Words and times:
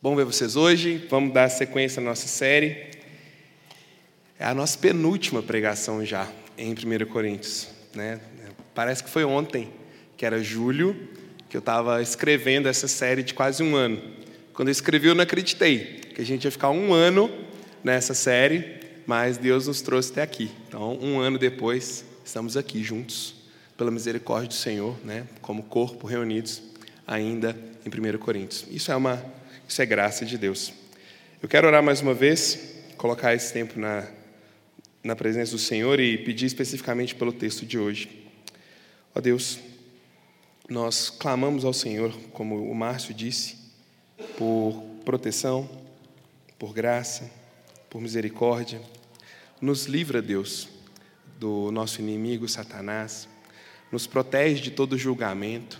Bom 0.00 0.14
ver 0.14 0.24
vocês 0.24 0.54
hoje. 0.54 1.04
Vamos 1.10 1.34
dar 1.34 1.48
sequência 1.48 1.98
à 1.98 2.04
nossa 2.04 2.28
série. 2.28 2.86
É 4.38 4.44
a 4.44 4.54
nossa 4.54 4.78
penúltima 4.78 5.42
pregação 5.42 6.04
já 6.04 6.30
em 6.56 6.72
1 6.72 7.04
Coríntios. 7.06 7.66
Né? 7.92 8.20
Parece 8.72 9.02
que 9.02 9.10
foi 9.10 9.24
ontem, 9.24 9.72
que 10.16 10.24
era 10.24 10.40
julho, 10.40 10.96
que 11.50 11.56
eu 11.56 11.58
estava 11.58 12.00
escrevendo 12.00 12.68
essa 12.68 12.86
série 12.86 13.24
de 13.24 13.34
quase 13.34 13.60
um 13.60 13.74
ano. 13.74 14.00
Quando 14.54 14.68
eu 14.68 14.72
escrevi, 14.72 15.08
eu 15.08 15.16
não 15.16 15.24
acreditei 15.24 16.00
que 16.14 16.22
a 16.22 16.24
gente 16.24 16.44
ia 16.44 16.52
ficar 16.52 16.70
um 16.70 16.92
ano 16.92 17.28
nessa 17.82 18.14
série, 18.14 18.78
mas 19.04 19.36
Deus 19.36 19.66
nos 19.66 19.80
trouxe 19.80 20.12
até 20.12 20.22
aqui. 20.22 20.48
Então, 20.68 20.96
um 21.02 21.18
ano 21.18 21.38
depois, 21.38 22.04
estamos 22.24 22.56
aqui 22.56 22.84
juntos, 22.84 23.34
pela 23.76 23.90
misericórdia 23.90 24.46
do 24.46 24.54
Senhor, 24.54 24.96
né? 25.04 25.26
como 25.42 25.64
corpo 25.64 26.06
reunidos 26.06 26.62
ainda 27.04 27.56
em 27.84 28.14
1 28.14 28.18
Coríntios. 28.18 28.64
Isso 28.70 28.92
é 28.92 28.94
uma 28.94 29.37
isso 29.68 29.82
é 29.82 29.86
graça 29.86 30.24
de 30.24 30.38
Deus. 30.38 30.72
Eu 31.42 31.48
quero 31.48 31.66
orar 31.66 31.82
mais 31.82 32.00
uma 32.00 32.14
vez, 32.14 32.74
colocar 32.96 33.34
esse 33.34 33.52
tempo 33.52 33.78
na, 33.78 34.08
na 35.04 35.14
presença 35.14 35.52
do 35.52 35.58
Senhor 35.58 36.00
e 36.00 36.16
pedir 36.16 36.46
especificamente 36.46 37.14
pelo 37.14 37.30
texto 37.30 37.66
de 37.66 37.78
hoje. 37.78 38.26
Ó 39.14 39.20
Deus, 39.20 39.60
nós 40.70 41.10
clamamos 41.10 41.66
ao 41.66 41.74
Senhor, 41.74 42.16
como 42.32 42.70
o 42.70 42.74
Márcio 42.74 43.12
disse, 43.12 43.58
por 44.38 44.82
proteção, 45.04 45.68
por 46.58 46.72
graça, 46.72 47.30
por 47.90 48.00
misericórdia. 48.00 48.80
Nos 49.60 49.84
livra, 49.84 50.22
Deus, 50.22 50.66
do 51.38 51.70
nosso 51.70 52.00
inimigo 52.00 52.48
Satanás. 52.48 53.28
Nos 53.92 54.06
protege 54.06 54.62
de 54.62 54.70
todo 54.70 54.96
julgamento, 54.96 55.78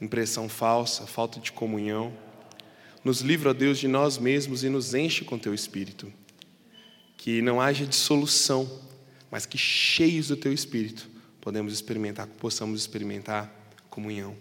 impressão 0.00 0.48
falsa, 0.48 1.04
falta 1.04 1.40
de 1.40 1.50
comunhão 1.50 2.12
nos 3.04 3.20
livra, 3.20 3.52
Deus, 3.52 3.78
de 3.78 3.88
nós 3.88 4.18
mesmos 4.18 4.62
e 4.62 4.68
nos 4.68 4.94
enche 4.94 5.24
com 5.24 5.38
teu 5.38 5.52
espírito. 5.52 6.12
Que 7.16 7.42
não 7.42 7.60
haja 7.60 7.86
dissolução, 7.86 8.80
mas 9.30 9.46
que 9.46 9.58
cheios 9.58 10.28
do 10.28 10.36
teu 10.36 10.52
espírito 10.52 11.08
podemos 11.40 11.72
experimentar, 11.72 12.26
possamos 12.26 12.80
experimentar 12.80 13.52
comunhão. 13.90 14.36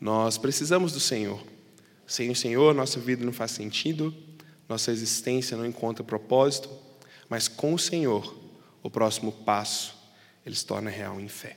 Nós 0.00 0.36
precisamos 0.36 0.92
do 0.92 1.00
Senhor. 1.00 1.42
Sem 2.06 2.30
o 2.30 2.36
Senhor, 2.36 2.74
nossa 2.74 2.98
vida 2.98 3.24
não 3.24 3.32
faz 3.32 3.52
sentido, 3.52 4.14
nossa 4.68 4.90
existência 4.90 5.56
não 5.56 5.64
encontra 5.64 6.02
propósito, 6.02 6.68
mas 7.28 7.48
com 7.48 7.72
o 7.72 7.78
Senhor, 7.78 8.36
o 8.82 8.90
próximo 8.90 9.30
passo, 9.30 9.96
ele 10.44 10.56
se 10.56 10.66
torna 10.66 10.90
real 10.90 11.20
em 11.20 11.28
fé. 11.28 11.56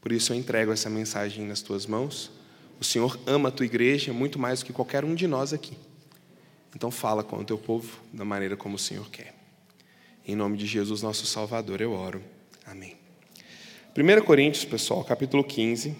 Por 0.00 0.12
isso 0.12 0.32
eu 0.32 0.36
entrego 0.36 0.72
essa 0.72 0.90
mensagem 0.90 1.46
nas 1.46 1.62
tuas 1.62 1.86
mãos 1.86 2.30
o 2.80 2.84
Senhor 2.84 3.18
ama 3.26 3.48
a 3.48 3.52
tua 3.52 3.66
igreja 3.66 4.12
muito 4.12 4.38
mais 4.38 4.60
do 4.60 4.66
que 4.66 4.72
qualquer 4.72 5.04
um 5.04 5.14
de 5.14 5.26
nós 5.26 5.52
aqui. 5.52 5.76
Então 6.74 6.90
fala 6.90 7.24
com 7.24 7.38
o 7.38 7.44
teu 7.44 7.56
povo 7.56 8.00
da 8.12 8.24
maneira 8.24 8.56
como 8.56 8.76
o 8.76 8.78
Senhor 8.78 9.08
quer. 9.10 9.34
Em 10.26 10.34
nome 10.34 10.58
de 10.58 10.66
Jesus, 10.66 11.02
nosso 11.02 11.24
Salvador, 11.24 11.80
eu 11.80 11.92
oro. 11.92 12.22
Amém. 12.66 12.96
1 13.96 14.24
Coríntios, 14.24 14.64
pessoal, 14.64 15.02
capítulo 15.04 15.42
15. 15.42 15.96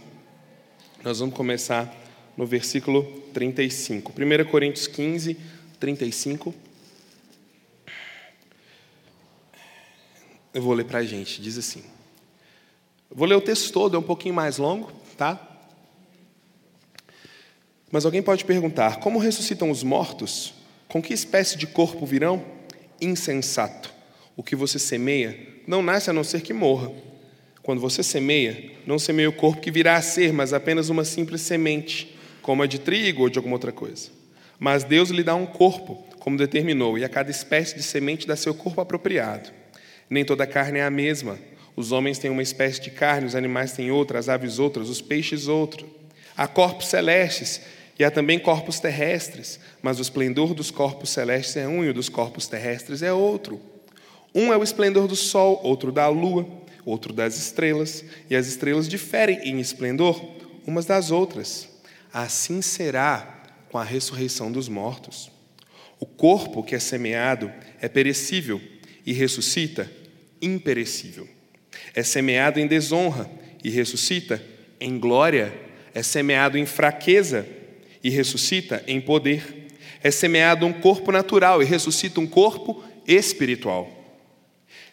Nós 1.02 1.20
vamos 1.20 1.34
começar 1.34 1.94
no 2.36 2.44
versículo 2.44 3.04
35. 3.32 4.12
1 4.12 4.50
Coríntios 4.50 4.86
15, 4.86 5.36
35. 5.80 6.54
Eu 10.52 10.60
vou 10.60 10.74
ler 10.74 10.84
para 10.84 10.98
a 10.98 11.04
gente, 11.04 11.40
diz 11.40 11.56
assim. 11.56 11.84
vou 13.10 13.26
ler 13.26 13.36
o 13.36 13.40
texto 13.40 13.72
todo, 13.72 13.96
é 13.96 13.98
um 13.98 14.02
pouquinho 14.02 14.34
mais 14.34 14.58
longo, 14.58 14.90
tá? 15.16 15.45
Mas 17.96 18.04
alguém 18.04 18.20
pode 18.20 18.44
perguntar: 18.44 18.98
como 18.98 19.18
ressuscitam 19.18 19.70
os 19.70 19.82
mortos? 19.82 20.52
Com 20.86 21.00
que 21.00 21.14
espécie 21.14 21.56
de 21.56 21.66
corpo 21.66 22.04
virão? 22.04 22.44
Insensato. 23.00 23.90
O 24.36 24.42
que 24.42 24.54
você 24.54 24.78
semeia 24.78 25.34
não 25.66 25.80
nasce 25.80 26.10
a 26.10 26.12
não 26.12 26.22
ser 26.22 26.42
que 26.42 26.52
morra. 26.52 26.92
Quando 27.62 27.80
você 27.80 28.02
semeia, 28.02 28.70
não 28.86 28.98
semeia 28.98 29.30
o 29.30 29.32
corpo 29.32 29.62
que 29.62 29.70
virá 29.70 29.96
a 29.96 30.02
ser, 30.02 30.30
mas 30.30 30.52
apenas 30.52 30.90
uma 30.90 31.06
simples 31.06 31.40
semente, 31.40 32.14
como 32.42 32.62
a 32.62 32.66
de 32.66 32.78
trigo 32.78 33.22
ou 33.22 33.30
de 33.30 33.38
alguma 33.38 33.54
outra 33.54 33.72
coisa. 33.72 34.10
Mas 34.58 34.84
Deus 34.84 35.08
lhe 35.08 35.22
dá 35.22 35.34
um 35.34 35.46
corpo, 35.46 36.06
como 36.18 36.36
determinou, 36.36 36.98
e 36.98 37.04
a 37.04 37.08
cada 37.08 37.30
espécie 37.30 37.76
de 37.76 37.82
semente 37.82 38.26
dá 38.26 38.36
seu 38.36 38.52
corpo 38.52 38.82
apropriado. 38.82 39.48
Nem 40.10 40.22
toda 40.22 40.46
carne 40.46 40.80
é 40.80 40.84
a 40.84 40.90
mesma. 40.90 41.38
Os 41.74 41.92
homens 41.92 42.18
têm 42.18 42.30
uma 42.30 42.42
espécie 42.42 42.78
de 42.78 42.90
carne, 42.90 43.26
os 43.26 43.34
animais 43.34 43.72
têm 43.72 43.90
outra, 43.90 44.18
as 44.18 44.28
aves 44.28 44.58
outras, 44.58 44.90
os 44.90 45.00
peixes 45.00 45.48
outra. 45.48 45.86
Há 46.36 46.46
corpos 46.46 46.88
celestes 46.88 47.62
e 47.98 48.04
há 48.04 48.10
também 48.10 48.38
corpos 48.38 48.78
terrestres, 48.78 49.58
mas 49.80 49.98
o 49.98 50.02
esplendor 50.02 50.52
dos 50.52 50.70
corpos 50.70 51.10
celestes 51.10 51.56
é 51.56 51.66
um 51.66 51.82
e 51.84 51.88
o 51.88 51.94
dos 51.94 52.08
corpos 52.08 52.46
terrestres 52.46 53.02
é 53.02 53.12
outro. 53.12 53.60
Um 54.34 54.52
é 54.52 54.56
o 54.56 54.62
esplendor 54.62 55.08
do 55.08 55.16
sol, 55.16 55.60
outro 55.62 55.90
da 55.90 56.06
lua, 56.08 56.46
outro 56.84 57.12
das 57.12 57.38
estrelas, 57.38 58.04
e 58.28 58.36
as 58.36 58.46
estrelas 58.46 58.86
diferem 58.86 59.38
em 59.48 59.60
esplendor 59.60 60.22
umas 60.66 60.84
das 60.84 61.10
outras. 61.10 61.68
Assim 62.12 62.60
será 62.60 63.42
com 63.70 63.78
a 63.78 63.84
ressurreição 63.84 64.52
dos 64.52 64.68
mortos. 64.68 65.30
O 65.98 66.04
corpo 66.04 66.62
que 66.62 66.74
é 66.74 66.78
semeado 66.78 67.50
é 67.80 67.88
perecível 67.88 68.60
e 69.06 69.12
ressuscita 69.14 69.90
imperecível. 70.42 71.26
É 71.94 72.02
semeado 72.02 72.60
em 72.60 72.66
desonra 72.66 73.30
e 73.64 73.70
ressuscita 73.70 74.42
em 74.78 74.98
glória. 74.98 75.54
É 75.94 76.02
semeado 76.02 76.58
em 76.58 76.66
fraqueza 76.66 77.46
e 78.02 78.10
ressuscita 78.10 78.82
em 78.86 79.00
poder. 79.00 79.68
É 80.02 80.10
semeado 80.10 80.66
um 80.66 80.72
corpo 80.72 81.10
natural 81.10 81.62
e 81.62 81.64
ressuscita 81.64 82.20
um 82.20 82.26
corpo 82.26 82.84
espiritual. 83.06 83.90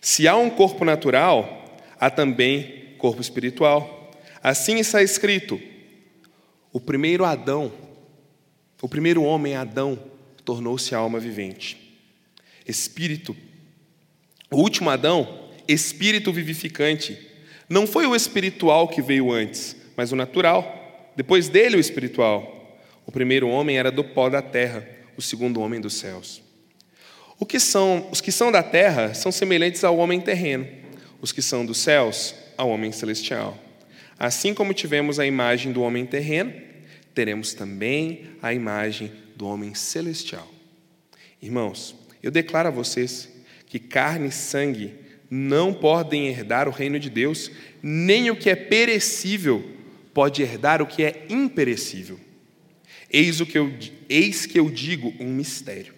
Se 0.01 0.27
há 0.27 0.35
um 0.35 0.49
corpo 0.49 0.83
natural, 0.83 1.77
há 1.99 2.09
também 2.09 2.95
corpo 2.97 3.21
espiritual. 3.21 4.11
Assim 4.41 4.79
está 4.79 5.01
escrito: 5.01 5.59
o 6.71 6.79
primeiro 6.79 7.23
Adão, 7.23 7.71
o 8.81 8.89
primeiro 8.89 9.23
homem 9.23 9.55
Adão, 9.55 9.97
tornou-se 10.43 10.93
alma 10.93 11.19
vivente. 11.19 11.97
Espírito. 12.67 13.35
O 14.51 14.57
último 14.57 14.89
Adão, 14.89 15.49
espírito 15.67 16.31
vivificante. 16.31 17.17
Não 17.69 17.87
foi 17.87 18.05
o 18.05 18.15
espiritual 18.15 18.87
que 18.87 19.01
veio 19.01 19.31
antes, 19.31 19.75
mas 19.95 20.11
o 20.11 20.15
natural. 20.15 21.11
Depois 21.15 21.49
dele, 21.49 21.77
o 21.77 21.79
espiritual. 21.79 22.52
O 23.05 23.11
primeiro 23.11 23.47
homem 23.47 23.77
era 23.77 23.91
do 23.91 24.03
pó 24.03 24.29
da 24.29 24.41
terra, 24.41 24.87
o 25.17 25.21
segundo 25.21 25.61
homem 25.61 25.79
dos 25.79 25.95
céus. 25.95 26.41
O 27.39 27.45
que 27.45 27.59
são, 27.59 28.07
os 28.11 28.21
que 28.21 28.31
são 28.31 28.51
da 28.51 28.63
terra 28.63 29.13
são 29.13 29.31
semelhantes 29.31 29.83
ao 29.83 29.97
homem 29.97 30.21
terreno, 30.21 30.67
os 31.21 31.31
que 31.31 31.41
são 31.41 31.65
dos 31.65 31.77
céus, 31.77 32.35
ao 32.57 32.69
homem 32.69 32.91
celestial. 32.91 33.57
Assim 34.17 34.53
como 34.53 34.73
tivemos 34.73 35.19
a 35.19 35.25
imagem 35.25 35.71
do 35.71 35.81
homem 35.81 36.05
terreno, 36.05 36.53
teremos 37.13 37.53
também 37.53 38.29
a 38.41 38.53
imagem 38.53 39.11
do 39.35 39.47
homem 39.47 39.73
celestial. 39.73 40.47
Irmãos, 41.41 41.95
eu 42.21 42.31
declaro 42.31 42.69
a 42.69 42.71
vocês 42.71 43.29
que 43.67 43.79
carne 43.79 44.29
e 44.29 44.31
sangue 44.31 44.93
não 45.29 45.73
podem 45.73 46.27
herdar 46.27 46.67
o 46.67 46.71
reino 46.71 46.99
de 46.99 47.09
Deus, 47.09 47.51
nem 47.81 48.29
o 48.29 48.35
que 48.35 48.49
é 48.49 48.55
perecível 48.55 49.67
pode 50.13 50.43
herdar 50.43 50.81
o 50.81 50.85
que 50.85 51.03
é 51.03 51.25
imperecível. 51.27 52.19
Eis, 53.13 53.39
o 53.39 53.45
que 53.45 53.59
eu, 53.59 53.71
eis 54.09 54.47
que 54.47 54.59
eu 54.59 54.71
digo 54.71 55.13
um 55.19 55.27
mistério. 55.27 55.93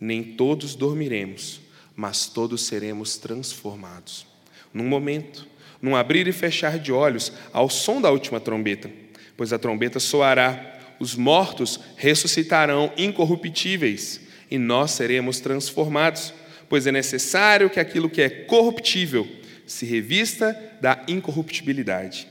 Nem 0.00 0.22
todos 0.22 0.74
dormiremos, 0.74 1.60
mas 1.94 2.26
todos 2.26 2.62
seremos 2.62 3.18
transformados. 3.18 4.26
Num 4.72 4.88
momento, 4.88 5.46
num 5.82 5.94
abrir 5.94 6.26
e 6.26 6.32
fechar 6.32 6.78
de 6.78 6.90
olhos, 6.90 7.30
ao 7.52 7.68
som 7.68 8.00
da 8.00 8.10
última 8.10 8.40
trombeta, 8.40 8.90
pois 9.36 9.52
a 9.52 9.58
trombeta 9.58 10.00
soará, 10.00 10.96
os 10.98 11.14
mortos 11.14 11.78
ressuscitarão 11.96 12.92
incorruptíveis, 12.96 14.22
e 14.50 14.56
nós 14.56 14.92
seremos 14.92 15.40
transformados, 15.40 16.32
pois 16.66 16.86
é 16.86 16.92
necessário 16.92 17.68
que 17.68 17.78
aquilo 17.78 18.08
que 18.08 18.22
é 18.22 18.30
corruptível 18.30 19.28
se 19.66 19.84
revista 19.84 20.56
da 20.80 21.04
incorruptibilidade, 21.06 22.26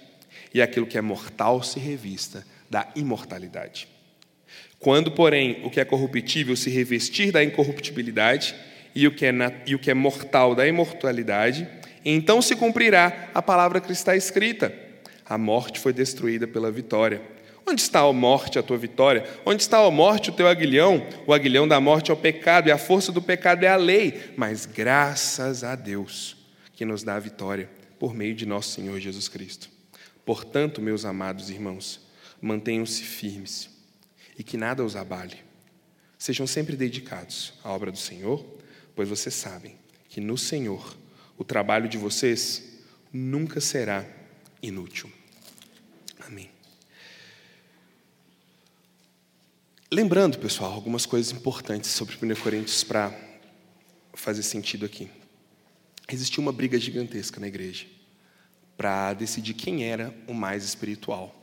e 0.52 0.60
aquilo 0.60 0.88
que 0.88 0.98
é 0.98 1.02
mortal 1.02 1.62
se 1.62 1.80
revista 1.80 2.44
da 2.68 2.92
imortalidade. 2.96 3.97
Quando, 4.80 5.12
porém, 5.12 5.62
o 5.64 5.70
que 5.70 5.80
é 5.80 5.86
corruptível 5.86 6.56
se 6.56 6.70
revestir 6.70 7.32
da 7.32 7.44
incorruptibilidade 7.44 8.56
e 8.94 9.08
o 9.08 9.12
que 9.12 9.26
é, 9.26 9.32
e 9.66 9.74
o 9.74 9.80
que 9.80 9.90
é 9.90 9.94
mortal 9.94 10.54
da 10.54 10.68
imortalidade, 10.68 11.68
então 12.06 12.42
se 12.42 12.56
cumprirá 12.56 13.30
a 13.34 13.42
palavra 13.42 13.82
que 13.82 13.92
está 13.92 14.16
escrita: 14.16 14.74
a 15.26 15.38
morte 15.38 15.80
foi 15.80 15.94
destruída 15.94 16.48
pela 16.48 16.72
vitória. 16.72 17.22
Onde 17.70 17.82
está 17.82 18.00
a 18.00 18.14
morte, 18.14 18.58
a 18.58 18.64
tua 18.64 18.78
vitória? 18.78 19.26
Onde 19.46 19.62
está 19.62 19.80
a 19.80 19.92
morte, 19.92 20.30
o 20.30 20.34
teu 20.34 20.48
aguilhão? 20.48 21.06
O 21.26 21.34
aguilhão 21.34 21.68
da 21.68 21.82
morte 21.82 22.12
é 22.12 22.14
o 22.14 22.18
pecado, 22.18 22.70
e 22.70 22.72
a 22.72 22.78
força 22.78 23.12
do 23.12 23.22
pecado 23.22 23.66
é 23.66 23.68
a 23.68 23.76
lei. 23.76 24.32
Mas 24.38 24.66
graças 24.66 25.66
a 25.66 25.76
Deus 25.76 26.38
que 26.74 26.86
nos 26.86 27.04
dá 27.04 27.16
a 27.16 27.20
vitória 27.20 27.70
por 28.00 28.14
meio 28.14 28.34
de 28.34 28.46
nosso 28.46 28.70
Senhor 28.70 28.98
Jesus 29.00 29.28
Cristo. 29.28 29.70
Portanto, 30.24 30.82
meus 30.82 31.04
amados 31.04 31.50
irmãos, 31.50 32.00
mantenham-se 32.40 33.04
firmes 33.04 33.77
e 34.38 34.44
que 34.44 34.58
nada 34.58 34.84
os 34.84 34.96
abale. 34.96 35.38
Sejam 36.18 36.48
sempre 36.48 36.76
dedicados 36.76 37.54
à 37.64 37.72
obra 37.72 37.92
do 37.92 37.98
Senhor, 37.98 38.46
pois 38.96 39.10
vocês 39.10 39.36
sabem 39.36 39.78
que 40.10 40.20
no 40.20 40.38
Senhor 40.38 40.96
o 41.38 41.44
trabalho 41.44 41.88
de 41.88 41.98
vocês 41.98 42.64
nunca 43.12 43.62
será 43.62 44.06
inútil. 44.62 45.12
Amém. 46.20 46.50
Lembrando, 49.92 50.38
pessoal, 50.40 50.74
algumas 50.74 51.06
coisas 51.06 51.32
importantes 51.32 51.92
sobre 51.92 52.16
1 52.16 52.36
Coríntios 52.42 52.84
para 52.84 53.18
fazer 54.14 54.44
sentido 54.44 54.86
aqui. 54.86 55.10
Existiu 56.10 56.42
uma 56.42 56.52
briga 56.52 56.80
gigantesca 56.80 57.40
na 57.40 57.48
igreja 57.48 57.86
para 58.76 59.14
decidir 59.14 59.54
quem 59.54 59.86
era 59.86 60.14
o 60.28 60.34
mais 60.34 60.64
espiritual. 60.64 61.34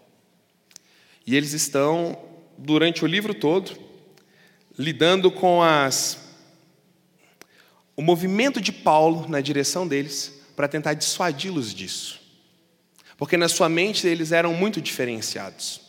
E 1.26 1.34
eles 1.36 1.52
estão, 1.52 2.18
durante 2.58 3.04
o 3.04 3.06
livro 3.06 3.34
todo, 3.34 3.76
lidando 4.78 5.30
com 5.30 5.62
as 5.62 6.22
o 7.96 8.02
movimento 8.02 8.60
de 8.60 8.72
Paulo 8.72 9.28
na 9.28 9.40
direção 9.40 9.86
deles 9.86 10.40
para 10.56 10.66
tentar 10.66 10.94
dissuadi-los 10.94 11.72
disso. 11.72 12.20
Porque 13.16 13.36
na 13.36 13.48
sua 13.48 13.68
mente 13.68 14.06
eles 14.06 14.32
eram 14.32 14.52
muito 14.52 14.80
diferenciados. 14.80 15.80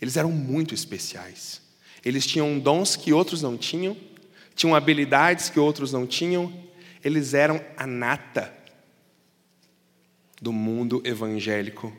Eles 0.00 0.16
eram 0.16 0.32
muito 0.32 0.74
especiais. 0.74 1.62
Eles 2.04 2.26
tinham 2.26 2.58
dons 2.58 2.96
que 2.96 3.12
outros 3.12 3.40
não 3.40 3.56
tinham, 3.56 3.96
tinham 4.56 4.74
habilidades 4.74 5.48
que 5.48 5.60
outros 5.60 5.92
não 5.92 6.06
tinham. 6.06 6.52
Eles 7.04 7.34
eram 7.34 7.64
a 7.76 7.86
nata 7.86 8.52
do 10.40 10.52
mundo 10.52 11.00
evangélico 11.04 11.96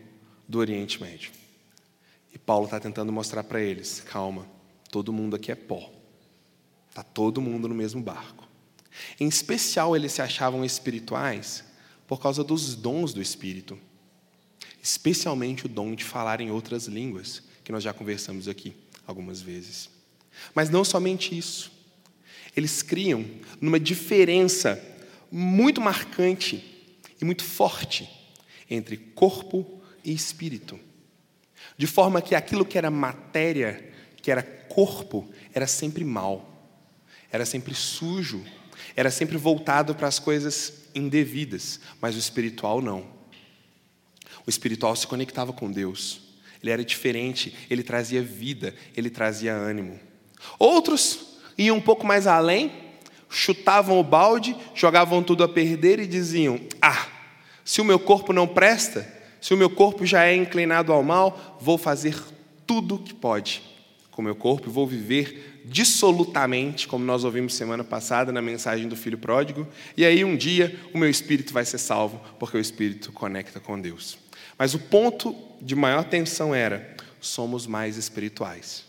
do 0.47 0.59
Oriente 0.59 1.01
Médio. 1.01 1.31
E 2.33 2.37
Paulo 2.37 2.65
está 2.65 2.79
tentando 2.79 3.11
mostrar 3.11 3.43
para 3.43 3.61
eles: 3.61 4.01
calma, 4.01 4.47
todo 4.91 5.13
mundo 5.13 5.35
aqui 5.35 5.51
é 5.51 5.55
pó. 5.55 5.91
Está 6.89 7.03
todo 7.03 7.41
mundo 7.41 7.67
no 7.67 7.75
mesmo 7.75 8.01
barco. 8.01 8.47
Em 9.19 9.27
especial, 9.27 9.95
eles 9.95 10.11
se 10.11 10.21
achavam 10.21 10.63
espirituais 10.63 11.63
por 12.07 12.19
causa 12.19 12.43
dos 12.43 12.75
dons 12.75 13.13
do 13.13 13.21
Espírito, 13.21 13.79
especialmente 14.81 15.65
o 15.65 15.69
dom 15.69 15.95
de 15.95 16.03
falar 16.03 16.41
em 16.41 16.51
outras 16.51 16.85
línguas, 16.85 17.41
que 17.63 17.71
nós 17.71 17.83
já 17.83 17.93
conversamos 17.93 18.47
aqui 18.47 18.75
algumas 19.07 19.41
vezes. 19.41 19.89
Mas 20.53 20.69
não 20.69 20.83
somente 20.83 21.35
isso. 21.35 21.71
Eles 22.55 22.83
criam 22.83 23.25
numa 23.59 23.79
diferença 23.79 24.81
muito 25.31 25.81
marcante 25.81 26.63
e 27.19 27.25
muito 27.25 27.43
forte 27.43 28.07
entre 28.69 28.97
corpo 28.97 29.81
e 30.03 30.13
espírito. 30.13 30.79
De 31.77 31.87
forma 31.87 32.21
que 32.21 32.35
aquilo 32.35 32.65
que 32.65 32.77
era 32.77 32.89
matéria, 32.89 33.91
que 34.21 34.31
era 34.31 34.43
corpo, 34.43 35.29
era 35.53 35.67
sempre 35.67 36.03
mal, 36.03 36.49
era 37.31 37.45
sempre 37.45 37.73
sujo, 37.73 38.43
era 38.95 39.09
sempre 39.11 39.37
voltado 39.37 39.95
para 39.95 40.07
as 40.07 40.19
coisas 40.19 40.83
indevidas, 40.95 41.79
mas 41.99 42.15
o 42.15 42.19
espiritual 42.19 42.81
não. 42.81 43.05
O 44.45 44.49
espiritual 44.49 44.95
se 44.95 45.07
conectava 45.07 45.53
com 45.53 45.71
Deus, 45.71 46.21
ele 46.61 46.71
era 46.71 46.83
diferente, 46.83 47.55
ele 47.69 47.83
trazia 47.83 48.21
vida, 48.21 48.75
ele 48.95 49.09
trazia 49.09 49.53
ânimo. 49.53 49.99
Outros 50.59 51.37
iam 51.57 51.77
um 51.77 51.81
pouco 51.81 52.05
mais 52.05 52.27
além, 52.27 52.71
chutavam 53.29 53.99
o 53.99 54.03
balde, 54.03 54.55
jogavam 54.73 55.23
tudo 55.23 55.43
a 55.43 55.49
perder 55.49 55.99
e 55.99 56.07
diziam: 56.07 56.59
Ah, 56.81 57.07
se 57.65 57.81
o 57.81 57.85
meu 57.85 57.99
corpo 57.99 58.31
não 58.31 58.47
presta, 58.47 59.12
se 59.43 59.53
o 59.53 59.57
meu 59.57 59.69
corpo 59.69 60.05
já 60.05 60.23
é 60.23 60.33
inclinado 60.33 60.93
ao 60.93 61.03
mal, 61.03 61.59
vou 61.59 61.77
fazer 61.77 62.15
tudo 62.65 62.95
o 62.95 62.99
que 62.99 63.13
pode 63.13 63.61
com 64.09 64.21
o 64.21 64.23
meu 64.23 64.37
corpo 64.37 64.69
e 64.69 64.71
vou 64.71 64.87
viver 64.87 65.63
dissolutamente, 65.65 66.87
como 66.87 67.03
nós 67.03 67.25
ouvimos 67.25 67.53
semana 67.53 67.83
passada 67.83 68.31
na 68.31 68.41
mensagem 68.41 68.87
do 68.87 68.95
filho 68.95 69.17
pródigo, 69.17 69.67
e 69.97 70.05
aí 70.05 70.23
um 70.23 70.37
dia 70.37 70.79
o 70.93 70.97
meu 70.97 71.09
espírito 71.09 71.51
vai 71.51 71.65
ser 71.65 71.77
salvo, 71.77 72.21
porque 72.39 72.55
o 72.55 72.59
espírito 72.61 73.11
conecta 73.11 73.59
com 73.59 73.77
Deus. 73.77 74.17
Mas 74.57 74.73
o 74.73 74.79
ponto 74.79 75.35
de 75.61 75.75
maior 75.75 76.05
tensão 76.05 76.55
era: 76.55 76.95
somos 77.19 77.67
mais 77.67 77.97
espirituais. 77.97 78.85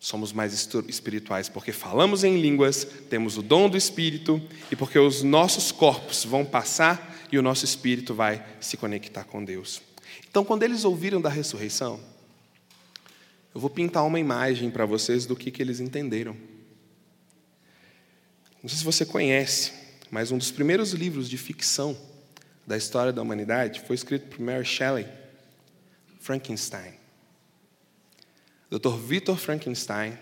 Somos 0.00 0.32
mais 0.32 0.52
espirituais 0.88 1.48
porque 1.48 1.70
falamos 1.70 2.24
em 2.24 2.40
línguas, 2.40 2.84
temos 3.08 3.38
o 3.38 3.42
dom 3.42 3.68
do 3.68 3.76
espírito 3.76 4.42
e 4.68 4.74
porque 4.74 4.98
os 4.98 5.22
nossos 5.22 5.70
corpos 5.70 6.24
vão 6.24 6.44
passar 6.44 7.11
e 7.32 7.38
o 7.38 7.42
nosso 7.42 7.64
espírito 7.64 8.14
vai 8.14 8.46
se 8.60 8.76
conectar 8.76 9.24
com 9.24 9.42
Deus. 9.42 9.80
Então, 10.28 10.44
quando 10.44 10.64
eles 10.64 10.84
ouviram 10.84 11.18
da 11.18 11.30
ressurreição, 11.30 11.98
eu 13.54 13.60
vou 13.60 13.70
pintar 13.70 14.04
uma 14.04 14.20
imagem 14.20 14.70
para 14.70 14.84
vocês 14.84 15.24
do 15.24 15.34
que, 15.34 15.50
que 15.50 15.62
eles 15.62 15.80
entenderam. 15.80 16.36
Não 18.62 18.68
sei 18.68 18.78
se 18.78 18.84
você 18.84 19.06
conhece, 19.06 19.72
mas 20.10 20.30
um 20.30 20.36
dos 20.36 20.50
primeiros 20.50 20.92
livros 20.92 21.28
de 21.28 21.38
ficção 21.38 21.96
da 22.66 22.76
história 22.76 23.12
da 23.12 23.22
humanidade 23.22 23.80
foi 23.80 23.96
escrito 23.96 24.28
por 24.28 24.40
Mary 24.40 24.64
Shelley, 24.64 25.08
Frankenstein. 26.20 26.92
Dr. 28.70 28.96
Victor 28.96 29.38
Frankenstein, 29.38 30.18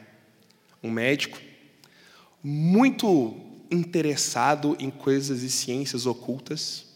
um 0.83 0.91
médico 0.91 1.39
muito 2.43 3.37
interessado 3.71 4.77
em 4.79 4.91
coisas 4.91 5.43
e 5.43 5.51
ciências 5.51 6.07
ocultas 6.07 6.90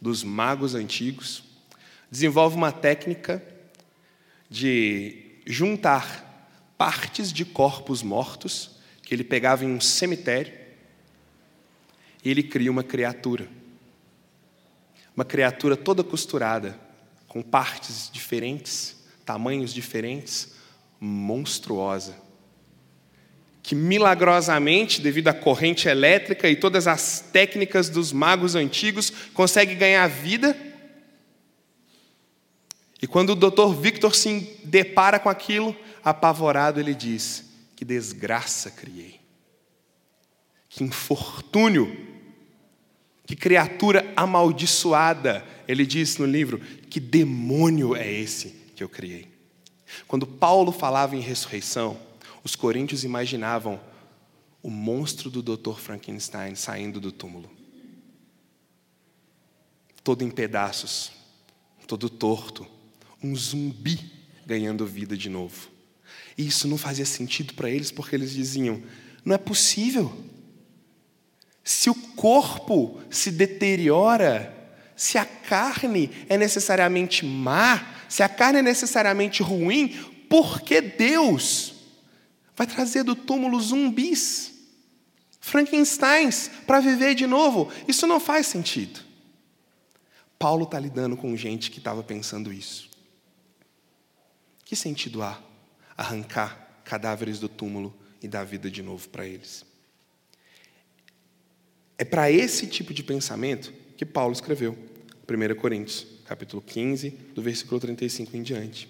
dos 0.00 0.22
magos 0.22 0.74
antigos, 0.74 1.42
desenvolve 2.10 2.56
uma 2.56 2.72
técnica 2.72 3.42
de 4.48 5.40
juntar 5.46 6.26
partes 6.76 7.32
de 7.32 7.44
corpos 7.44 8.02
mortos 8.02 8.78
que 9.02 9.14
ele 9.14 9.24
pegava 9.24 9.64
em 9.64 9.68
um 9.68 9.80
cemitério 9.80 10.52
e 12.24 12.30
ele 12.30 12.42
cria 12.42 12.70
uma 12.70 12.84
criatura. 12.84 13.48
Uma 15.16 15.24
criatura 15.24 15.76
toda 15.76 16.04
costurada, 16.04 16.78
com 17.26 17.42
partes 17.42 18.10
diferentes, 18.12 18.96
tamanhos 19.24 19.74
diferentes, 19.74 20.54
monstruosa. 21.00 22.27
Que 23.68 23.74
milagrosamente, 23.74 25.02
devido 25.02 25.28
à 25.28 25.34
corrente 25.34 25.88
elétrica 25.88 26.48
e 26.48 26.56
todas 26.56 26.86
as 26.86 27.20
técnicas 27.20 27.90
dos 27.90 28.12
magos 28.12 28.54
antigos, 28.54 29.10
consegue 29.34 29.74
ganhar 29.74 30.06
vida 30.08 30.56
e 33.00 33.06
quando 33.06 33.30
o 33.30 33.36
doutor 33.36 33.74
Victor 33.74 34.14
se 34.14 34.58
depara 34.64 35.18
com 35.18 35.28
aquilo, 35.28 35.74
apavorado, 36.04 36.80
ele 36.80 36.94
diz: 36.94 37.44
Que 37.76 37.84
desgraça 37.84 38.70
criei, 38.70 39.20
que 40.68 40.82
infortúnio, 40.82 42.06
que 43.24 43.36
criatura 43.36 44.12
amaldiçoada. 44.16 45.44
Ele 45.68 45.86
diz 45.86 46.16
no 46.18 46.26
livro: 46.26 46.58
Que 46.90 46.98
demônio 46.98 47.94
é 47.94 48.10
esse 48.10 48.48
que 48.74 48.82
eu 48.82 48.88
criei? 48.88 49.28
Quando 50.06 50.26
Paulo 50.26 50.72
falava 50.72 51.14
em 51.14 51.20
ressurreição, 51.20 51.98
os 52.48 52.56
coríntios 52.56 53.04
imaginavam 53.04 53.78
o 54.62 54.70
monstro 54.70 55.28
do 55.28 55.42
Dr. 55.42 55.78
Frankenstein 55.78 56.54
saindo 56.54 56.98
do 56.98 57.12
túmulo, 57.12 57.50
todo 60.02 60.24
em 60.24 60.30
pedaços, 60.30 61.12
todo 61.86 62.08
torto 62.08 62.66
um 63.22 63.36
zumbi 63.36 64.00
ganhando 64.46 64.86
vida 64.86 65.14
de 65.14 65.28
novo. 65.28 65.68
E 66.38 66.46
isso 66.46 66.66
não 66.66 66.78
fazia 66.78 67.04
sentido 67.04 67.52
para 67.52 67.68
eles, 67.68 67.90
porque 67.90 68.16
eles 68.16 68.32
diziam: 68.32 68.82
não 69.22 69.34
é 69.34 69.38
possível. 69.38 70.10
Se 71.62 71.90
o 71.90 71.94
corpo 71.94 72.98
se 73.10 73.30
deteriora, 73.30 74.56
se 74.96 75.18
a 75.18 75.26
carne 75.26 76.10
é 76.30 76.38
necessariamente 76.38 77.26
má, 77.26 78.06
se 78.08 78.22
a 78.22 78.28
carne 78.28 78.60
é 78.60 78.62
necessariamente 78.62 79.42
ruim, 79.42 79.88
por 80.30 80.62
que 80.62 80.80
Deus 80.80 81.77
vai 82.58 82.66
trazer 82.66 83.04
do 83.04 83.14
túmulo 83.14 83.60
zumbis, 83.60 84.52
Frankensteins, 85.38 86.50
para 86.66 86.80
viver 86.80 87.14
de 87.14 87.24
novo? 87.24 87.72
Isso 87.86 88.04
não 88.04 88.18
faz 88.18 88.48
sentido. 88.48 88.98
Paulo 90.36 90.64
está 90.64 90.76
lidando 90.76 91.16
com 91.16 91.36
gente 91.36 91.70
que 91.70 91.78
estava 91.78 92.02
pensando 92.02 92.52
isso. 92.52 92.90
Que 94.64 94.74
sentido 94.74 95.22
há 95.22 95.40
arrancar 95.96 96.80
cadáveres 96.84 97.38
do 97.38 97.48
túmulo 97.48 97.96
e 98.20 98.26
dar 98.26 98.42
vida 98.42 98.68
de 98.68 98.82
novo 98.82 99.08
para 99.08 99.24
eles? 99.24 99.64
É 101.96 102.04
para 102.04 102.28
esse 102.28 102.66
tipo 102.66 102.92
de 102.92 103.04
pensamento 103.04 103.72
que 103.96 104.04
Paulo 104.04 104.32
escreveu 104.32 104.76
1 105.28 105.60
Coríntios, 105.60 106.04
capítulo 106.24 106.60
15, 106.60 107.10
do 107.10 107.40
versículo 107.40 107.80
35 107.80 108.36
em 108.36 108.42
diante. 108.42 108.88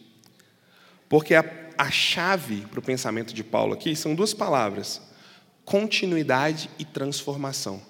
Porque 1.08 1.34
a, 1.34 1.67
a 1.78 1.90
chave 1.90 2.62
para 2.62 2.80
o 2.80 2.82
pensamento 2.82 3.32
de 3.32 3.44
Paulo 3.44 3.72
aqui 3.72 3.94
são 3.94 4.14
duas 4.14 4.34
palavras: 4.34 5.00
continuidade 5.64 6.68
e 6.78 6.84
transformação. 6.84 7.80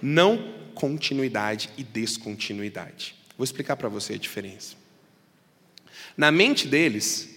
Não 0.00 0.54
continuidade 0.74 1.70
e 1.76 1.82
descontinuidade. 1.82 3.16
Vou 3.36 3.44
explicar 3.44 3.76
para 3.76 3.88
você 3.88 4.12
a 4.12 4.18
diferença. 4.18 4.76
Na 6.16 6.30
mente 6.30 6.68
deles, 6.68 7.36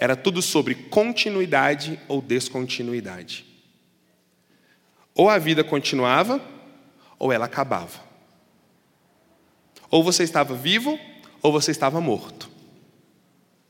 Era 0.00 0.16
tudo 0.16 0.40
sobre 0.40 0.74
continuidade 0.74 2.00
ou 2.08 2.22
descontinuidade. 2.22 3.44
Ou 5.14 5.28
a 5.28 5.36
vida 5.36 5.62
continuava, 5.62 6.40
ou 7.18 7.30
ela 7.30 7.44
acabava. 7.44 8.02
Ou 9.90 10.02
você 10.02 10.22
estava 10.22 10.54
vivo, 10.54 10.98
ou 11.42 11.52
você 11.52 11.70
estava 11.70 12.00
morto. 12.00 12.48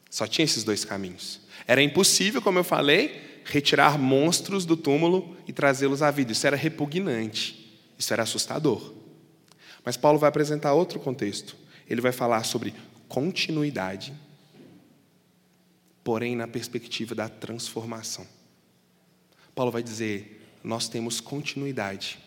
Só 0.08 0.24
tinha 0.24 0.44
esses 0.44 0.62
dois 0.62 0.84
caminhos. 0.84 1.40
Era 1.70 1.80
impossível, 1.80 2.42
como 2.42 2.58
eu 2.58 2.64
falei, 2.64 3.42
retirar 3.44 3.96
monstros 3.96 4.64
do 4.64 4.76
túmulo 4.76 5.36
e 5.46 5.52
trazê-los 5.52 6.02
à 6.02 6.10
vida. 6.10 6.32
Isso 6.32 6.44
era 6.44 6.56
repugnante. 6.56 7.80
Isso 7.96 8.12
era 8.12 8.24
assustador. 8.24 8.92
Mas 9.84 9.96
Paulo 9.96 10.18
vai 10.18 10.28
apresentar 10.28 10.72
outro 10.72 10.98
contexto. 10.98 11.56
Ele 11.88 12.00
vai 12.00 12.10
falar 12.10 12.42
sobre 12.42 12.74
continuidade, 13.06 14.12
porém 16.02 16.34
na 16.34 16.48
perspectiva 16.48 17.14
da 17.14 17.28
transformação. 17.28 18.26
Paulo 19.54 19.70
vai 19.70 19.84
dizer: 19.84 20.44
nós 20.64 20.88
temos 20.88 21.20
continuidade, 21.20 22.18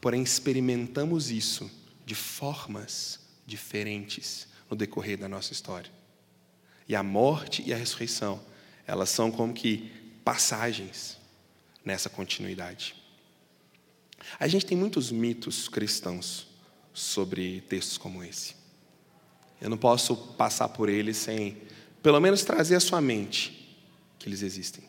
porém 0.00 0.22
experimentamos 0.22 1.30
isso 1.30 1.70
de 2.06 2.14
formas 2.14 3.20
diferentes 3.46 4.48
no 4.70 4.74
decorrer 4.74 5.18
da 5.18 5.28
nossa 5.28 5.52
história. 5.52 5.92
E 6.88 6.94
a 6.94 7.02
morte 7.02 7.62
e 7.66 7.72
a 7.72 7.76
ressurreição, 7.76 8.40
elas 8.86 9.08
são 9.08 9.30
como 9.30 9.54
que 9.54 9.90
passagens 10.24 11.18
nessa 11.84 12.08
continuidade. 12.08 12.94
A 14.38 14.48
gente 14.48 14.66
tem 14.66 14.76
muitos 14.76 15.10
mitos 15.10 15.68
cristãos 15.68 16.46
sobre 16.92 17.60
textos 17.62 17.98
como 17.98 18.22
esse. 18.22 18.54
Eu 19.60 19.68
não 19.68 19.76
posso 19.76 20.16
passar 20.16 20.68
por 20.68 20.88
eles 20.88 21.16
sem, 21.16 21.58
pelo 22.02 22.20
menos, 22.20 22.42
trazer 22.42 22.76
à 22.76 22.80
sua 22.80 23.00
mente 23.00 23.78
que 24.18 24.28
eles 24.28 24.42
existem. 24.42 24.84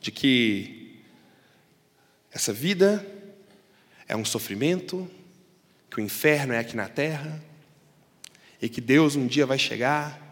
De 0.00 0.10
que 0.10 1.02
essa 2.30 2.52
vida 2.52 3.04
é 4.06 4.16
um 4.16 4.24
sofrimento, 4.24 5.10
que 5.90 6.00
o 6.00 6.04
inferno 6.04 6.52
é 6.52 6.58
aqui 6.58 6.76
na 6.76 6.88
terra, 6.88 7.42
e 8.62 8.68
que 8.68 8.80
Deus 8.80 9.16
um 9.16 9.26
dia 9.26 9.46
vai 9.46 9.58
chegar 9.58 10.29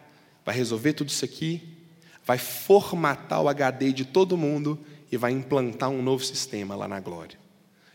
vai 0.49 0.57
resolver 0.57 0.95
tudo 0.95 1.11
isso 1.11 1.27
aqui, 1.27 1.61
vai 2.25 2.39
formatar 2.39 3.43
o 3.43 3.51
HD 3.51 3.93
de 3.93 4.07
todo 4.07 4.35
mundo 4.35 4.83
e 5.13 5.17
vai 5.19 5.31
implantar 5.31 5.91
um 5.91 6.03
novo 6.03 6.25
sistema 6.25 6.75
lá 6.75 6.89
na 6.89 6.99
glória. 7.01 7.39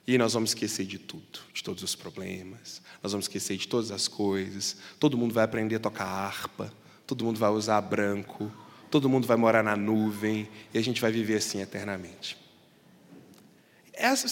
E 0.05 0.19
nós 0.19 0.33
vamos 0.33 0.51
esquecer 0.51 0.85
de 0.85 0.99
tudo, 0.99 1.39
de 1.51 1.63
todos 1.63 1.81
os 1.81 1.95
problemas, 1.95 2.79
nós 3.01 3.11
vamos 3.11 3.25
esquecer 3.25 3.57
de 3.57 3.67
todas 3.67 3.89
as 3.89 4.07
coisas, 4.07 4.77
todo 4.99 5.17
mundo 5.17 5.33
vai 5.33 5.43
aprender 5.43 5.77
a 5.77 5.79
tocar 5.79 6.05
harpa, 6.05 6.71
todo 7.07 7.25
mundo 7.25 7.39
vai 7.39 7.49
usar 7.49 7.81
branco, 7.81 8.51
todo 8.91 9.09
mundo 9.09 9.25
vai 9.25 9.35
morar 9.35 9.63
na 9.63 9.75
nuvem 9.75 10.47
e 10.71 10.77
a 10.77 10.81
gente 10.83 11.01
vai 11.01 11.11
viver 11.11 11.37
assim 11.37 11.59
eternamente. 11.59 12.37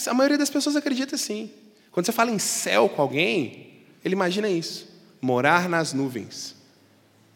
A 0.06 0.14
maioria 0.14 0.38
das 0.38 0.48
pessoas 0.48 0.76
acredita 0.76 1.16
assim. 1.16 1.50
Quando 1.90 2.06
você 2.06 2.12
fala 2.12 2.30
em 2.30 2.38
céu 2.38 2.88
com 2.88 3.02
alguém, 3.02 3.82
ele 4.04 4.14
imagina 4.14 4.48
isso: 4.48 4.88
morar 5.20 5.68
nas 5.68 5.92
nuvens 5.92 6.61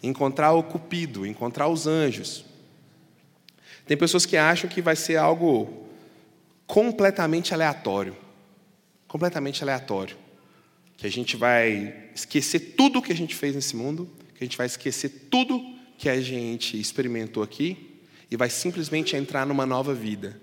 encontrar 0.03 0.53
o 0.53 0.63
cupido, 0.63 1.27
encontrar 1.27 1.69
os 1.69 1.87
anjos. 1.87 2.45
Tem 3.87 3.97
pessoas 3.97 4.27
que 4.27 4.37
acham 4.37 4.69
que 4.69 4.83
vai 4.83 4.97
ser 4.97 5.17
algo 5.17 5.87
completamente 6.67 7.55
aleatório. 7.55 8.17
Completamente 9.07 9.63
aleatório. 9.63 10.17
Que 10.97 11.07
a 11.07 11.11
gente 11.11 11.37
vai 11.37 12.11
esquecer 12.15 12.75
tudo 12.77 13.03
que 13.03 13.13
a 13.13 13.17
gente 13.17 13.35
fez 13.35 13.55
nesse 13.55 13.77
mundo, 13.77 14.11
que 14.35 14.43
a 14.43 14.47
gente 14.47 14.57
vai 14.57 14.67
esquecer 14.67 15.29
tudo 15.31 15.61
que 15.99 16.09
a 16.09 16.21
gente 16.21 16.79
experimentou 16.79 17.43
aqui 17.43 18.01
e 18.31 18.37
vai 18.37 18.51
simplesmente 18.51 19.17
entrar 19.17 19.47
numa 19.47 19.65
nova 19.65 19.95
vida. 19.95 20.41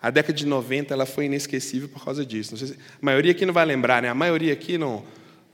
A 0.00 0.10
década 0.10 0.34
de 0.34 0.46
90 0.46 0.92
ela 0.92 1.06
foi 1.06 1.24
inesquecível 1.24 1.88
por 1.88 2.04
causa 2.04 2.26
disso. 2.26 2.56
Se, 2.56 2.74
a 2.74 2.76
maioria 3.00 3.32
aqui 3.32 3.46
não 3.46 3.54
vai 3.54 3.64
lembrar, 3.64 4.02
né? 4.02 4.10
A 4.10 4.14
maioria 4.14 4.52
aqui 4.52 4.76
não, 4.76 5.02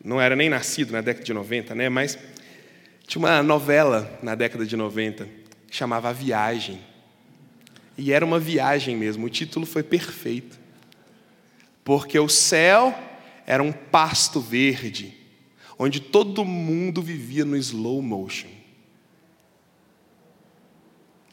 não 0.02 0.20
era 0.20 0.34
nem 0.34 0.48
nascido 0.48 0.92
na 0.92 1.00
década 1.00 1.24
de 1.24 1.32
90, 1.32 1.74
né? 1.74 1.88
Mas 1.88 2.18
tinha 3.10 3.18
uma 3.18 3.42
novela 3.42 4.20
na 4.22 4.36
década 4.36 4.64
de 4.64 4.76
90 4.76 5.28
que 5.66 5.74
chamava 5.74 6.10
A 6.10 6.12
Viagem. 6.12 6.80
E 7.98 8.12
era 8.12 8.24
uma 8.24 8.38
viagem 8.38 8.96
mesmo, 8.96 9.26
o 9.26 9.28
título 9.28 9.66
foi 9.66 9.82
perfeito. 9.82 10.56
Porque 11.82 12.16
o 12.20 12.28
céu 12.28 12.96
era 13.44 13.60
um 13.60 13.72
pasto 13.72 14.40
verde, 14.40 15.12
onde 15.76 15.98
todo 15.98 16.44
mundo 16.44 17.02
vivia 17.02 17.44
no 17.44 17.56
slow 17.56 18.00
motion. 18.00 18.48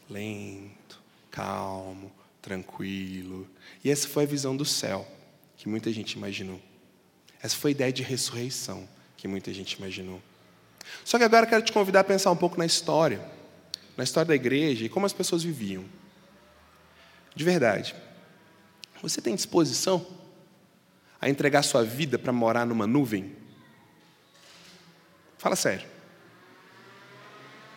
Lento, 0.09 0.99
calmo, 1.29 2.11
tranquilo. 2.41 3.47
E 3.83 3.91
essa 3.91 4.07
foi 4.07 4.23
a 4.23 4.27
visão 4.27 4.57
do 4.57 4.65
céu 4.65 5.07
que 5.55 5.69
muita 5.69 5.93
gente 5.93 6.13
imaginou. 6.13 6.59
Essa 7.39 7.55
foi 7.55 7.69
a 7.69 7.73
ideia 7.73 7.93
de 7.93 8.01
ressurreição 8.01 8.89
que 9.15 9.27
muita 9.27 9.53
gente 9.53 9.73
imaginou. 9.73 10.19
Só 11.03 11.17
que 11.17 11.23
agora 11.23 11.45
eu 11.45 11.49
quero 11.49 11.61
te 11.63 11.71
convidar 11.71 12.01
a 12.01 12.03
pensar 12.03 12.31
um 12.31 12.35
pouco 12.35 12.57
na 12.57 12.65
história, 12.65 13.21
na 13.95 14.03
história 14.03 14.27
da 14.27 14.35
igreja 14.35 14.85
e 14.85 14.89
como 14.89 15.05
as 15.05 15.13
pessoas 15.13 15.43
viviam. 15.43 15.85
De 17.35 17.43
verdade, 17.43 17.95
você 19.01 19.21
tem 19.21 19.35
disposição 19.35 20.05
a 21.21 21.29
entregar 21.29 21.63
sua 21.63 21.83
vida 21.83 22.17
para 22.17 22.33
morar 22.33 22.65
numa 22.65 22.87
nuvem? 22.87 23.35
Fala 25.37 25.55
sério. 25.55 25.87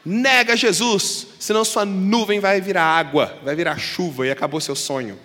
Nega 0.05 0.57
Jesus, 0.57 1.27
senão 1.39 1.65
sua 1.65 1.85
nuvem 1.85 2.41
vai 2.41 2.61
virar 2.61 2.85
água, 2.85 3.39
vai 3.45 3.55
virar 3.55 3.79
chuva 3.79 4.27
e 4.27 4.31
acabou 4.31 4.61
seu 4.61 4.75
sonho. 4.75 5.19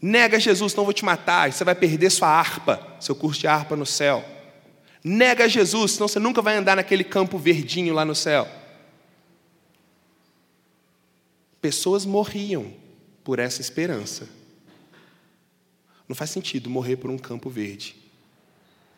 Nega 0.00 0.40
Jesus, 0.40 0.74
não 0.74 0.84
vou 0.84 0.92
te 0.92 1.04
matar, 1.04 1.52
você 1.52 1.64
vai 1.64 1.74
perder 1.74 2.10
sua 2.10 2.28
harpa, 2.28 2.96
seu 3.00 3.14
curso 3.14 3.40
de 3.40 3.46
harpa 3.46 3.76
no 3.76 3.84
céu. 3.84 4.24
Nega 5.08 5.48
Jesus, 5.48 5.92
senão 5.92 6.08
você 6.08 6.18
nunca 6.18 6.42
vai 6.42 6.56
andar 6.56 6.74
naquele 6.74 7.04
campo 7.04 7.38
verdinho 7.38 7.94
lá 7.94 8.04
no 8.04 8.12
céu. 8.12 8.48
Pessoas 11.60 12.04
morriam 12.04 12.74
por 13.22 13.38
essa 13.38 13.60
esperança. 13.60 14.28
Não 16.08 16.16
faz 16.16 16.30
sentido 16.30 16.68
morrer 16.68 16.96
por 16.96 17.08
um 17.08 17.16
campo 17.16 17.48
verde. 17.48 17.94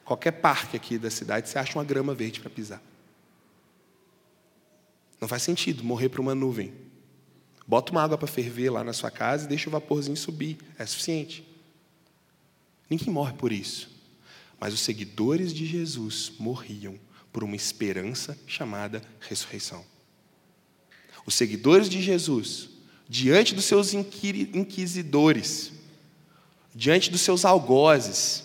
Qualquer 0.03 0.31
parque 0.33 0.79
aqui 0.79 0.97
da 0.97 1.11
cidade, 1.11 1.51
você 1.51 1.59
acha 1.59 1.79
uma 1.79 1.85
grama 1.85 2.15
verde 2.15 2.41
para 2.41 2.49
pisar. 2.49 2.83
Não 5.21 5.29
faz 5.29 5.43
sentido 5.43 5.85
morrer 5.85 6.09
por 6.09 6.21
uma 6.21 6.35
nuvem. 6.35 6.73
Bota 7.67 7.93
uma 7.93 8.03
água 8.03 8.17
para 8.17 8.27
ferver 8.27 8.71
lá 8.71 8.83
na 8.83 8.95
sua 8.95 9.11
casa 9.11 9.45
e 9.45 9.49
deixa 9.49 9.69
o 9.69 9.73
vaporzinho 9.73 10.17
subir. 10.17 10.57
É 10.79 10.87
suficiente. 10.87 11.47
Ninguém 12.89 13.13
morre 13.13 13.35
por 13.35 13.53
isso. 13.53 13.98
Mas 14.61 14.75
os 14.75 14.81
seguidores 14.81 15.53
de 15.53 15.65
Jesus 15.67 16.33
morriam 16.39 16.99
por 17.33 17.45
uma 17.45 17.57
esperança 17.57 18.39
chamada 18.47 19.03
ressurreição. 19.21 19.85
Os 21.25 21.35
seguidores 21.35 21.89
de 21.89 22.03
Jesus, 22.03 22.71
diante 23.09 23.55
dos 23.55 23.65
seus 23.65 23.93
inquisidores, 23.95 25.73
diante 26.75 27.11
dos 27.11 27.21
seus 27.21 27.45
algozes, 27.45 28.45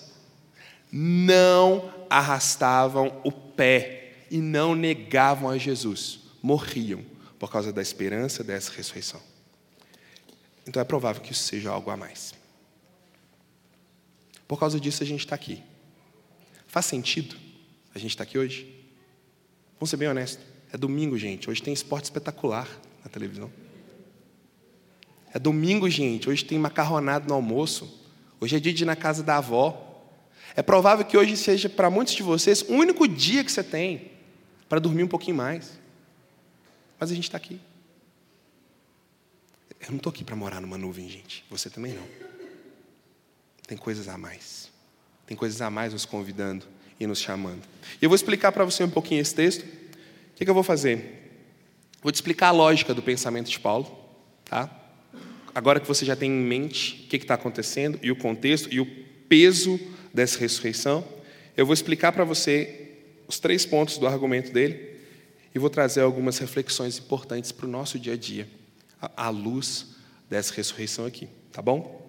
não 0.91 1.91
arrastavam 2.09 3.19
o 3.23 3.31
pé 3.31 4.25
e 4.29 4.37
não 4.37 4.75
negavam 4.75 5.49
a 5.49 5.57
Jesus, 5.57 6.19
morriam 6.41 7.03
por 7.39 7.51
causa 7.51 7.73
da 7.73 7.81
esperança 7.81 8.43
dessa 8.43 8.71
ressurreição. 8.71 9.21
Então 10.67 10.81
é 10.81 10.85
provável 10.85 11.21
que 11.21 11.31
isso 11.31 11.43
seja 11.43 11.71
algo 11.71 11.89
a 11.89 11.97
mais. 11.97 12.33
Por 14.47 14.59
causa 14.59 14.79
disso 14.79 15.03
a 15.03 15.05
gente 15.05 15.21
está 15.21 15.35
aqui. 15.35 15.63
Faz 16.73 16.87
sentido 16.87 17.35
a 17.93 17.99
gente 17.99 18.09
estar 18.09 18.25
tá 18.25 18.27
aqui 18.27 18.35
hoje? 18.35 18.67
Vamos 19.75 19.91
ser 19.91 19.97
bem 19.97 20.07
honestos. 20.07 20.43
É 20.71 20.75
domingo, 20.75 21.15
gente. 21.19 21.47
Hoje 21.47 21.61
tem 21.61 21.71
esporte 21.71 22.05
espetacular 22.05 22.67
na 23.03 23.11
televisão. 23.11 23.53
É 25.31 25.37
domingo, 25.37 25.87
gente. 25.87 26.27
Hoje 26.27 26.43
tem 26.43 26.57
macarronado 26.57 27.27
no 27.27 27.35
almoço. 27.35 28.09
Hoje 28.39 28.55
é 28.55 28.59
dia 28.59 28.73
de 28.73 28.81
ir 28.81 28.85
na 28.87 28.95
casa 28.95 29.21
da 29.21 29.37
avó. 29.37 30.03
É 30.55 30.63
provável 30.63 31.05
que 31.05 31.15
hoje 31.15 31.37
seja, 31.37 31.69
para 31.69 31.91
muitos 31.91 32.15
de 32.15 32.23
vocês, 32.23 32.63
o 32.63 32.73
único 32.73 33.07
dia 33.07 33.43
que 33.43 33.51
você 33.51 33.63
tem 33.63 34.09
para 34.67 34.79
dormir 34.79 35.03
um 35.03 35.07
pouquinho 35.07 35.37
mais. 35.37 35.79
Mas 36.99 37.11
a 37.11 37.13
gente 37.13 37.25
está 37.25 37.37
aqui. 37.37 37.61
Eu 39.79 39.91
não 39.91 39.97
estou 39.97 40.09
aqui 40.09 40.23
para 40.23 40.35
morar 40.35 40.59
numa 40.59 40.79
nuvem, 40.79 41.07
gente. 41.07 41.45
Você 41.51 41.69
também 41.69 41.93
não. 41.93 42.07
Tem 43.67 43.77
coisas 43.77 44.07
a 44.07 44.17
mais. 44.17 44.72
Tem 45.33 45.37
coisas 45.39 45.59
a 45.63 45.69
mais 45.71 45.93
nos 45.93 46.05
convidando 46.05 46.63
e 46.99 47.07
nos 47.07 47.19
chamando. 47.19 47.63
E 47.99 48.05
eu 48.05 48.07
vou 48.07 48.15
explicar 48.15 48.51
para 48.51 48.63
você 48.63 48.83
um 48.83 48.89
pouquinho 48.89 49.19
esse 49.19 49.33
texto. 49.33 49.63
O 49.63 50.35
que, 50.35 50.45
que 50.45 50.49
eu 50.49 50.53
vou 50.53 50.61
fazer? 50.61 51.41
Vou 52.03 52.11
te 52.11 52.15
explicar 52.15 52.49
a 52.49 52.51
lógica 52.51 52.93
do 52.93 53.01
pensamento 53.01 53.49
de 53.49 53.59
Paulo, 53.59 53.91
tá? 54.45 54.69
Agora 55.55 55.79
que 55.79 55.87
você 55.87 56.05
já 56.05 56.15
tem 56.15 56.29
em 56.29 56.45
mente 56.45 57.05
o 57.05 57.09
que 57.09 57.15
está 57.15 57.33
acontecendo 57.33 57.97
e 58.03 58.11
o 58.11 58.15
contexto 58.15 58.71
e 58.71 58.79
o 58.79 58.85
peso 59.27 59.79
dessa 60.13 60.37
ressurreição, 60.37 61.03
eu 61.57 61.65
vou 61.65 61.73
explicar 61.73 62.11
para 62.11 62.23
você 62.23 62.91
os 63.27 63.39
três 63.39 63.65
pontos 63.65 63.97
do 63.97 64.05
argumento 64.05 64.53
dele 64.53 64.99
e 65.55 65.57
vou 65.57 65.71
trazer 65.71 66.01
algumas 66.01 66.37
reflexões 66.37 66.99
importantes 66.99 67.51
para 67.51 67.65
o 67.65 67.69
nosso 67.69 67.97
dia 67.97 68.13
a 68.13 68.17
dia, 68.17 68.47
à 69.17 69.29
luz 69.31 69.95
dessa 70.29 70.53
ressurreição 70.53 71.07
aqui, 71.07 71.27
tá 71.51 71.59
bom? 71.59 72.03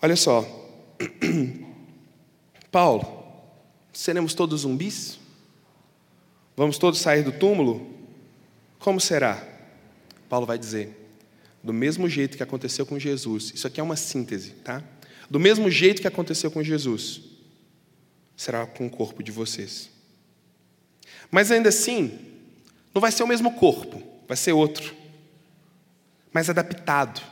Olha 0.00 0.16
só, 0.16 0.61
Paulo, 2.70 3.24
seremos 3.92 4.34
todos 4.34 4.62
zumbis? 4.62 5.18
Vamos 6.56 6.78
todos 6.78 7.00
sair 7.00 7.22
do 7.22 7.32
túmulo? 7.32 7.90
Como 8.78 9.00
será? 9.00 9.42
Paulo 10.28 10.46
vai 10.46 10.58
dizer: 10.58 11.02
do 11.62 11.72
mesmo 11.72 12.08
jeito 12.08 12.36
que 12.36 12.42
aconteceu 12.42 12.84
com 12.84 12.98
Jesus, 12.98 13.52
isso 13.54 13.66
aqui 13.66 13.80
é 13.80 13.82
uma 13.82 13.96
síntese, 13.96 14.50
tá? 14.64 14.82
Do 15.30 15.38
mesmo 15.40 15.70
jeito 15.70 16.02
que 16.02 16.08
aconteceu 16.08 16.50
com 16.50 16.62
Jesus, 16.62 17.22
será 18.36 18.66
com 18.66 18.86
o 18.86 18.90
corpo 18.90 19.22
de 19.22 19.30
vocês. 19.30 19.90
Mas 21.30 21.50
ainda 21.50 21.70
assim, 21.70 22.18
não 22.94 23.00
vai 23.00 23.10
ser 23.10 23.22
o 23.22 23.26
mesmo 23.26 23.52
corpo, 23.54 24.02
vai 24.28 24.36
ser 24.36 24.52
outro. 24.52 24.94
Mais 26.32 26.50
adaptado, 26.50 27.22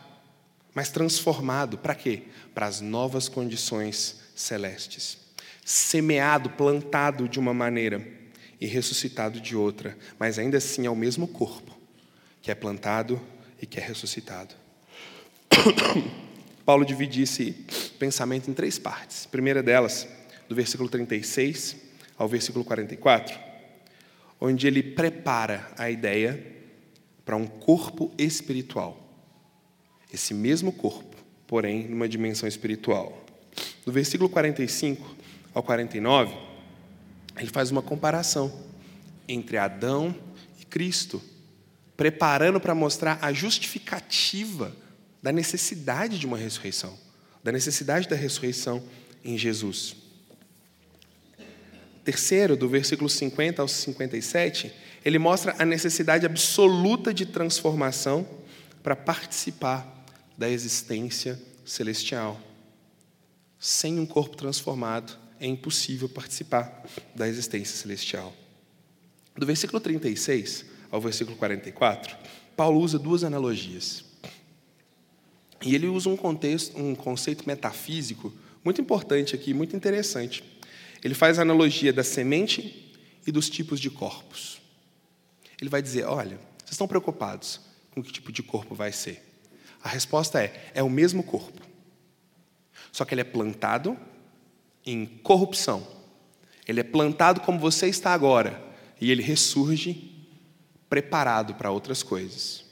mais 0.75 0.91
transformado. 0.91 1.79
Para 1.79 1.95
quê? 1.95 2.25
Para 2.55 2.67
as 2.67 2.81
novas 2.81 3.29
condições 3.29 4.21
celestes. 4.35 5.19
Semeado, 5.65 6.50
plantado 6.50 7.29
de 7.29 7.39
uma 7.39 7.55
maneira 7.55 8.07
e 8.61 8.67
ressuscitado 8.67 9.41
de 9.41 9.57
outra, 9.57 9.97
mas 10.19 10.39
ainda 10.39 10.59
assim 10.59 10.87
é 10.87 10.91
o 10.91 10.97
mesmo 10.97 11.27
corpo 11.27 11.79
que 12.43 12.50
é 12.50 12.55
plantado 12.55 13.21
e 13.61 13.67
que 13.67 13.79
é 13.79 13.83
ressuscitado. 13.83 14.55
Paulo 16.65 16.85
divide 16.85 17.23
esse 17.23 17.53
pensamento 17.99 18.50
em 18.50 18.55
três 18.55 18.79
partes. 18.79 19.27
A 19.27 19.29
primeira 19.29 19.62
delas, 19.62 20.07
do 20.49 20.55
versículo 20.55 20.89
36 20.89 21.77
ao 22.17 22.29
versículo 22.29 22.65
44, 22.65 23.39
onde 24.41 24.67
ele 24.67 24.83
prepara 24.83 25.71
a 25.77 25.91
ideia 25.91 26.45
para 27.25 27.37
um 27.37 27.47
corpo 27.47 28.12
espiritual. 28.19 29.00
Esse 30.12 30.35
mesmo 30.35 30.73
corpo, 30.73 31.17
porém, 31.47 31.88
numa 31.88 32.09
dimensão 32.09 32.49
espiritual. 32.49 33.25
Do 33.85 33.93
versículo 33.93 34.29
45 34.29 35.17
ao 35.55 35.62
49, 35.62 36.35
ele 37.37 37.50
faz 37.50 37.71
uma 37.71 37.83
comparação 37.83 38.52
entre 39.29 39.57
Adão 39.57 40.14
e 40.61 40.64
Cristo, 40.64 41.23
preparando 41.97 42.61
para 42.61 42.75
mostrar 42.75 43.19
a 43.23 43.33
justificativa 43.33 44.75
da 45.23 45.33
necessidade 45.33 46.19
de 46.19 46.26
uma 46.26 46.37
ressurreição, 46.37 46.97
da 47.43 47.52
necessidade 47.52 48.09
da 48.09 48.17
ressurreição 48.17 48.83
em 49.25 49.37
Jesus. 49.37 49.97
Terceiro, 52.05 52.57
do 52.57 52.69
versículo 52.69 53.09
50 53.09 53.61
ao 53.61 53.69
57, 53.69 54.73
ele 55.05 55.19
mostra 55.19 55.55
a 55.59 55.64
necessidade 55.64 56.26
absoluta 56.26 57.12
de 57.12 57.26
transformação 57.26 58.26
para 58.83 58.97
participar 58.97 60.00
da 60.41 60.49
existência 60.49 61.39
celestial. 61.67 62.41
Sem 63.59 64.01
um 64.01 64.07
corpo 64.07 64.39
transformado, 64.39 65.15
é 65.39 65.47
impossível 65.47 66.09
participar 66.09 66.83
da 67.15 67.29
existência 67.29 67.77
celestial. 67.77 68.35
Do 69.37 69.45
versículo 69.45 69.79
36 69.79 70.65
ao 70.91 70.99
versículo 70.99 71.37
44, 71.37 72.17
Paulo 72.57 72.81
usa 72.81 72.99
duas 72.99 73.23
analogias. 73.23 74.03
E 75.63 75.75
ele 75.75 75.89
usa 75.89 76.09
um 76.09 76.17
contexto, 76.17 76.75
um 76.79 76.95
conceito 76.95 77.47
metafísico 77.47 78.33
muito 78.65 78.81
importante 78.81 79.35
aqui, 79.35 79.53
muito 79.53 79.77
interessante. 79.77 80.43
Ele 81.05 81.15
faz 81.15 81.39
a 81.39 81.43
analogia 81.43 81.93
da 81.93 82.03
semente 82.03 82.95
e 83.27 83.31
dos 83.31 83.51
tipos 83.51 83.79
de 83.79 83.91
corpos. 83.91 84.59
Ele 85.61 85.69
vai 85.69 85.83
dizer: 85.83 86.05
olha, 86.05 86.41
vocês 86.57 86.71
estão 86.71 86.89
preocupados 86.89 87.61
com 87.91 88.03
que 88.03 88.11
tipo 88.11 88.33
de 88.33 88.43
corpo 88.43 88.75
vai 88.75 88.91
ser? 88.91 89.30
A 89.83 89.89
resposta 89.89 90.43
é: 90.43 90.71
é 90.75 90.83
o 90.83 90.91
mesmo 90.91 91.23
corpo. 91.23 91.61
Só 92.93 93.04
que 93.04 93.15
ele 93.15 93.21
é 93.21 93.25
plantado 93.25 93.97
em 94.85 95.07
corrupção. 95.07 95.87
Ele 96.67 96.81
é 96.81 96.85
plantado 96.85 97.41
como 97.41 97.59
você 97.59 97.89
está 97.89 98.13
agora. 98.13 98.63
E 99.00 99.11
ele 99.11 99.23
ressurge 99.23 100.11
preparado 100.89 101.54
para 101.54 101.71
outras 101.71 102.02
coisas. 102.02 102.65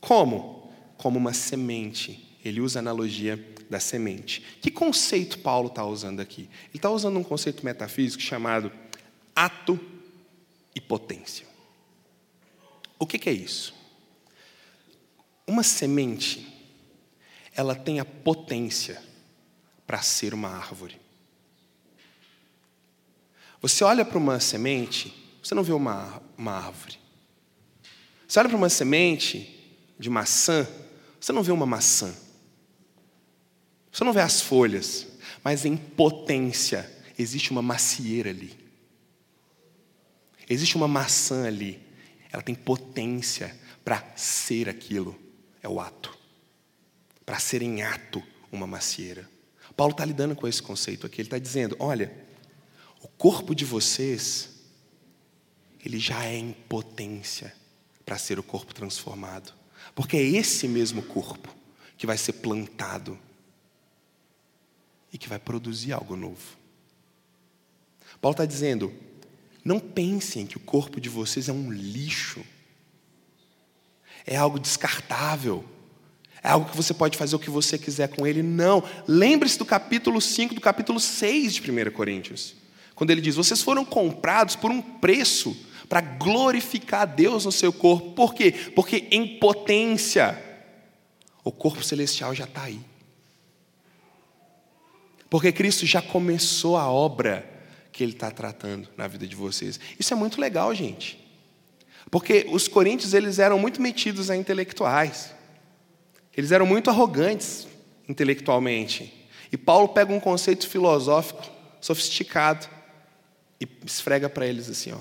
Como? 0.00 0.72
Como 0.96 1.18
uma 1.18 1.32
semente. 1.32 2.38
Ele 2.44 2.60
usa 2.60 2.78
a 2.78 2.80
analogia 2.80 3.36
da 3.68 3.80
semente. 3.80 4.40
Que 4.60 4.70
conceito 4.70 5.38
Paulo 5.40 5.68
está 5.68 5.84
usando 5.84 6.20
aqui? 6.20 6.42
Ele 6.42 6.76
está 6.76 6.90
usando 6.90 7.18
um 7.18 7.24
conceito 7.24 7.64
metafísico 7.64 8.22
chamado 8.22 8.72
ato 9.34 9.78
e 10.74 10.80
potência. 10.80 11.46
O 12.98 13.06
que, 13.06 13.18
que 13.18 13.28
é 13.28 13.32
isso? 13.32 13.75
Uma 15.46 15.62
semente, 15.62 16.46
ela 17.54 17.74
tem 17.74 18.00
a 18.00 18.04
potência 18.04 19.00
para 19.86 20.02
ser 20.02 20.34
uma 20.34 20.48
árvore. 20.48 21.00
Você 23.62 23.84
olha 23.84 24.04
para 24.04 24.18
uma 24.18 24.40
semente, 24.40 25.14
você 25.42 25.54
não 25.54 25.62
vê 25.62 25.72
uma, 25.72 26.22
uma 26.36 26.52
árvore. 26.52 26.98
Você 28.26 28.38
olha 28.40 28.48
para 28.48 28.58
uma 28.58 28.68
semente 28.68 29.78
de 29.98 30.10
maçã, 30.10 30.66
você 31.20 31.32
não 31.32 31.42
vê 31.42 31.52
uma 31.52 31.66
maçã. 31.66 32.14
Você 33.90 34.04
não 34.04 34.12
vê 34.12 34.20
as 34.20 34.40
folhas, 34.40 35.06
mas 35.42 35.64
em 35.64 35.76
potência 35.76 36.90
existe 37.18 37.50
uma 37.50 37.62
macieira 37.62 38.30
ali. 38.30 38.56
Existe 40.48 40.76
uma 40.76 40.86
maçã 40.86 41.46
ali. 41.46 41.80
Ela 42.30 42.42
tem 42.42 42.54
potência 42.54 43.56
para 43.84 44.04
ser 44.16 44.68
aquilo. 44.68 45.25
É 45.62 45.68
o 45.68 45.80
ato. 45.80 46.16
Para 47.24 47.38
ser 47.38 47.62
em 47.62 47.82
ato 47.82 48.22
uma 48.52 48.66
macieira. 48.66 49.28
Paulo 49.76 49.92
está 49.92 50.04
lidando 50.04 50.34
com 50.34 50.48
esse 50.48 50.62
conceito 50.62 51.06
aqui. 51.06 51.20
Ele 51.20 51.26
está 51.26 51.38
dizendo: 51.38 51.76
olha, 51.78 52.12
o 53.02 53.08
corpo 53.08 53.54
de 53.54 53.64
vocês, 53.64 54.50
ele 55.84 55.98
já 55.98 56.24
é 56.24 56.36
em 56.36 56.52
potência 56.52 57.54
para 58.04 58.18
ser 58.18 58.38
o 58.38 58.42
corpo 58.42 58.74
transformado. 58.74 59.52
Porque 59.94 60.16
é 60.16 60.22
esse 60.22 60.66
mesmo 60.66 61.02
corpo 61.02 61.54
que 61.98 62.06
vai 62.06 62.16
ser 62.16 62.34
plantado 62.34 63.18
e 65.12 65.18
que 65.18 65.28
vai 65.28 65.38
produzir 65.38 65.92
algo 65.92 66.16
novo. 66.16 66.56
Paulo 68.20 68.32
está 68.32 68.44
dizendo: 68.44 68.92
não 69.64 69.80
pensem 69.80 70.46
que 70.46 70.56
o 70.56 70.60
corpo 70.60 71.00
de 71.00 71.08
vocês 71.08 71.48
é 71.48 71.52
um 71.52 71.70
lixo, 71.70 72.44
é 74.26 74.36
algo 74.36 74.58
descartável, 74.58 75.64
é 76.42 76.48
algo 76.48 76.70
que 76.70 76.76
você 76.76 76.92
pode 76.92 77.16
fazer 77.16 77.36
o 77.36 77.38
que 77.38 77.50
você 77.50 77.78
quiser 77.78 78.08
com 78.08 78.26
ele. 78.26 78.42
Não. 78.42 78.82
Lembre-se 79.06 79.58
do 79.58 79.64
capítulo 79.64 80.20
5, 80.20 80.54
do 80.54 80.60
capítulo 80.60 80.98
6 80.98 81.54
de 81.54 81.70
1 81.70 81.90
Coríntios, 81.92 82.54
quando 82.94 83.10
ele 83.10 83.20
diz: 83.20 83.36
vocês 83.36 83.62
foram 83.62 83.84
comprados 83.84 84.56
por 84.56 84.70
um 84.70 84.82
preço 84.82 85.56
para 85.88 86.00
glorificar 86.00 87.02
a 87.02 87.04
Deus 87.04 87.44
no 87.44 87.52
seu 87.52 87.72
corpo. 87.72 88.12
Por 88.12 88.34
quê? 88.34 88.52
Porque 88.74 89.08
em 89.10 89.38
potência, 89.38 90.42
o 91.44 91.52
corpo 91.52 91.82
celestial 91.82 92.34
já 92.34 92.44
está 92.44 92.64
aí. 92.64 92.80
Porque 95.28 95.52
Cristo 95.52 95.84
já 95.84 96.00
começou 96.00 96.76
a 96.76 96.88
obra 96.88 97.48
que 97.92 98.02
Ele 98.02 98.12
está 98.12 98.30
tratando 98.30 98.88
na 98.96 99.08
vida 99.08 99.26
de 99.26 99.34
vocês. 99.34 99.80
Isso 99.98 100.12
é 100.12 100.16
muito 100.16 100.40
legal, 100.40 100.74
gente. 100.74 101.25
Porque 102.10 102.46
os 102.50 102.68
coríntios 102.68 103.14
eles 103.14 103.38
eram 103.38 103.58
muito 103.58 103.80
metidos 103.82 104.30
a 104.30 104.36
intelectuais. 104.36 105.34
Eles 106.36 106.52
eram 106.52 106.66
muito 106.66 106.90
arrogantes 106.90 107.66
intelectualmente. 108.08 109.28
E 109.50 109.56
Paulo 109.56 109.88
pega 109.88 110.12
um 110.12 110.20
conceito 110.20 110.68
filosófico 110.68 111.42
sofisticado 111.80 112.68
e 113.60 113.68
esfrega 113.84 114.28
para 114.28 114.46
eles 114.46 114.68
assim, 114.68 114.92
ó. 114.92 114.98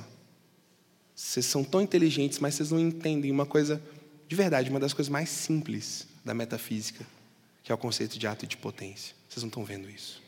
Vocês 1.15 1.45
são 1.45 1.63
tão 1.63 1.81
inteligentes, 1.81 2.39
mas 2.39 2.55
vocês 2.55 2.71
não 2.71 2.79
entendem 2.79 3.31
uma 3.31 3.45
coisa 3.45 3.81
de 4.27 4.35
verdade, 4.35 4.69
uma 4.69 4.79
das 4.79 4.93
coisas 4.93 5.09
mais 5.09 5.29
simples 5.29 6.07
da 6.23 6.33
metafísica, 6.33 7.05
que 7.63 7.71
é 7.71 7.75
o 7.75 7.77
conceito 7.77 8.17
de 8.17 8.27
ato 8.27 8.45
de 8.45 8.57
potência. 8.57 9.15
Vocês 9.29 9.43
não 9.43 9.49
estão 9.49 9.63
vendo 9.63 9.89
isso. 9.89 10.21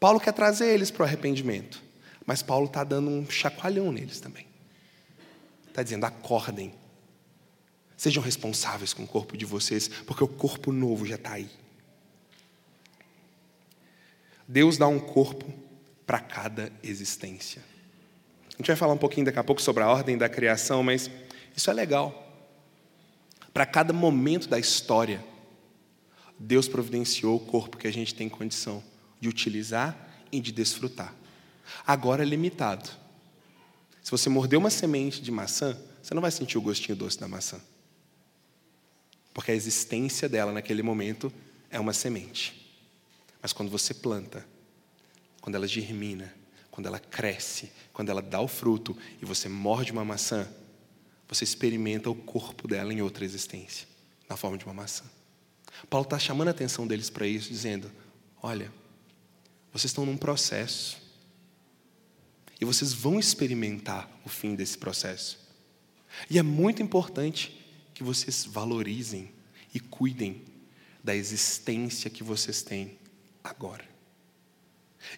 Paulo 0.00 0.20
quer 0.20 0.32
trazer 0.32 0.72
eles 0.72 0.90
para 0.90 1.02
o 1.02 1.06
arrependimento, 1.06 1.82
mas 2.28 2.42
Paulo 2.42 2.66
está 2.66 2.84
dando 2.84 3.08
um 3.08 3.30
chacoalhão 3.30 3.90
neles 3.90 4.20
também. 4.20 4.46
Está 5.66 5.82
dizendo: 5.82 6.04
acordem, 6.04 6.74
sejam 7.96 8.22
responsáveis 8.22 8.92
com 8.92 9.04
o 9.04 9.06
corpo 9.06 9.34
de 9.34 9.46
vocês, 9.46 9.88
porque 9.88 10.22
o 10.22 10.28
corpo 10.28 10.70
novo 10.70 11.06
já 11.06 11.14
está 11.14 11.32
aí. 11.32 11.48
Deus 14.46 14.76
dá 14.76 14.86
um 14.86 15.00
corpo 15.00 15.50
para 16.06 16.20
cada 16.20 16.70
existência. 16.82 17.62
A 18.52 18.58
gente 18.58 18.66
vai 18.66 18.76
falar 18.76 18.92
um 18.92 18.98
pouquinho 18.98 19.24
daqui 19.24 19.38
a 19.38 19.44
pouco 19.44 19.62
sobre 19.62 19.82
a 19.82 19.88
ordem 19.88 20.18
da 20.18 20.28
criação, 20.28 20.82
mas 20.82 21.10
isso 21.56 21.70
é 21.70 21.72
legal. 21.72 22.30
Para 23.54 23.64
cada 23.64 23.94
momento 23.94 24.50
da 24.50 24.58
história, 24.58 25.24
Deus 26.38 26.68
providenciou 26.68 27.36
o 27.36 27.40
corpo 27.40 27.78
que 27.78 27.86
a 27.86 27.92
gente 27.92 28.14
tem 28.14 28.28
condição 28.28 28.84
de 29.18 29.30
utilizar 29.30 29.96
e 30.30 30.40
de 30.40 30.52
desfrutar. 30.52 31.14
Agora 31.86 32.22
é 32.22 32.26
limitado. 32.26 32.88
Se 34.02 34.10
você 34.10 34.28
morder 34.28 34.58
uma 34.58 34.70
semente 34.70 35.20
de 35.20 35.30
maçã, 35.30 35.78
você 36.02 36.14
não 36.14 36.22
vai 36.22 36.30
sentir 36.30 36.56
o 36.56 36.62
gostinho 36.62 36.96
doce 36.96 37.18
da 37.18 37.28
maçã. 37.28 37.60
Porque 39.34 39.50
a 39.50 39.54
existência 39.54 40.28
dela 40.28 40.52
naquele 40.52 40.82
momento 40.82 41.32
é 41.70 41.78
uma 41.78 41.92
semente. 41.92 42.76
Mas 43.40 43.52
quando 43.52 43.70
você 43.70 43.94
planta, 43.94 44.46
quando 45.40 45.54
ela 45.54 45.68
germina, 45.68 46.34
quando 46.70 46.86
ela 46.86 46.98
cresce, 46.98 47.70
quando 47.92 48.08
ela 48.08 48.22
dá 48.22 48.40
o 48.40 48.48
fruto 48.48 48.96
e 49.20 49.24
você 49.24 49.48
morde 49.48 49.92
uma 49.92 50.04
maçã, 50.04 50.48
você 51.28 51.44
experimenta 51.44 52.08
o 52.08 52.14
corpo 52.14 52.66
dela 52.66 52.92
em 52.92 53.02
outra 53.02 53.24
existência, 53.24 53.86
na 54.28 54.36
forma 54.36 54.56
de 54.56 54.64
uma 54.64 54.74
maçã. 54.74 55.04
Paulo 55.90 56.04
está 56.04 56.18
chamando 56.18 56.48
a 56.48 56.52
atenção 56.52 56.86
deles 56.86 57.10
para 57.10 57.26
isso, 57.26 57.48
dizendo: 57.48 57.90
olha, 58.42 58.72
vocês 59.72 59.90
estão 59.90 60.06
num 60.06 60.16
processo. 60.16 61.07
E 62.60 62.64
vocês 62.64 62.92
vão 62.92 63.18
experimentar 63.18 64.10
o 64.24 64.28
fim 64.28 64.54
desse 64.54 64.76
processo. 64.76 65.38
E 66.28 66.38
é 66.38 66.42
muito 66.42 66.82
importante 66.82 67.64
que 67.94 68.02
vocês 68.02 68.44
valorizem 68.44 69.30
e 69.72 69.78
cuidem 69.78 70.42
da 71.02 71.14
existência 71.14 72.10
que 72.10 72.22
vocês 72.22 72.62
têm 72.62 72.98
agora. 73.42 73.84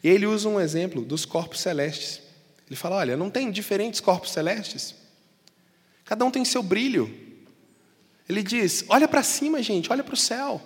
E 0.03 0.09
ele 0.09 0.27
usa 0.27 0.49
um 0.49 0.61
exemplo 0.61 1.03
dos 1.03 1.25
corpos 1.25 1.61
celestes. 1.61 2.21
Ele 2.67 2.77
fala: 2.77 2.97
olha, 2.97 3.17
não 3.17 3.31
tem 3.31 3.51
diferentes 3.51 4.01
corpos 4.01 4.31
celestes? 4.31 4.95
Cada 6.05 6.25
um 6.25 6.31
tem 6.31 6.45
seu 6.45 6.63
brilho. 6.63 7.13
Ele 8.29 8.43
diz: 8.43 8.85
olha 8.89 9.09
para 9.09 9.23
cima, 9.23 9.63
gente, 9.63 9.91
olha 9.91 10.05
para 10.05 10.15
o 10.15 10.17
céu. 10.17 10.61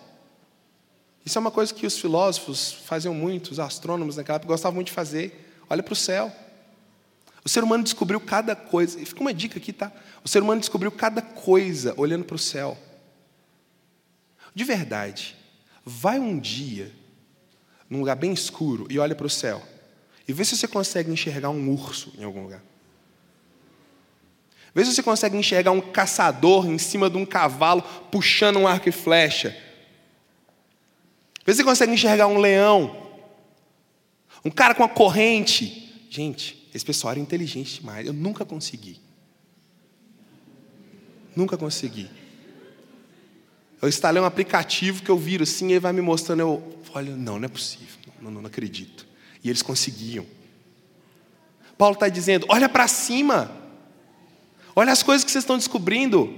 Isso 1.25 1.39
é 1.39 1.41
uma 1.41 1.51
coisa 1.51 1.73
que 1.73 1.87
os 1.87 1.99
filósofos 1.99 2.73
faziam 2.73 3.15
muito, 3.15 3.51
os 3.51 3.59
astrônomos 3.59 4.17
naquela 4.17 4.37
época 4.37 4.53
gostavam 4.53 4.75
muito 4.75 4.89
de 4.89 4.93
fazer. 4.93 5.51
Olha 5.71 5.83
para 5.83 5.93
o 5.93 5.97
céu. 5.97 6.31
O 7.45 7.49
ser 7.49 7.63
humano 7.63 7.85
descobriu 7.85 8.19
cada 8.21 8.57
coisa, 8.57 8.99
e 8.99 9.05
fica 9.05 9.21
uma 9.21 9.35
dica 9.35 9.59
aqui, 9.59 9.73
tá? 9.73 9.93
O 10.25 10.29
ser 10.29 10.43
humano 10.43 10.61
descobriu 10.61 10.91
cada 10.91 11.21
coisa 11.21 11.93
olhando 11.97 12.25
para 12.25 12.37
o 12.37 12.39
céu. 12.39 12.79
De 14.55 14.65
verdade, 14.65 15.37
vai 15.85 16.19
um 16.19 16.39
dia 16.39 16.91
num 17.91 17.99
lugar 17.99 18.17
bem 18.17 18.33
escuro 18.33 18.87
e 18.89 18.99
olha 18.99 19.15
para 19.15 19.27
o 19.27 19.31
céu 19.31 19.63
e 20.27 20.33
vê 20.33 20.45
se 20.45 20.57
você 20.57 20.67
consegue 20.67 21.11
enxergar 21.11 21.51
um 21.51 21.71
urso 21.71 22.13
em 22.19 22.25
algum 22.25 22.45
lugar. 22.45 22.63
Vê 24.75 24.85
se 24.85 24.95
você 24.95 25.03
consegue 25.03 25.37
enxergar 25.37 25.71
um 25.71 25.81
caçador 25.81 26.67
em 26.67 26.79
cima 26.79 27.11
de 27.11 27.17
um 27.17 27.27
cavalo 27.27 27.83
puxando 28.11 28.57
um 28.57 28.67
arco 28.67 28.89
e 28.89 28.93
flecha. 28.93 29.57
Vê 31.45 31.53
se 31.53 31.59
você 31.59 31.65
consegue 31.65 31.93
enxergar 31.93 32.27
um 32.27 32.39
leão. 32.39 33.05
Um 34.45 34.51
cara 34.51 34.75
com 34.75 34.83
uma 34.83 34.89
corrente. 34.89 36.07
Gente, 36.11 36.64
esse 36.75 36.85
pessoal 36.85 37.13
era 37.13 37.21
inteligente 37.21 37.81
demais. 37.81 38.05
Eu 38.05 38.13
nunca 38.13 38.45
consegui. 38.45 39.01
Nunca 41.37 41.57
consegui. 41.57 42.11
Eu 43.81 43.89
instalei 43.89 44.21
um 44.21 44.25
aplicativo 44.27 45.03
que 45.03 45.11
eu 45.11 45.17
viro 45.17 45.45
assim, 45.45 45.69
e 45.69 45.73
ele 45.73 45.81
vai 45.81 45.93
me 45.93 46.01
mostrando, 46.01 46.41
eu 46.41 46.79
olha, 46.93 47.15
não, 47.15 47.39
não 47.39 47.45
é 47.45 47.49
possível, 47.49 47.99
não, 48.21 48.31
não, 48.31 48.41
não 48.41 48.49
acredito. 48.49 49.07
E 49.43 49.49
eles 49.49 49.63
conseguiam. 49.63 50.27
Paulo 51.77 51.95
está 51.95 52.09
dizendo: 52.09 52.47
olha 52.49 52.69
para 52.69 52.89
cima, 52.89 53.51
olha 54.75 54.93
as 54.93 55.03
coisas 55.03 55.25
que 55.25 55.31
vocês 55.31 55.45
estão 55.45 55.59
descobrindo, 55.59 56.33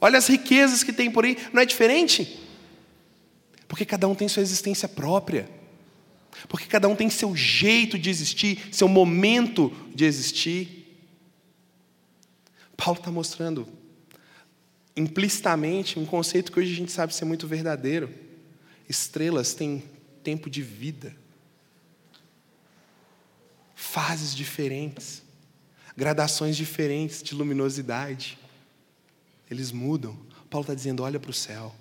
olha 0.00 0.18
as 0.18 0.26
riquezas 0.26 0.82
que 0.82 0.92
tem 0.92 1.10
por 1.10 1.24
aí, 1.24 1.36
não 1.52 1.60
é 1.60 1.66
diferente? 1.66 2.40
Porque 3.66 3.84
cada 3.84 4.06
um 4.06 4.14
tem 4.14 4.28
sua 4.28 4.42
existência 4.42 4.88
própria, 4.88 5.48
porque 6.48 6.66
cada 6.66 6.88
um 6.88 6.96
tem 6.96 7.08
seu 7.08 7.34
jeito 7.34 7.98
de 7.98 8.10
existir, 8.10 8.68
seu 8.72 8.88
momento 8.88 9.72
de 9.94 10.04
existir. 10.04 10.98
Paulo 12.76 12.98
está 12.98 13.10
mostrando 13.10 13.66
implicitamente 14.96 15.98
um 15.98 16.06
conceito 16.06 16.50
que 16.50 16.58
hoje 16.58 16.72
a 16.72 16.76
gente 16.76 16.92
sabe 16.92 17.14
ser 17.14 17.24
muito 17.24 17.46
verdadeiro. 17.46 18.12
Estrelas 18.88 19.54
têm 19.54 19.82
tempo 20.22 20.48
de 20.48 20.62
vida, 20.62 21.14
fases 23.74 24.34
diferentes, 24.34 25.22
gradações 25.96 26.56
diferentes 26.56 27.22
de 27.22 27.34
luminosidade. 27.34 28.38
Eles 29.50 29.72
mudam. 29.72 30.16
Paulo 30.50 30.62
está 30.62 30.74
dizendo: 30.74 31.02
olha 31.02 31.18
para 31.18 31.30
o 31.30 31.34
céu, 31.34 31.74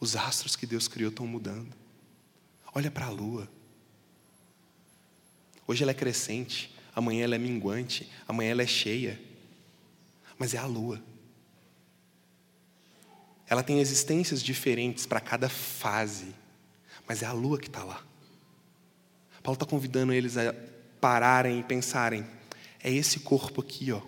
os 0.00 0.16
astros 0.16 0.56
que 0.56 0.66
Deus 0.66 0.88
criou 0.88 1.10
estão 1.10 1.26
mudando. 1.26 1.74
Olha 2.74 2.90
para 2.90 3.06
a 3.06 3.10
lua. 3.10 3.48
Hoje 5.68 5.82
ela 5.82 5.92
é 5.92 5.94
crescente, 5.94 6.74
amanhã 6.96 7.24
ela 7.24 7.34
é 7.34 7.38
minguante, 7.38 8.10
amanhã 8.26 8.52
ela 8.52 8.62
é 8.62 8.66
cheia. 8.66 9.20
Mas 10.38 10.54
é 10.54 10.58
a 10.58 10.64
lua. 10.64 11.02
Ela 13.46 13.62
tem 13.62 13.78
existências 13.78 14.42
diferentes 14.42 15.04
para 15.04 15.20
cada 15.20 15.48
fase, 15.48 16.34
mas 17.06 17.22
é 17.22 17.26
a 17.26 17.32
lua 17.32 17.58
que 17.58 17.66
está 17.66 17.84
lá. 17.84 18.02
Paulo 19.42 19.56
está 19.56 19.66
convidando 19.66 20.12
eles 20.12 20.38
a 20.38 20.54
pararem 21.02 21.60
e 21.60 21.62
pensarem: 21.62 22.26
é 22.82 22.90
esse 22.90 23.20
corpo 23.20 23.60
aqui, 23.60 23.92
ó. 23.92 24.00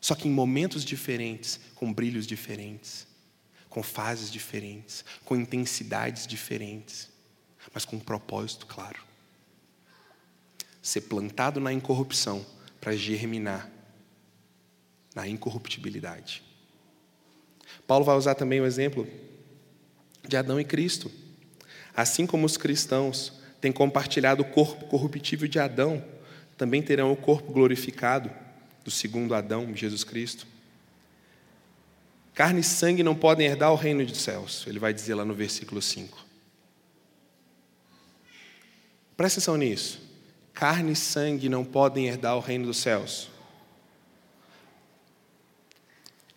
Só 0.00 0.14
que 0.14 0.28
em 0.28 0.30
momentos 0.30 0.82
diferentes, 0.82 1.60
com 1.74 1.92
brilhos 1.92 2.26
diferentes, 2.26 3.06
com 3.68 3.82
fases 3.82 4.30
diferentes, 4.30 5.04
com 5.26 5.36
intensidades 5.36 6.26
diferentes, 6.26 7.10
mas 7.74 7.84
com 7.84 7.96
um 7.96 8.00
propósito 8.00 8.66
claro. 8.66 9.09
Ser 10.82 11.02
plantado 11.02 11.60
na 11.60 11.72
incorrupção 11.72 12.44
para 12.80 12.96
germinar 12.96 13.70
na 15.14 15.26
incorruptibilidade. 15.28 16.42
Paulo 17.86 18.04
vai 18.04 18.16
usar 18.16 18.34
também 18.34 18.60
o 18.60 18.66
exemplo 18.66 19.06
de 20.26 20.36
Adão 20.36 20.60
e 20.60 20.64
Cristo. 20.64 21.10
Assim 21.94 22.26
como 22.26 22.46
os 22.46 22.56
cristãos 22.56 23.32
têm 23.60 23.72
compartilhado 23.72 24.42
o 24.42 24.44
corpo 24.44 24.86
corruptível 24.86 25.48
de 25.48 25.58
Adão, 25.58 26.04
também 26.56 26.82
terão 26.82 27.12
o 27.12 27.16
corpo 27.16 27.52
glorificado 27.52 28.30
do 28.84 28.90
segundo 28.90 29.34
Adão, 29.34 29.74
Jesus 29.74 30.04
Cristo. 30.04 30.46
Carne 32.34 32.60
e 32.60 32.64
sangue 32.64 33.02
não 33.02 33.14
podem 33.14 33.46
herdar 33.46 33.72
o 33.72 33.76
reino 33.76 34.04
dos 34.04 34.18
céus, 34.18 34.64
ele 34.66 34.78
vai 34.78 34.94
dizer 34.94 35.14
lá 35.14 35.24
no 35.24 35.34
versículo 35.34 35.82
5. 35.82 36.26
Presta 39.16 39.38
atenção 39.38 39.56
nisso. 39.56 40.09
Carne 40.60 40.92
e 40.92 40.96
sangue 40.96 41.48
não 41.48 41.64
podem 41.64 42.06
herdar 42.06 42.36
o 42.36 42.40
reino 42.40 42.66
dos 42.66 42.76
céus. 42.76 43.30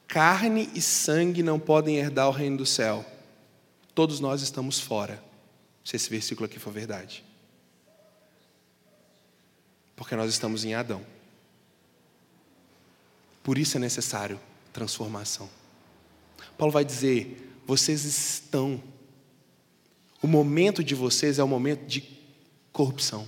Carne 0.07 0.69
e 0.73 0.81
sangue 0.81 1.43
não 1.43 1.59
podem 1.59 1.97
herdar 1.97 2.29
o 2.29 2.31
reino 2.31 2.55
do 2.55 2.65
céu. 2.65 3.05
Todos 3.93 4.21
nós 4.21 4.41
estamos 4.41 4.79
fora, 4.79 5.21
se 5.83 5.97
esse 5.97 6.09
versículo 6.09 6.45
aqui 6.45 6.57
for 6.57 6.71
verdade. 6.71 7.21
Porque 9.93 10.15
nós 10.15 10.31
estamos 10.31 10.63
em 10.63 10.73
Adão. 10.73 11.05
Por 13.43 13.57
isso 13.57 13.75
é 13.75 13.79
necessário 13.81 14.39
transformação. 14.71 15.49
Paulo 16.57 16.71
vai 16.71 16.86
dizer: 16.86 17.59
vocês 17.67 18.05
estão. 18.05 18.81
O 20.21 20.27
momento 20.27 20.81
de 20.81 20.95
vocês 20.95 21.39
é 21.39 21.43
o 21.43 21.47
momento 21.47 21.86
de 21.86 22.01
corrupção. 22.71 23.27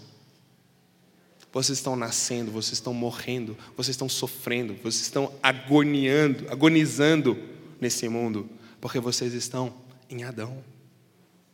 Vocês 1.55 1.77
estão 1.77 1.95
nascendo, 1.95 2.51
vocês 2.51 2.73
estão 2.73 2.93
morrendo, 2.93 3.57
vocês 3.77 3.93
estão 3.93 4.09
sofrendo, 4.09 4.73
vocês 4.83 5.03
estão 5.03 5.33
agoniando, 5.41 6.51
agonizando 6.51 7.41
nesse 7.79 8.09
mundo, 8.09 8.49
porque 8.81 8.99
vocês 8.99 9.33
estão 9.33 9.73
em 10.09 10.25
Adão. 10.25 10.61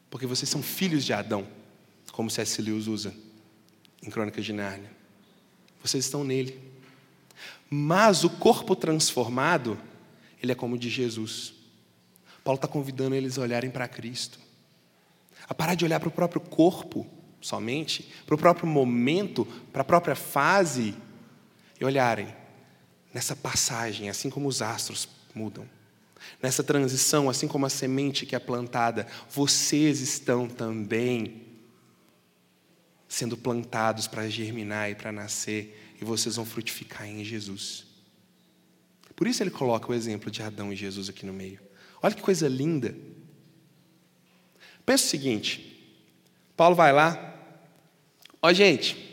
Porque 0.10 0.26
vocês 0.26 0.50
são 0.50 0.64
filhos 0.64 1.06
de 1.06 1.14
Adão, 1.14 1.48
como 2.14 2.32
C.S. 2.32 2.60
Lewis 2.64 2.88
usa 2.88 3.14
em 4.02 4.10
Crônicas 4.10 4.44
de 4.44 4.52
Nárnia. 4.54 4.92
Vocês 5.84 6.04
estão 6.04 6.24
nele. 6.24 6.60
Mas 7.70 8.24
o 8.24 8.30
corpo 8.32 8.76
transformado, 8.76 9.80
ele 10.42 10.52
é 10.52 10.56
como 10.56 10.78
o 10.78 10.80
de 10.80 10.90
Jesus. 10.90 11.54
Paulo 12.44 12.56
está 12.56 12.68
convidando 12.68 13.14
eles 13.14 13.38
a 13.38 13.44
olharem 13.44 13.70
para 13.70 13.88
Cristo, 13.88 14.40
a 15.48 15.54
parar 15.54 15.76
de 15.76 15.86
olhar 15.86 16.00
para 16.00 16.10
o 16.10 16.12
próprio 16.12 16.42
corpo 16.42 17.08
somente, 17.42 18.10
para 18.26 18.36
o 18.36 18.38
próprio 18.38 18.68
momento, 18.68 19.46
para 19.74 19.82
a 19.82 19.86
própria 19.86 20.16
fase, 20.16 20.96
e 21.80 21.86
olharem 21.86 22.34
nessa 23.12 23.36
passagem, 23.36 24.10
assim 24.10 24.30
como 24.30 24.48
os 24.48 24.62
astros 24.62 25.10
mudam, 25.34 25.68
nessa 26.42 26.64
transição, 26.64 27.30
assim 27.30 27.48
como 27.48 27.66
a 27.66 27.70
semente 27.70 28.26
que 28.26 28.36
é 28.36 28.40
plantada, 28.40 29.08
vocês 29.30 30.00
estão 30.00 30.48
também 30.48 31.48
sendo 33.08 33.36
plantados 33.36 34.08
para 34.08 34.30
germinar 34.30 34.90
e 34.92 34.96
para 34.96 35.12
nascer, 35.12 35.96
e 36.00 36.06
vocês 36.06 36.36
vão 36.36 36.46
frutificar 36.46 37.08
em 37.08 37.24
Jesus. 37.26 37.86
Por 39.16 39.28
isso 39.28 39.44
ele 39.44 39.52
coloca 39.52 39.92
o 39.92 39.94
exemplo 39.94 40.32
de 40.32 40.42
Adão 40.42 40.72
e 40.72 40.76
Jesus 40.76 41.10
aqui 41.10 41.26
no 41.26 41.34
meio. 41.34 41.60
Olha 42.02 42.16
que 42.16 42.22
coisa 42.22 42.48
linda. 42.48 42.96
Pensa 44.86 45.06
o 45.06 45.10
seguinte: 45.10 46.00
Paulo 46.56 46.76
vai 46.76 46.94
lá, 46.94 47.31
Ó, 48.42 48.52
gente, 48.52 49.12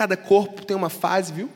Cada 0.00 0.16
corpo 0.16 0.64
tem 0.64 0.74
uma 0.74 0.88
fase, 0.88 1.30
viu? 1.30 1.50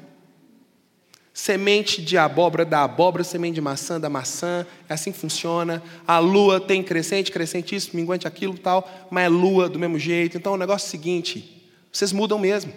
Semente 1.32 2.02
de 2.02 2.18
abóbora 2.18 2.62
dá 2.62 2.84
abóbora, 2.84 3.24
semente 3.24 3.54
de 3.54 3.60
maçã 3.62 3.98
dá 3.98 4.10
maçã, 4.10 4.66
é 4.86 4.92
assim 4.92 5.12
que 5.12 5.18
funciona. 5.18 5.82
A 6.06 6.18
lua 6.18 6.60
tem 6.60 6.82
crescente, 6.82 7.32
crescente 7.32 7.74
isso, 7.74 7.96
minguante 7.96 8.28
aquilo 8.28 8.58
tal, 8.58 9.08
mas 9.10 9.24
é 9.24 9.28
lua 9.30 9.66
do 9.66 9.78
mesmo 9.78 9.98
jeito. 9.98 10.36
Então 10.36 10.52
o 10.52 10.56
negócio 10.58 10.84
é 10.84 10.88
o 10.88 10.90
seguinte: 10.90 11.66
vocês 11.90 12.12
mudam 12.12 12.38
mesmo. 12.38 12.70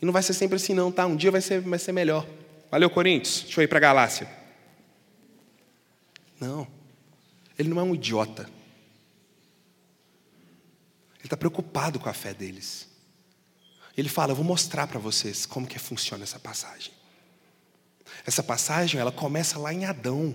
E 0.00 0.06
não 0.06 0.12
vai 0.12 0.22
ser 0.22 0.32
sempre 0.32 0.54
assim, 0.54 0.74
não, 0.74 0.92
tá? 0.92 1.06
Um 1.06 1.16
dia 1.16 1.32
vai 1.32 1.40
ser, 1.40 1.60
vai 1.60 1.80
ser 1.80 1.90
melhor. 1.90 2.24
Valeu, 2.70 2.88
Corinthians. 2.88 3.42
Deixa 3.42 3.60
eu 3.60 3.64
ir 3.64 3.68
para 3.68 3.78
a 3.78 3.80
Galácia. 3.80 4.28
Não. 6.40 6.68
Ele 7.58 7.68
não 7.68 7.80
é 7.80 7.82
um 7.82 7.96
idiota. 7.96 8.42
Ele 11.18 11.24
está 11.24 11.36
preocupado 11.36 11.98
com 11.98 12.08
a 12.08 12.12
fé 12.12 12.32
deles. 12.32 12.93
Ele 13.96 14.08
fala: 14.08 14.32
Eu 14.32 14.36
vou 14.36 14.44
mostrar 14.44 14.86
para 14.86 14.98
vocês 14.98 15.46
como 15.46 15.66
que 15.66 15.78
funciona 15.78 16.24
essa 16.24 16.38
passagem. 16.38 16.92
Essa 18.26 18.42
passagem, 18.42 19.00
ela 19.00 19.12
começa 19.12 19.58
lá 19.58 19.72
em 19.72 19.84
Adão, 19.84 20.34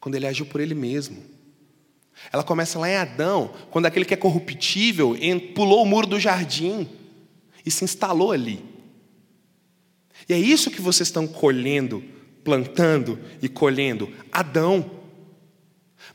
quando 0.00 0.14
ele 0.14 0.26
agiu 0.26 0.46
por 0.46 0.60
ele 0.60 0.74
mesmo. 0.74 1.22
Ela 2.32 2.42
começa 2.42 2.78
lá 2.78 2.88
em 2.88 2.96
Adão, 2.96 3.54
quando 3.70 3.86
aquele 3.86 4.04
que 4.04 4.14
é 4.14 4.16
corruptível 4.16 5.16
pulou 5.54 5.82
o 5.82 5.86
muro 5.86 6.06
do 6.06 6.18
jardim 6.18 6.88
e 7.64 7.70
se 7.70 7.84
instalou 7.84 8.32
ali. 8.32 8.64
E 10.28 10.32
é 10.32 10.38
isso 10.38 10.70
que 10.70 10.80
vocês 10.80 11.08
estão 11.08 11.26
colhendo, 11.26 12.02
plantando 12.42 13.18
e 13.42 13.48
colhendo. 13.48 14.12
Adão. 14.32 14.90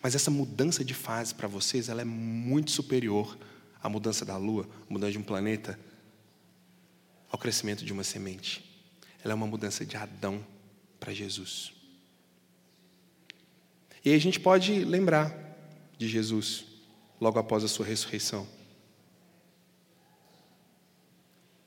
Mas 0.02 0.16
essa 0.16 0.32
mudança 0.32 0.84
de 0.84 0.94
fase 0.94 1.36
para 1.36 1.48
vocês, 1.48 1.88
ela 1.88 2.02
é 2.02 2.06
muito 2.06 2.72
superior 2.72 3.38
à 3.82 3.88
mudança 3.88 4.26
da 4.26 4.38
lua, 4.38 4.68
mudança 4.90 5.12
de 5.12 5.18
um 5.20 5.24
planeta, 5.24 5.80
ao 7.32 7.40
crescimento 7.40 7.86
de 7.86 7.94
uma 7.94 8.04
semente. 8.04 8.64
Ela 9.24 9.34
é 9.34 9.36
uma 9.36 9.48
mudança 9.48 9.86
de 9.86 9.96
Adão 9.96 10.46
para 11.00 11.14
Jesus. 11.14 11.74
E 14.04 14.10
aí 14.10 14.16
a 14.16 14.20
gente 14.20 14.40
pode 14.40 14.84
lembrar 14.84 15.34
de 15.98 16.08
Jesus 16.08 16.66
logo 17.20 17.38
após 17.40 17.64
a 17.64 17.68
sua 17.68 17.86
ressurreição. 17.86 18.48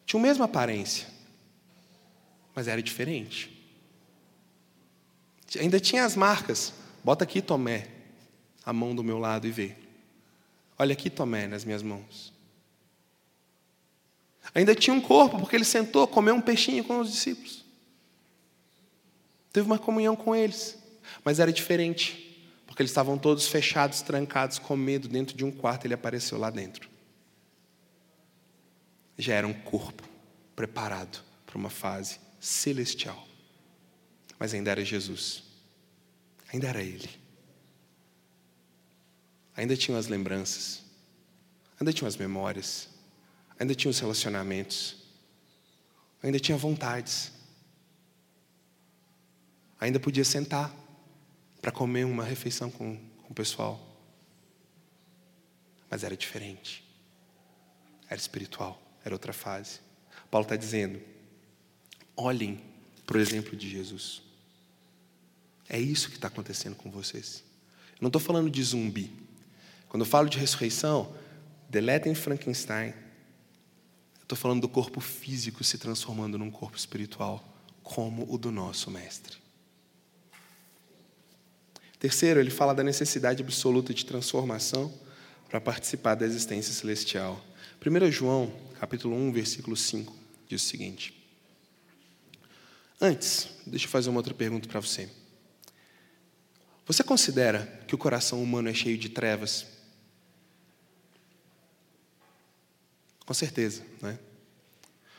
Tinha 0.04 0.20
a 0.20 0.22
mesma 0.22 0.44
aparência, 0.44 1.08
mas 2.54 2.68
era 2.68 2.82
diferente. 2.82 3.50
Ainda 5.58 5.78
tinha 5.78 6.04
as 6.04 6.16
marcas. 6.16 6.74
Bota 7.04 7.22
aqui, 7.22 7.40
Tomé, 7.40 7.88
a 8.64 8.72
mão 8.72 8.94
do 8.94 9.04
meu 9.04 9.18
lado 9.18 9.46
e 9.46 9.50
vê. 9.50 9.76
Olha 10.76 10.92
aqui, 10.92 11.08
Tomé, 11.08 11.46
nas 11.46 11.64
minhas 11.64 11.82
mãos. 11.82 12.33
Ainda 14.52 14.74
tinha 14.74 14.94
um 14.94 15.00
corpo, 15.00 15.38
porque 15.38 15.56
ele 15.56 15.64
sentou, 15.64 16.06
comeu 16.06 16.34
um 16.34 16.40
peixinho 16.40 16.84
com 16.84 16.98
os 16.98 17.10
discípulos. 17.10 17.64
Teve 19.52 19.66
uma 19.66 19.78
comunhão 19.78 20.16
com 20.16 20.34
eles, 20.34 20.76
mas 21.24 21.38
era 21.38 21.52
diferente, 21.52 22.44
porque 22.66 22.82
eles 22.82 22.90
estavam 22.90 23.16
todos 23.16 23.46
fechados, 23.46 24.02
trancados, 24.02 24.58
com 24.58 24.76
medo 24.76 25.08
dentro 25.08 25.36
de 25.36 25.44
um 25.44 25.50
quarto. 25.52 25.84
Ele 25.84 25.94
apareceu 25.94 26.36
lá 26.36 26.50
dentro. 26.50 26.88
Já 29.16 29.34
era 29.34 29.46
um 29.46 29.52
corpo 29.52 30.02
preparado 30.56 31.22
para 31.46 31.56
uma 31.56 31.70
fase 31.70 32.18
celestial, 32.40 33.26
mas 34.38 34.52
ainda 34.52 34.72
era 34.72 34.84
Jesus, 34.84 35.44
ainda 36.52 36.68
era 36.68 36.82
Ele, 36.82 37.08
ainda 39.56 39.76
tinham 39.76 39.96
as 39.96 40.08
lembranças, 40.08 40.82
ainda 41.78 41.92
tinham 41.92 42.08
as 42.08 42.16
memórias 42.16 42.88
ainda 43.58 43.74
tinha 43.74 43.90
os 43.90 43.98
relacionamentos, 43.98 44.96
ainda 46.22 46.38
tinha 46.38 46.56
vontades, 46.56 47.32
ainda 49.78 50.00
podia 50.00 50.24
sentar 50.24 50.74
para 51.60 51.70
comer 51.70 52.04
uma 52.04 52.24
refeição 52.24 52.70
com, 52.70 52.96
com 52.96 53.32
o 53.32 53.34
pessoal. 53.34 53.80
Mas 55.90 56.02
era 56.02 56.16
diferente, 56.16 56.84
era 58.08 58.20
espiritual, 58.20 58.80
era 59.04 59.14
outra 59.14 59.32
fase. 59.32 59.80
Paulo 60.30 60.44
está 60.44 60.56
dizendo: 60.56 61.00
olhem 62.16 62.60
para 63.06 63.18
o 63.18 63.20
exemplo 63.20 63.56
de 63.56 63.68
Jesus. 63.68 64.22
É 65.68 65.78
isso 65.78 66.10
que 66.10 66.16
está 66.16 66.28
acontecendo 66.28 66.76
com 66.76 66.90
vocês. 66.90 67.42
Eu 67.92 67.98
não 68.02 68.08
estou 68.08 68.20
falando 68.20 68.50
de 68.50 68.62
zumbi. 68.62 69.10
Quando 69.88 70.02
eu 70.02 70.10
falo 70.10 70.28
de 70.28 70.38
ressurreição, 70.38 71.14
deletem 71.70 72.14
Frankenstein, 72.14 72.92
Estou 74.24 74.38
falando 74.38 74.62
do 74.62 74.68
corpo 74.70 75.00
físico 75.00 75.62
se 75.62 75.76
transformando 75.76 76.38
num 76.38 76.50
corpo 76.50 76.78
espiritual, 76.78 77.46
como 77.82 78.26
o 78.32 78.38
do 78.38 78.50
nosso 78.50 78.90
Mestre. 78.90 79.36
Terceiro, 81.98 82.40
ele 82.40 82.50
fala 82.50 82.74
da 82.74 82.82
necessidade 82.82 83.42
absoluta 83.42 83.92
de 83.92 84.04
transformação 84.04 84.92
para 85.48 85.60
participar 85.60 86.14
da 86.14 86.24
existência 86.24 86.72
celestial. 86.72 87.44
1 87.84 88.10
João, 88.10 88.50
capítulo 88.80 89.14
1, 89.14 89.30
versículo 89.30 89.76
5, 89.76 90.16
diz 90.48 90.62
o 90.62 90.66
seguinte. 90.66 91.22
Antes, 92.98 93.48
deixa 93.66 93.84
eu 93.84 93.90
fazer 93.90 94.08
uma 94.08 94.20
outra 94.20 94.32
pergunta 94.32 94.66
para 94.66 94.80
você. 94.80 95.10
Você 96.86 97.04
considera 97.04 97.84
que 97.86 97.94
o 97.94 97.98
coração 97.98 98.42
humano 98.42 98.70
é 98.70 98.74
cheio 98.74 98.96
de 98.96 99.10
trevas? 99.10 99.66
Com 103.24 103.34
certeza, 103.34 103.84
né? 104.02 104.18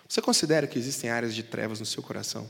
Você 0.07 0.21
considera 0.21 0.67
que 0.67 0.77
existem 0.77 1.09
áreas 1.09 1.33
de 1.33 1.43
trevas 1.43 1.79
no 1.79 1.85
seu 1.85 2.03
coração? 2.03 2.49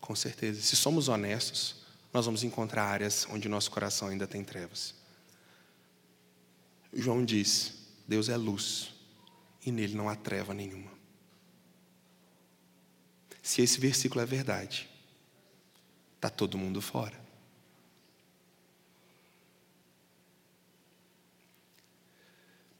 Com 0.00 0.14
certeza. 0.14 0.62
Se 0.62 0.76
somos 0.76 1.08
honestos, 1.08 1.76
nós 2.12 2.24
vamos 2.24 2.42
encontrar 2.44 2.84
áreas 2.84 3.26
onde 3.30 3.48
nosso 3.48 3.70
coração 3.70 4.08
ainda 4.08 4.26
tem 4.26 4.44
trevas. 4.44 4.94
João 6.92 7.24
diz: 7.24 7.74
Deus 8.06 8.28
é 8.28 8.36
luz 8.36 8.92
e 9.64 9.70
nele 9.70 9.94
não 9.94 10.08
há 10.08 10.14
treva 10.14 10.54
nenhuma. 10.54 10.90
Se 13.42 13.62
esse 13.62 13.80
versículo 13.80 14.20
é 14.20 14.26
verdade, 14.26 14.88
está 16.16 16.28
todo 16.28 16.58
mundo 16.58 16.80
fora. 16.80 17.18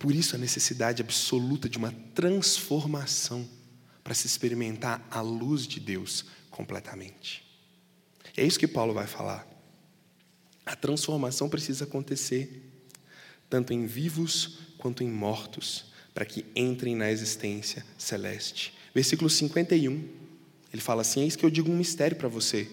Por 0.00 0.14
isso 0.14 0.34
a 0.34 0.38
necessidade 0.38 1.02
absoluta 1.02 1.68
de 1.68 1.76
uma 1.76 1.92
transformação 2.14 3.46
para 4.02 4.14
se 4.14 4.26
experimentar 4.26 5.06
a 5.10 5.20
luz 5.20 5.66
de 5.66 5.78
Deus 5.78 6.24
completamente. 6.50 7.44
É 8.34 8.42
isso 8.42 8.58
que 8.58 8.66
Paulo 8.66 8.94
vai 8.94 9.06
falar. 9.06 9.46
A 10.64 10.74
transformação 10.74 11.50
precisa 11.50 11.84
acontecer 11.84 12.62
tanto 13.50 13.74
em 13.74 13.84
vivos 13.84 14.60
quanto 14.78 15.04
em 15.04 15.10
mortos, 15.10 15.92
para 16.14 16.24
que 16.24 16.46
entrem 16.56 16.96
na 16.96 17.10
existência 17.10 17.84
celeste. 17.98 18.72
Versículo 18.94 19.28
51, 19.28 20.08
ele 20.72 20.80
fala 20.80 21.02
assim: 21.02 21.20
Eis 21.20 21.36
que 21.36 21.44
eu 21.44 21.50
digo 21.50 21.70
um 21.70 21.76
mistério 21.76 22.16
para 22.16 22.28
você. 22.28 22.70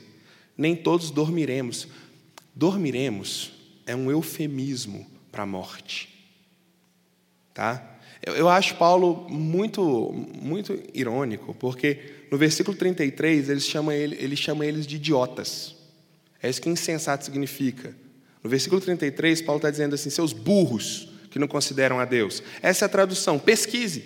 Nem 0.58 0.78
todos 0.78 1.12
dormiremos. 1.12 1.90
Dormiremos 2.56 3.52
é 3.86 3.94
um 3.94 4.10
eufemismo 4.10 5.06
para 5.30 5.44
a 5.44 5.46
morte. 5.46 6.17
Tá? 7.58 7.84
Eu, 8.24 8.36
eu 8.36 8.48
acho 8.48 8.76
Paulo 8.76 9.28
muito, 9.28 10.14
muito 10.40 10.80
irônico, 10.94 11.56
porque 11.56 11.98
no 12.30 12.38
versículo 12.38 12.78
33 12.78 13.50
ele 13.50 13.60
chama, 13.60 13.96
ele, 13.96 14.16
ele 14.20 14.36
chama 14.36 14.64
eles 14.64 14.86
de 14.86 14.98
idiotas. 14.98 15.76
É 16.40 16.48
isso 16.48 16.62
que 16.62 16.70
insensato 16.70 17.26
significa. 17.26 17.96
No 18.44 18.50
versículo 18.50 18.80
33, 18.80 19.42
Paulo 19.42 19.58
está 19.58 19.72
dizendo 19.72 19.96
assim: 19.96 20.12
seus 20.12 20.34
burros 20.34 21.10
que 21.32 21.40
não 21.40 21.48
consideram 21.48 22.00
a 22.00 22.06
Deus. 22.06 22.44
Essa 22.62 22.86
é 22.86 22.88
a 22.88 22.90
tradução. 22.90 23.40
Pesquise, 23.40 24.04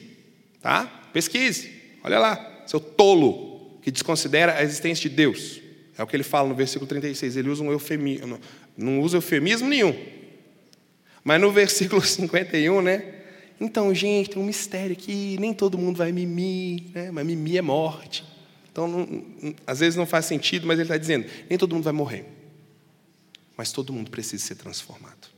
tá? 0.61 0.85
Pesquise. 1.11 1.69
Olha 2.05 2.19
lá, 2.19 2.63
seu 2.65 2.79
tolo 2.79 3.81
que 3.81 3.91
desconsidera 3.91 4.55
a 4.55 4.63
existência 4.63 5.09
de 5.09 5.13
Deus. 5.13 5.59
É 5.97 6.01
o 6.01 6.07
que 6.07 6.15
ele 6.15 6.23
fala 6.23 6.47
no 6.47 6.55
versículo 6.55 6.87
36. 6.87 7.35
Ele 7.35 7.49
usa 7.49 7.61
um 7.61 7.69
eufemismo, 7.69 8.39
não 8.77 9.01
usa 9.01 9.17
eufemismo 9.17 9.67
nenhum. 9.67 9.93
Mas 11.21 11.41
no 11.41 11.51
versículo 11.51 11.99
51, 12.01 12.81
né? 12.81 13.20
Então, 13.61 13.93
gente, 13.93 14.31
tem 14.31 14.41
um 14.41 14.45
mistério 14.45 14.93
aqui, 14.93 15.37
nem 15.39 15.53
todo 15.53 15.77
mundo 15.77 15.95
vai 15.95 16.11
mimir, 16.11 16.85
né? 16.95 17.11
mas 17.11 17.23
mimir 17.23 17.57
é 17.57 17.61
morte. 17.61 18.25
Então, 18.71 18.87
não, 18.87 19.23
às 19.67 19.81
vezes 19.81 19.95
não 19.95 20.07
faz 20.07 20.25
sentido, 20.25 20.65
mas 20.65 20.79
ele 20.79 20.85
está 20.85 20.97
dizendo: 20.97 21.27
nem 21.47 21.59
todo 21.59 21.75
mundo 21.75 21.83
vai 21.83 21.93
morrer, 21.93 22.25
mas 23.55 23.71
todo 23.71 23.93
mundo 23.93 24.09
precisa 24.09 24.43
ser 24.43 24.55
transformado. 24.55 25.29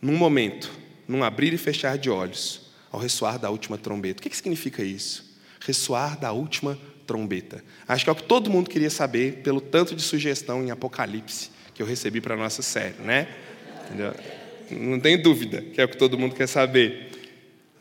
Num 0.00 0.16
momento, 0.16 0.70
num 1.08 1.24
abrir 1.24 1.52
e 1.52 1.58
fechar 1.58 1.98
de 1.98 2.08
olhos, 2.08 2.70
ao 2.92 3.00
ressoar 3.00 3.36
da 3.36 3.50
última 3.50 3.76
trombeta. 3.76 4.20
O 4.20 4.22
que, 4.22 4.30
que 4.30 4.36
significa 4.36 4.84
isso? 4.84 5.36
Ressoar 5.58 6.20
da 6.20 6.30
última 6.30 6.78
trombeta. 7.04 7.64
Acho 7.88 8.04
que 8.04 8.10
é 8.10 8.12
o 8.12 8.16
que 8.16 8.22
todo 8.22 8.48
mundo 8.48 8.70
queria 8.70 8.90
saber 8.90 9.42
pelo 9.42 9.60
tanto 9.60 9.96
de 9.96 10.02
sugestão 10.02 10.62
em 10.62 10.70
Apocalipse 10.70 11.50
que 11.74 11.82
eu 11.82 11.86
recebi 11.86 12.20
para 12.20 12.34
a 12.34 12.38
nossa 12.38 12.62
série, 12.62 12.94
né? 13.02 13.26
Entendeu? 13.86 14.14
Não 14.70 15.00
tem 15.00 15.20
dúvida 15.20 15.62
que 15.62 15.80
é 15.80 15.84
o 15.84 15.88
que 15.88 15.96
todo 15.96 16.18
mundo 16.18 16.34
quer 16.34 16.46
saber. 16.46 17.10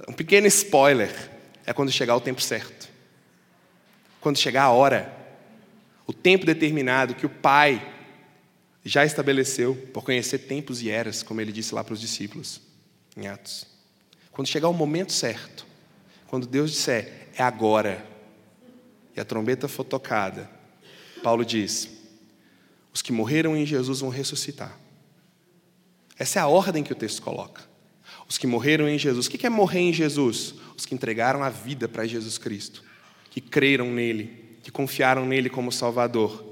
Um 0.08 0.14
pequeno 0.14 0.48
spoiler 0.48 1.14
é 1.66 1.74
quando 1.74 1.92
chegar 1.92 2.16
o 2.16 2.22
tempo 2.22 2.42
certo. 2.42 2.90
Quando 4.20 4.38
chegar 4.38 4.64
a 4.64 4.72
hora, 4.72 5.14
o 6.06 6.14
tempo 6.14 6.46
determinado 6.46 7.16
que 7.16 7.26
o 7.26 7.30
Pai 7.30 7.96
já 8.84 9.06
estabeleceu 9.06 9.76
por 9.94 10.04
conhecer 10.04 10.40
tempos 10.40 10.82
e 10.82 10.90
eras, 10.90 11.22
como 11.22 11.40
ele 11.42 11.52
disse 11.52 11.76
lá 11.76 11.84
para 11.84 11.94
os 11.94 12.02
discípulos, 12.02 12.62
em 13.16 13.28
Atos. 13.28 13.66
Quando 14.32 14.48
chegar 14.48 14.70
o 14.70 14.74
momento 14.74 15.14
certo, 15.14 15.66
quando 16.28 16.48
Deus 16.48 16.72
disser, 16.72 17.28
é 17.36 17.44
agora, 17.44 18.06
e 19.16 19.20
a 19.20 19.26
trombeta 19.26 19.68
for 19.68 19.84
tocada, 19.84 20.50
Paulo 21.22 21.46
diz: 21.46 21.90
os 22.94 23.02
que 23.02 23.12
morreram 23.12 23.56
em 23.56 23.66
Jesus 23.66 24.00
vão 24.00 24.10
ressuscitar. 24.10 24.78
Essa 26.20 26.40
é 26.40 26.42
a 26.42 26.48
ordem 26.48 26.84
que 26.84 26.92
o 26.92 26.96
texto 26.96 27.22
coloca. 27.22 27.64
Os 28.28 28.38
que 28.38 28.46
morreram 28.46 28.88
em 28.88 29.00
Jesus. 29.00 29.26
O 29.26 29.30
que 29.32 29.48
é 29.48 29.50
morrer 29.50 29.80
em 29.80 29.94
Jesus? 29.94 30.54
Os 30.78 30.86
que 30.86 30.94
entregaram 30.94 31.42
a 31.42 31.50
vida 31.50 31.88
para 31.88 32.06
Jesus 32.06 32.38
Cristo, 32.38 32.84
que 33.32 33.40
creram 33.40 33.92
nele, 33.92 34.58
que 34.62 34.70
confiaram 34.70 35.26
nele 35.26 35.50
como 35.50 35.72
Salvador. 35.72 36.46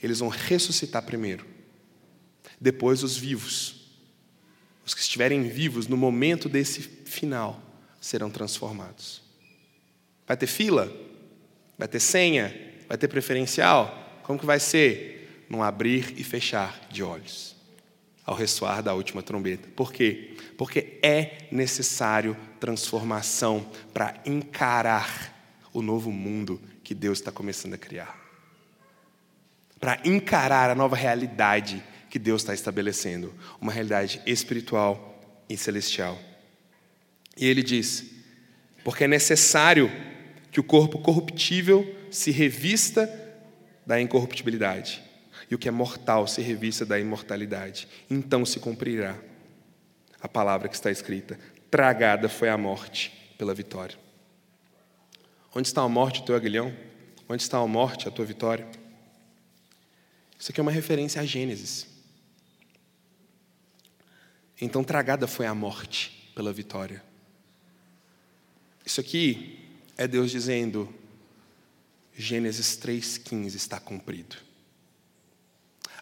Eles 0.00 0.20
vão 0.20 0.28
ressuscitar 0.28 1.02
primeiro. 1.02 1.44
Depois, 2.60 3.02
os 3.02 3.16
vivos. 3.16 3.74
Os 4.86 4.94
que 4.94 5.00
estiverem 5.00 5.42
vivos 5.42 5.86
no 5.86 5.96
momento 5.96 6.48
desse 6.48 6.80
final 6.80 7.60
serão 8.00 8.30
transformados. 8.30 9.20
Vai 10.26 10.36
ter 10.36 10.46
fila? 10.46 10.90
Vai 11.76 11.88
ter 11.88 12.00
senha? 12.00 12.54
Vai 12.88 12.96
ter 12.96 13.08
preferencial? 13.08 14.20
Como 14.22 14.38
que 14.38 14.46
vai 14.46 14.60
ser? 14.60 15.46
Num 15.48 15.62
abrir 15.62 16.14
e 16.16 16.24
fechar 16.24 16.86
de 16.90 17.02
olhos, 17.02 17.56
ao 18.28 18.34
ressoar 18.34 18.82
da 18.82 18.92
última 18.92 19.22
trombeta. 19.22 19.70
Por 19.74 19.90
quê? 19.90 20.36
Porque 20.58 20.98
é 21.02 21.48
necessário 21.50 22.36
transformação 22.60 23.66
para 23.94 24.20
encarar 24.26 25.58
o 25.72 25.80
novo 25.80 26.12
mundo 26.12 26.60
que 26.84 26.94
Deus 26.94 27.20
está 27.20 27.32
começando 27.32 27.72
a 27.72 27.78
criar. 27.78 28.20
Para 29.80 29.98
encarar 30.04 30.68
a 30.68 30.74
nova 30.74 30.94
realidade 30.94 31.82
que 32.10 32.18
Deus 32.18 32.42
está 32.42 32.52
estabelecendo, 32.52 33.32
uma 33.58 33.72
realidade 33.72 34.20
espiritual 34.26 35.42
e 35.48 35.56
celestial. 35.56 36.18
E 37.34 37.46
ele 37.46 37.62
diz: 37.62 38.10
porque 38.84 39.04
é 39.04 39.08
necessário 39.08 39.90
que 40.50 40.60
o 40.60 40.64
corpo 40.64 40.98
corruptível 40.98 41.96
se 42.10 42.30
revista 42.30 43.10
da 43.86 43.98
incorruptibilidade, 43.98 45.02
e 45.50 45.54
o 45.54 45.58
que 45.58 45.68
é 45.68 45.70
mortal 45.70 46.26
se 46.26 46.42
revista 46.42 46.84
da 46.84 46.98
imortalidade. 46.98 47.88
Então 48.10 48.44
se 48.44 48.60
cumprirá 48.60 49.18
a 50.20 50.28
palavra 50.28 50.68
que 50.68 50.74
está 50.74 50.90
escrita: 50.90 51.38
tragada 51.70 52.28
foi 52.28 52.48
a 52.48 52.58
morte 52.58 53.34
pela 53.38 53.54
vitória. 53.54 53.96
Onde 55.54 55.68
está 55.68 55.82
a 55.82 55.88
morte, 55.88 56.20
o 56.20 56.24
teu 56.24 56.36
aguilhão? 56.36 56.74
Onde 57.28 57.42
está 57.42 57.58
a 57.58 57.66
morte, 57.66 58.06
a 58.06 58.10
tua 58.10 58.24
vitória? 58.24 58.66
Isso 60.38 60.50
aqui 60.50 60.60
é 60.60 60.62
uma 60.62 60.70
referência 60.70 61.20
a 61.20 61.24
Gênesis. 61.24 61.86
Então, 64.60 64.84
tragada 64.84 65.26
foi 65.26 65.46
a 65.46 65.54
morte 65.54 66.32
pela 66.34 66.52
vitória. 66.52 67.02
Isso 68.84 69.00
aqui 69.00 69.58
é 69.96 70.06
Deus 70.06 70.30
dizendo: 70.30 70.92
Gênesis 72.14 72.78
3,15 72.78 73.54
está 73.54 73.80
cumprido. 73.80 74.47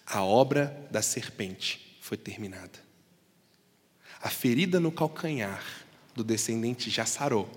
A 0.07 0.23
obra 0.23 0.89
da 0.91 1.03
serpente 1.03 1.99
foi 2.01 2.17
terminada. 2.17 2.79
A 4.21 4.31
ferida 4.31 4.79
no 4.79 4.93
calcanhar 4.93 5.65
do 6.15 6.23
descendente 6.23 6.89
já 6.89 7.05
sarou. 7.05 7.51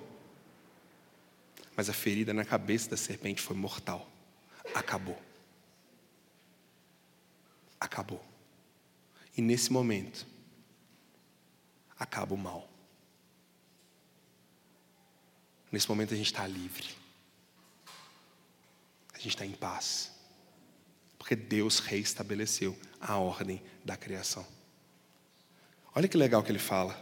Mas 1.75 1.89
a 1.89 1.93
ferida 1.93 2.33
na 2.33 2.43
cabeça 2.43 2.89
da 2.89 2.97
serpente 2.97 3.41
foi 3.41 3.55
mortal. 3.55 4.09
Acabou. 4.73 5.19
Acabou. 7.79 8.23
E 9.37 9.41
nesse 9.41 9.71
momento, 9.71 10.27
acaba 11.97 12.33
o 12.33 12.37
mal. 12.37 12.67
Nesse 15.71 15.87
momento 15.87 16.13
a 16.13 16.17
gente 16.17 16.25
está 16.25 16.45
livre. 16.47 16.89
A 19.13 19.17
gente 19.17 19.29
está 19.29 19.45
em 19.45 19.53
paz. 19.53 20.18
Porque 21.29 21.43
Deus 21.43 21.77
reestabeleceu 21.77 22.75
a 22.99 23.19
ordem 23.19 23.61
da 23.85 23.95
criação. 23.95 24.43
Olha 25.93 26.07
que 26.07 26.17
legal 26.17 26.41
que 26.41 26.51
ele 26.51 26.57
fala. 26.57 26.99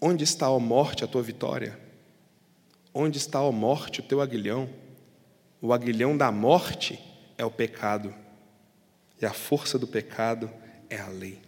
Onde 0.00 0.22
está 0.22 0.46
a 0.46 0.58
morte 0.60 1.02
a 1.02 1.08
tua 1.08 1.20
vitória? 1.20 1.76
Onde 2.94 3.18
está 3.18 3.40
a 3.40 3.50
morte 3.50 3.98
o 3.98 4.04
teu 4.04 4.20
aguilhão? 4.20 4.70
O 5.60 5.72
aguilhão 5.72 6.16
da 6.16 6.30
morte 6.30 6.96
é 7.36 7.44
o 7.44 7.50
pecado. 7.50 8.14
E 9.20 9.26
a 9.26 9.32
força 9.32 9.80
do 9.80 9.88
pecado 9.88 10.48
é 10.88 11.00
a 11.00 11.08
lei. 11.08 11.40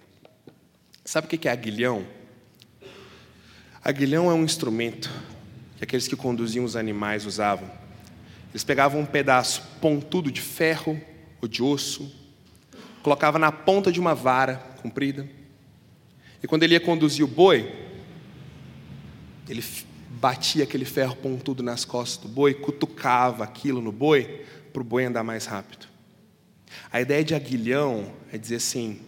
Sabe 1.05 1.29
o 1.29 1.31
que 1.31 1.46
é 1.46 1.53
aguilhão? 1.53 2.05
Aguilhão 3.81 4.29
é 4.29 4.35
um 4.35 4.42
instrumento 4.42 5.09
que 5.77 5.85
aqueles 5.85 6.09
que 6.09 6.16
conduziam 6.16 6.64
os 6.64 6.75
animais 6.75 7.25
usavam. 7.25 7.70
Eles 8.51 8.64
pegavam 8.64 9.03
um 9.03 9.07
pedaço 9.07 9.62
pontudo 9.81 10.33
de 10.33 10.40
ferro 10.40 11.01
ou 11.40 11.49
de 11.49 11.62
osso, 11.62 12.12
colocavam 13.03 13.40
na 13.40 13.53
ponta 13.53 13.92
de 13.92 14.01
uma 14.01 14.14
vara 14.14 14.57
comprida, 14.83 15.29
e 16.42 16.46
quando 16.46 16.62
ele 16.62 16.75
ia 16.75 16.81
conduzir 16.81 17.25
o 17.25 17.29
boi, 17.29 17.72
ele 19.49 19.64
batia 20.11 20.64
aquele 20.64 20.85
ferro 20.85 21.16
pontudo 21.16 21.62
nas 21.62 21.85
costas 21.85 22.22
do 22.22 22.29
boi, 22.29 22.55
cutucava 22.55 23.44
aquilo 23.44 23.81
no 23.81 23.92
boi, 23.92 24.44
para 24.72 24.81
o 24.81 24.85
boi 24.85 25.05
andar 25.05 25.25
mais 25.25 25.46
rápido. 25.46 25.87
A 26.92 27.01
ideia 27.01 27.25
de 27.25 27.35
aguilhão 27.35 28.12
é 28.33 28.38
dizer 28.38 28.57
assim: 28.57 29.01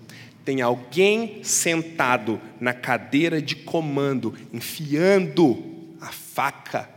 tem 0.44 0.62
alguém 0.62 1.44
sentado 1.44 2.40
na 2.60 2.72
cadeira 2.72 3.42
de 3.42 3.54
comando, 3.54 4.34
enfiando 4.52 5.62
a 6.00 6.06
faca, 6.06 6.88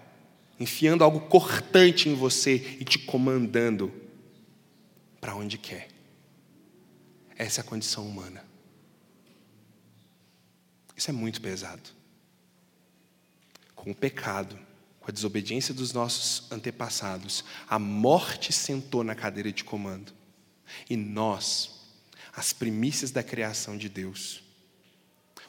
enfiando 0.59 1.03
algo 1.03 1.21
cortante 1.21 2.07
em 2.07 2.15
você 2.15 2.77
e 2.79 2.83
te 2.83 2.99
comandando 2.99 3.91
para 5.21 5.35
onde 5.35 5.59
quer. 5.59 5.87
Essa 7.37 7.61
é 7.61 7.63
a 7.63 7.65
condição 7.65 8.05
humana. 8.07 8.43
Isso 10.97 11.09
é 11.09 11.13
muito 11.13 11.39
pesado. 11.39 11.89
Com 13.75 13.91
o 13.91 13.95
pecado, 13.95 14.59
com 14.99 15.09
a 15.09 15.13
desobediência 15.13 15.73
dos 15.73 15.93
nossos 15.93 16.51
antepassados, 16.51 17.43
a 17.67 17.79
morte 17.79 18.51
sentou 18.51 19.03
na 19.03 19.15
cadeira 19.15 19.51
de 19.51 19.63
comando. 19.63 20.11
E 20.89 20.95
nós, 20.95 21.81
as 22.35 22.51
primícias 22.53 23.11
da 23.11 23.23
criação 23.23 23.77
de 23.77 23.89
Deus. 23.89 24.43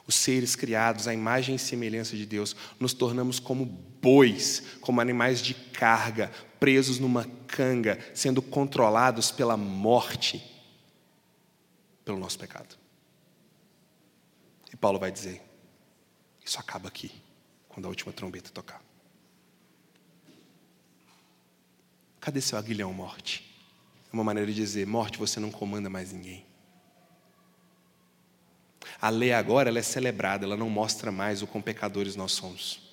Os 0.06 0.14
seres 0.14 0.56
criados 0.56 1.06
à 1.06 1.14
imagem 1.14 1.54
e 1.54 1.58
semelhança 1.58 2.16
de 2.16 2.26
Deus, 2.26 2.56
nos 2.80 2.92
tornamos 2.92 3.38
como 3.38 3.64
bois, 3.64 4.62
como 4.80 5.00
animais 5.00 5.40
de 5.40 5.54
carga, 5.54 6.32
presos 6.62 7.00
numa 7.00 7.24
canga, 7.48 7.98
sendo 8.14 8.40
controlados 8.40 9.32
pela 9.32 9.56
morte, 9.56 10.40
pelo 12.04 12.20
nosso 12.20 12.38
pecado. 12.38 12.78
E 14.72 14.76
Paulo 14.76 14.96
vai 14.96 15.10
dizer: 15.10 15.42
isso 16.44 16.60
acaba 16.60 16.86
aqui, 16.86 17.10
quando 17.68 17.86
a 17.86 17.88
última 17.88 18.12
trombeta 18.12 18.50
tocar. 18.50 18.80
Cadê 22.20 22.40
seu 22.40 22.56
aguilhão, 22.56 22.92
morte? 22.92 23.60
É 24.12 24.14
uma 24.14 24.22
maneira 24.22 24.48
de 24.48 24.54
dizer: 24.54 24.86
morte, 24.86 25.18
você 25.18 25.40
não 25.40 25.50
comanda 25.50 25.90
mais 25.90 26.12
ninguém. 26.12 26.46
A 29.00 29.10
lei 29.10 29.32
agora 29.32 29.68
ela 29.68 29.80
é 29.80 29.82
celebrada, 29.82 30.44
ela 30.44 30.56
não 30.56 30.70
mostra 30.70 31.10
mais 31.10 31.42
o 31.42 31.46
quão 31.48 31.60
pecadores 31.60 32.14
nós 32.14 32.30
somos. 32.30 32.91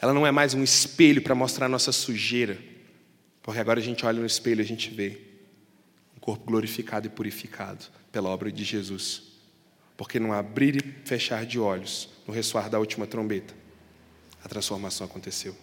Ela 0.00 0.12
não 0.12 0.26
é 0.26 0.30
mais 0.30 0.54
um 0.54 0.62
espelho 0.62 1.22
para 1.22 1.34
mostrar 1.34 1.66
a 1.66 1.68
nossa 1.68 1.92
sujeira, 1.92 2.58
porque 3.42 3.60
agora 3.60 3.80
a 3.80 3.82
gente 3.82 4.04
olha 4.04 4.20
no 4.20 4.26
espelho 4.26 4.60
e 4.60 4.64
a 4.64 4.66
gente 4.66 4.90
vê 4.90 5.18
um 6.16 6.20
corpo 6.20 6.44
glorificado 6.44 7.06
e 7.06 7.10
purificado 7.10 7.86
pela 8.12 8.28
obra 8.28 8.50
de 8.50 8.64
Jesus. 8.64 9.22
Porque 9.96 10.20
no 10.20 10.32
abrir 10.32 10.76
e 10.76 11.08
fechar 11.08 11.46
de 11.46 11.58
olhos, 11.58 12.08
no 12.26 12.34
ressoar 12.34 12.68
da 12.68 12.78
última 12.78 13.06
trombeta, 13.06 13.54
a 14.44 14.48
transformação 14.48 15.06
aconteceu. 15.06 15.56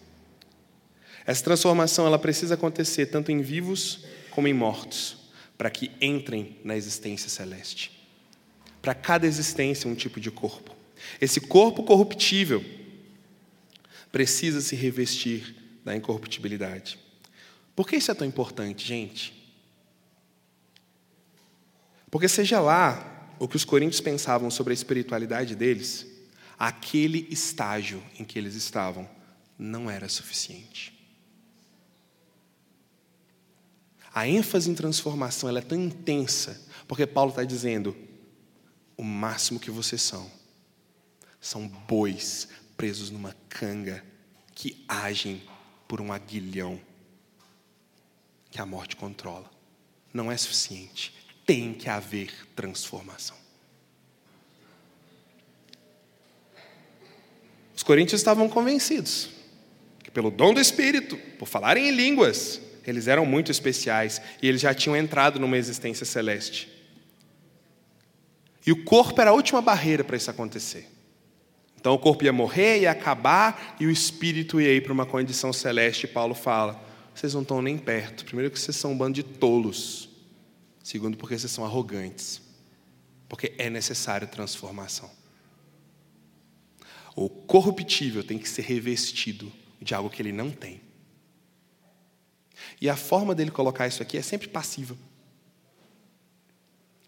Essa 1.26 1.44
transformação 1.44 2.06
ela 2.06 2.18
precisa 2.18 2.54
acontecer 2.54 3.06
tanto 3.06 3.30
em 3.30 3.40
vivos 3.40 4.04
como 4.30 4.48
em 4.48 4.52
mortos, 4.52 5.16
para 5.56 5.70
que 5.70 5.90
entrem 6.00 6.58
na 6.64 6.76
existência 6.76 7.28
celeste 7.28 7.94
para 8.84 8.94
cada 8.94 9.26
existência 9.26 9.88
um 9.88 9.94
tipo 9.94 10.20
de 10.20 10.30
corpo. 10.30 10.76
Esse 11.18 11.40
corpo 11.40 11.82
corruptível 11.82 12.62
precisa 14.14 14.60
se 14.60 14.76
revestir 14.76 15.56
da 15.84 15.96
incorruptibilidade. 15.96 17.00
Por 17.74 17.88
que 17.88 17.96
isso 17.96 18.12
é 18.12 18.14
tão 18.14 18.24
importante, 18.24 18.86
gente? 18.86 19.52
Porque 22.12 22.28
seja 22.28 22.60
lá 22.60 23.34
o 23.40 23.48
que 23.48 23.56
os 23.56 23.64
coríntios 23.64 24.00
pensavam 24.00 24.52
sobre 24.52 24.72
a 24.72 24.74
espiritualidade 24.74 25.56
deles, 25.56 26.06
aquele 26.56 27.26
estágio 27.28 28.00
em 28.16 28.22
que 28.22 28.38
eles 28.38 28.54
estavam 28.54 29.10
não 29.58 29.90
era 29.90 30.08
suficiente. 30.08 30.96
A 34.14 34.28
ênfase 34.28 34.70
em 34.70 34.76
transformação 34.76 35.48
é 35.58 35.60
tão 35.60 35.76
intensa, 35.76 36.64
porque 36.86 37.04
Paulo 37.04 37.30
está 37.30 37.42
dizendo: 37.42 37.96
o 38.96 39.02
máximo 39.02 39.58
que 39.58 39.72
vocês 39.72 40.02
são, 40.02 40.30
são 41.40 41.66
bois 41.66 42.48
presos 42.76 43.10
numa 43.10 43.34
canga 43.48 44.04
que 44.54 44.84
agem 44.88 45.42
por 45.88 46.00
um 46.00 46.12
aguilhão 46.12 46.80
que 48.50 48.60
a 48.60 48.66
morte 48.66 48.96
controla. 48.96 49.50
Não 50.12 50.30
é 50.30 50.36
suficiente. 50.36 51.12
Tem 51.44 51.74
que 51.74 51.88
haver 51.88 52.30
transformação. 52.54 53.36
Os 57.76 57.82
coríntios 57.82 58.20
estavam 58.20 58.48
convencidos 58.48 59.30
que, 60.02 60.10
pelo 60.10 60.30
dom 60.30 60.54
do 60.54 60.60
Espírito, 60.60 61.16
por 61.38 61.46
falarem 61.46 61.88
em 61.88 61.90
línguas, 61.90 62.60
eles 62.86 63.08
eram 63.08 63.26
muito 63.26 63.50
especiais 63.50 64.22
e 64.40 64.48
eles 64.48 64.60
já 64.60 64.72
tinham 64.72 64.96
entrado 64.96 65.40
numa 65.40 65.58
existência 65.58 66.06
celeste. 66.06 66.70
E 68.66 68.72
o 68.72 68.84
corpo 68.84 69.20
era 69.20 69.30
a 69.30 69.34
última 69.34 69.60
barreira 69.60 70.04
para 70.04 70.16
isso 70.16 70.30
acontecer. 70.30 70.93
Então 71.84 71.92
o 71.92 71.98
corpo 71.98 72.24
ia 72.24 72.32
morrer, 72.32 72.80
ia 72.80 72.90
acabar 72.90 73.76
e 73.78 73.84
o 73.84 73.90
espírito 73.90 74.58
ia 74.58 74.72
ir 74.72 74.82
para 74.82 74.90
uma 74.90 75.04
condição 75.04 75.52
celeste. 75.52 76.04
E 76.04 76.08
Paulo 76.08 76.34
fala: 76.34 76.82
vocês 77.14 77.34
não 77.34 77.42
estão 77.42 77.60
nem 77.60 77.76
perto. 77.76 78.24
Primeiro, 78.24 78.50
que 78.50 78.58
vocês 78.58 78.74
são 78.74 78.92
um 78.92 78.96
bando 78.96 79.16
de 79.16 79.22
tolos. 79.22 80.08
Segundo, 80.82 81.18
porque 81.18 81.38
vocês 81.38 81.52
são 81.52 81.62
arrogantes. 81.62 82.40
Porque 83.28 83.52
é 83.58 83.68
necessário 83.68 84.26
transformação. 84.26 85.10
O 87.14 87.28
corruptível 87.28 88.24
tem 88.24 88.38
que 88.38 88.48
ser 88.48 88.62
revestido 88.62 89.52
de 89.78 89.94
algo 89.94 90.08
que 90.08 90.22
ele 90.22 90.32
não 90.32 90.50
tem. 90.50 90.80
E 92.80 92.88
a 92.88 92.96
forma 92.96 93.34
dele 93.34 93.50
colocar 93.50 93.86
isso 93.86 94.02
aqui 94.02 94.16
é 94.16 94.22
sempre 94.22 94.48
passiva. 94.48 94.96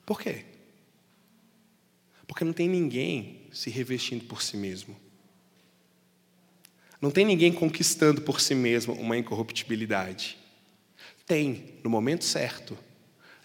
Por 0.05 0.20
quê? 0.20 0.45
Porque 2.27 2.45
não 2.45 2.53
tem 2.53 2.68
ninguém 2.68 3.46
se 3.57 3.71
revestindo 3.71 4.27
por 4.27 4.43
si 4.43 4.55
mesmo. 4.55 4.95
Não 7.01 7.11
tem 7.11 7.25
ninguém 7.25 7.51
conquistando 7.51 8.21
por 8.21 8.39
si 8.39 8.55
mesmo 8.55 8.93
uma 8.93 9.17
incorruptibilidade. 9.17 10.37
Tem, 11.25 11.75
no 11.83 11.89
momento 11.89 12.23
certo, 12.23 12.77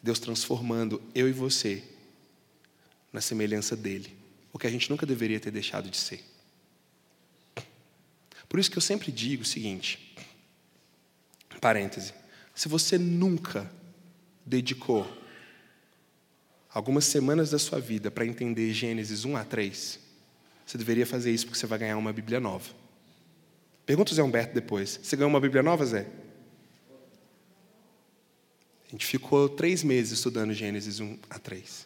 Deus 0.03 0.20
transformando 0.20 1.01
eu 1.16 1.30
e 1.30 1.32
você 1.32 1.82
na 3.14 3.22
semelhança 3.22 3.74
dele, 3.74 4.14
o 4.51 4.59
que 4.59 4.68
a 4.68 4.70
gente 4.70 4.89
nunca 4.89 5.05
deveria 5.05 5.39
ter 5.39 5.51
deixado 5.51 5.89
de 5.89 5.95
ser. 5.95 6.22
Por 8.49 8.59
isso 8.59 8.70
que 8.70 8.78
eu 8.78 8.82
sempre 8.82 9.14
digo 9.14 9.43
o 9.43 9.45
seguinte: 9.45 10.14
Parêntese. 11.62 12.14
Se 12.53 12.68
você 12.68 12.97
nunca 12.97 13.72
dedicou 14.45 15.09
algumas 16.70 17.05
semanas 17.05 17.49
da 17.49 17.57
sua 17.57 17.80
vida 17.80 18.12
para 18.12 18.26
entender 18.26 18.74
Gênesis 18.74 19.24
1 19.24 19.38
a 19.38 19.45
3, 19.45 20.01
você 20.72 20.78
deveria 20.78 21.05
fazer 21.05 21.34
isso 21.34 21.45
porque 21.45 21.59
você 21.59 21.67
vai 21.67 21.78
ganhar 21.78 21.97
uma 21.97 22.13
Bíblia 22.13 22.39
nova. 22.39 22.69
Pergunta 23.86 24.13
o 24.13 24.15
Zé 24.15 24.24
Humberto 24.24 24.53
depois. 24.53 25.01
Você 25.03 25.17
ganhou 25.17 25.30
uma 25.30 25.41
Bíblia 25.41 25.61
nova, 25.61 25.86
Zé? 25.86 26.09
A 28.88 28.91
gente 28.91 29.05
ficou 29.05 29.49
três 29.49 29.84
meses 29.84 30.13
estudando 30.13 30.53
Gênesis 30.53 31.01
1 31.01 31.19
a 31.30 31.38
3. 31.38 31.86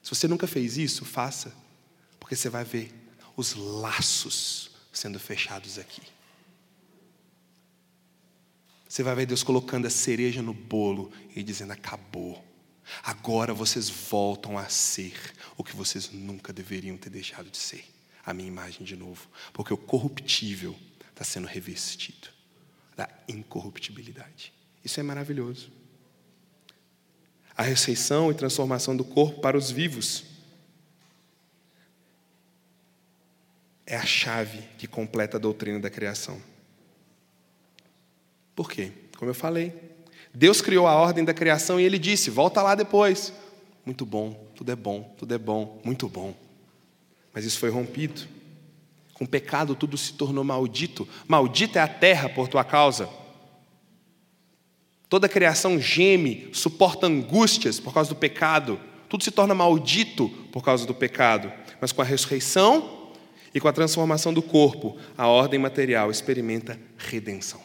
Se 0.00 0.14
você 0.14 0.28
nunca 0.28 0.46
fez 0.46 0.76
isso, 0.76 1.04
faça, 1.04 1.52
porque 2.20 2.36
você 2.36 2.48
vai 2.48 2.62
ver 2.62 2.94
os 3.36 3.54
laços 3.54 4.70
sendo 4.92 5.18
fechados 5.18 5.76
aqui. 5.76 6.02
Você 8.88 9.02
vai 9.02 9.16
ver 9.16 9.26
Deus 9.26 9.42
colocando 9.42 9.86
a 9.86 9.90
cereja 9.90 10.40
no 10.42 10.54
bolo 10.54 11.10
e 11.34 11.42
dizendo: 11.42 11.72
acabou. 11.72 12.44
Agora 13.02 13.52
vocês 13.52 13.88
voltam 13.90 14.56
a 14.56 14.68
ser 14.68 15.12
o 15.56 15.64
que 15.64 15.74
vocês 15.74 16.12
nunca 16.12 16.52
deveriam 16.52 16.96
ter 16.96 17.10
deixado 17.10 17.50
de 17.50 17.56
ser. 17.56 17.95
A 18.26 18.34
minha 18.34 18.48
imagem 18.48 18.84
de 18.84 18.96
novo. 18.96 19.28
Porque 19.52 19.72
o 19.72 19.78
corruptível 19.78 20.76
está 21.10 21.24
sendo 21.24 21.46
revestido 21.46 22.28
da 22.94 23.08
incorruptibilidade. 23.28 24.52
Isso 24.84 25.00
é 25.00 25.02
maravilhoso. 25.02 25.70
A 27.56 27.62
ressurreição 27.62 28.30
e 28.30 28.34
transformação 28.34 28.94
do 28.94 29.04
corpo 29.04 29.40
para 29.40 29.56
os 29.56 29.70
vivos 29.70 30.24
é 33.86 33.96
a 33.96 34.04
chave 34.04 34.58
que 34.76 34.86
completa 34.86 35.36
a 35.36 35.40
doutrina 35.40 35.78
da 35.78 35.88
criação. 35.88 36.42
Por 38.54 38.70
quê? 38.70 38.92
Como 39.16 39.30
eu 39.30 39.34
falei, 39.34 39.72
Deus 40.34 40.60
criou 40.60 40.86
a 40.86 40.94
ordem 40.94 41.24
da 41.24 41.32
criação 41.32 41.80
e 41.80 41.84
ele 41.84 41.98
disse: 41.98 42.28
volta 42.28 42.62
lá 42.62 42.74
depois. 42.74 43.32
Muito 43.84 44.04
bom, 44.04 44.50
tudo 44.54 44.72
é 44.72 44.76
bom, 44.76 45.14
tudo 45.16 45.32
é 45.32 45.38
bom, 45.38 45.80
muito 45.84 46.08
bom. 46.08 46.34
Mas 47.36 47.44
isso 47.44 47.58
foi 47.58 47.68
rompido. 47.68 48.22
Com 49.12 49.24
o 49.24 49.28
pecado 49.28 49.74
tudo 49.74 49.98
se 49.98 50.14
tornou 50.14 50.42
maldito. 50.42 51.06
Maldita 51.28 51.78
é 51.78 51.82
a 51.82 51.86
terra 51.86 52.30
por 52.30 52.48
tua 52.48 52.64
causa. 52.64 53.10
Toda 55.06 55.26
a 55.26 55.28
criação 55.28 55.78
geme, 55.78 56.48
suporta 56.54 57.06
angústias 57.06 57.78
por 57.78 57.92
causa 57.92 58.08
do 58.08 58.16
pecado. 58.16 58.80
Tudo 59.06 59.22
se 59.22 59.30
torna 59.30 59.54
maldito 59.54 60.30
por 60.50 60.64
causa 60.64 60.86
do 60.86 60.94
pecado. 60.94 61.52
Mas 61.78 61.92
com 61.92 62.00
a 62.00 62.06
ressurreição 62.06 63.12
e 63.54 63.60
com 63.60 63.68
a 63.68 63.72
transformação 63.72 64.32
do 64.32 64.40
corpo, 64.40 64.96
a 65.14 65.26
ordem 65.28 65.60
material 65.60 66.10
experimenta 66.10 66.80
redenção. 66.96 67.60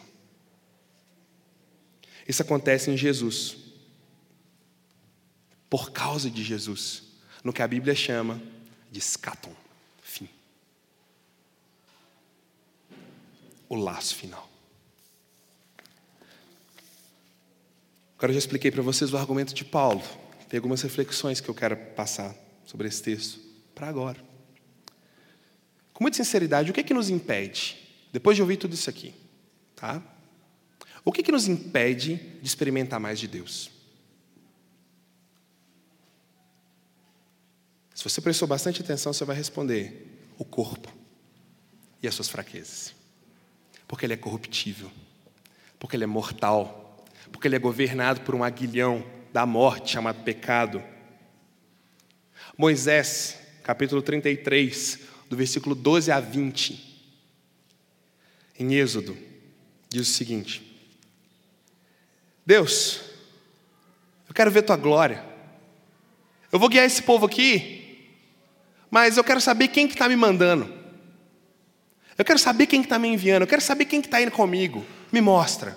Isso 2.28 2.42
acontece 2.42 2.90
em 2.90 2.96
Jesus. 2.96 3.56
Por 5.70 5.92
causa 5.92 6.30
de 6.30 6.44
Jesus. 6.44 7.04
No 7.42 7.54
que 7.54 7.62
a 7.62 7.66
Bíblia 7.66 7.94
chama 7.94 8.38
de 8.90 9.00
scaton 9.00 9.62
fim. 10.12 10.28
O 13.72 13.74
laço 13.74 14.14
final. 14.14 14.50
Agora 18.18 18.30
eu 18.30 18.34
já 18.34 18.38
expliquei 18.40 18.70
para 18.70 18.82
vocês 18.82 19.10
o 19.14 19.16
argumento 19.16 19.54
de 19.54 19.64
Paulo. 19.64 20.02
Tem 20.46 20.58
algumas 20.58 20.82
reflexões 20.82 21.40
que 21.40 21.48
eu 21.48 21.54
quero 21.54 21.74
passar 21.74 22.36
sobre 22.66 22.86
esse 22.86 23.02
texto 23.02 23.40
para 23.74 23.88
agora. 23.88 24.22
Com 25.94 26.04
muita 26.04 26.18
sinceridade, 26.18 26.70
o 26.70 26.74
que 26.74 26.80
é 26.80 26.82
que 26.82 26.92
nos 26.92 27.08
impede, 27.08 27.78
depois 28.12 28.36
de 28.36 28.42
ouvir 28.42 28.58
tudo 28.58 28.74
isso 28.74 28.90
aqui, 28.90 29.14
tá? 29.74 30.02
O 31.02 31.10
que, 31.10 31.22
que 31.22 31.32
nos 31.32 31.48
impede 31.48 32.16
de 32.16 32.46
experimentar 32.46 33.00
mais 33.00 33.18
de 33.18 33.26
Deus? 33.26 33.70
Se 37.94 38.04
você 38.04 38.20
prestou 38.20 38.46
bastante 38.46 38.82
atenção, 38.82 39.14
você 39.14 39.24
vai 39.24 39.34
responder: 39.34 40.30
o 40.36 40.44
corpo 40.44 40.94
e 42.02 42.06
as 42.06 42.14
suas 42.14 42.28
fraquezas. 42.28 43.00
Porque 43.92 44.06
ele 44.06 44.14
é 44.14 44.16
corruptível, 44.16 44.90
porque 45.78 45.96
ele 45.96 46.04
é 46.04 46.06
mortal, 46.06 47.04
porque 47.30 47.46
ele 47.46 47.56
é 47.56 47.58
governado 47.58 48.22
por 48.22 48.34
um 48.34 48.42
aguilhão 48.42 49.04
da 49.30 49.44
morte 49.44 49.92
chamado 49.92 50.24
pecado. 50.24 50.82
Moisés, 52.56 53.38
capítulo 53.62 54.00
33, 54.00 54.98
do 55.28 55.36
versículo 55.36 55.74
12 55.74 56.10
a 56.10 56.20
20, 56.20 57.12
em 58.58 58.74
Êxodo, 58.76 59.14
diz 59.90 60.08
o 60.08 60.10
seguinte: 60.10 60.62
Deus, 62.46 63.02
eu 64.26 64.34
quero 64.34 64.50
ver 64.50 64.62
tua 64.62 64.78
glória. 64.78 65.22
Eu 66.50 66.58
vou 66.58 66.70
guiar 66.70 66.86
esse 66.86 67.02
povo 67.02 67.26
aqui, 67.26 68.08
mas 68.90 69.18
eu 69.18 69.22
quero 69.22 69.38
saber 69.38 69.68
quem 69.68 69.86
que 69.86 69.92
está 69.92 70.08
me 70.08 70.16
mandando. 70.16 70.81
Eu 72.16 72.24
quero 72.24 72.38
saber 72.38 72.66
quem 72.66 72.80
que 72.80 72.86
está 72.86 72.98
me 72.98 73.08
enviando. 73.08 73.42
Eu 73.42 73.46
quero 73.46 73.62
saber 73.62 73.84
quem 73.86 74.00
que 74.00 74.06
está 74.06 74.20
indo 74.20 74.30
comigo. 74.30 74.84
Me 75.10 75.20
mostra. 75.20 75.76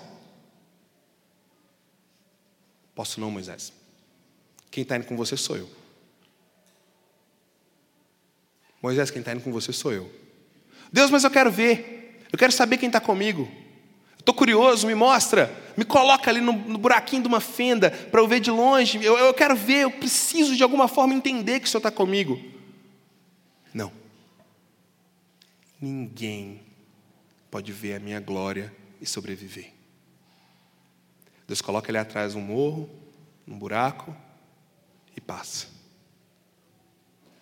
Posso 2.94 3.20
não, 3.20 3.30
Moisés. 3.30 3.72
Quem 4.70 4.82
está 4.82 4.96
indo 4.96 5.06
com 5.06 5.16
você 5.16 5.36
sou 5.36 5.56
eu. 5.56 5.70
Moisés, 8.82 9.10
quem 9.10 9.20
está 9.20 9.32
indo 9.32 9.42
com 9.42 9.52
você 9.52 9.72
sou 9.72 9.92
eu. 9.92 10.10
Deus, 10.92 11.10
mas 11.10 11.24
eu 11.24 11.30
quero 11.30 11.50
ver. 11.50 12.22
Eu 12.32 12.38
quero 12.38 12.52
saber 12.52 12.76
quem 12.76 12.88
está 12.88 13.00
comigo. 13.00 13.50
Estou 14.18 14.34
curioso, 14.34 14.88
me 14.88 14.94
mostra, 14.94 15.54
me 15.76 15.84
coloca 15.84 16.28
ali 16.28 16.40
no, 16.40 16.52
no 16.52 16.78
buraquinho 16.78 17.22
de 17.22 17.28
uma 17.28 17.38
fenda 17.40 17.92
para 17.92 18.20
eu 18.20 18.26
ver 18.26 18.40
de 18.40 18.50
longe. 18.50 18.98
Eu, 19.04 19.16
eu 19.16 19.32
quero 19.32 19.54
ver, 19.54 19.82
eu 19.82 19.90
preciso 19.90 20.56
de 20.56 20.64
alguma 20.64 20.88
forma 20.88 21.14
entender 21.14 21.60
que 21.60 21.66
o 21.66 21.68
Senhor 21.68 21.78
está 21.78 21.92
comigo. 21.92 22.36
Não. 23.72 23.92
Ninguém 25.80 26.62
pode 27.50 27.72
ver 27.72 27.94
a 27.94 28.00
minha 28.00 28.20
glória 28.20 28.74
e 29.00 29.06
sobreviver. 29.06 29.72
Deus 31.46 31.60
coloca 31.60 31.90
ali 31.90 31.98
atrás 31.98 32.34
um 32.34 32.40
morro, 32.40 32.90
um 33.46 33.58
buraco 33.58 34.14
e 35.16 35.20
passa. 35.20 35.68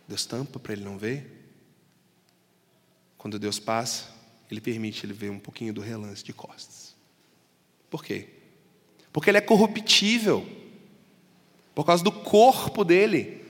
Deus 0.07 0.27
tampa 0.27 0.59
para 0.59 0.73
ele 0.75 0.85
não 0.85 0.99
ver. 0.99 1.31
Quando 3.17 3.39
Deus 3.39 3.59
passa, 3.59 4.13
Ele 4.51 4.61
permite 4.61 5.07
ele 5.07 5.15
ver 5.15 5.31
um 5.31 5.39
pouquinho 5.39 5.73
do 5.73 5.81
relance 5.81 6.23
de 6.23 6.33
costas. 6.33 6.95
Por 7.91 8.05
quê? 8.05 8.29
Porque 9.13 9.31
ele 9.31 9.39
é 9.39 9.41
corruptível. 9.41 10.47
Por 11.75 11.85
causa 11.85 12.05
do 12.05 12.13
corpo 12.13 12.85
dele. 12.85 13.44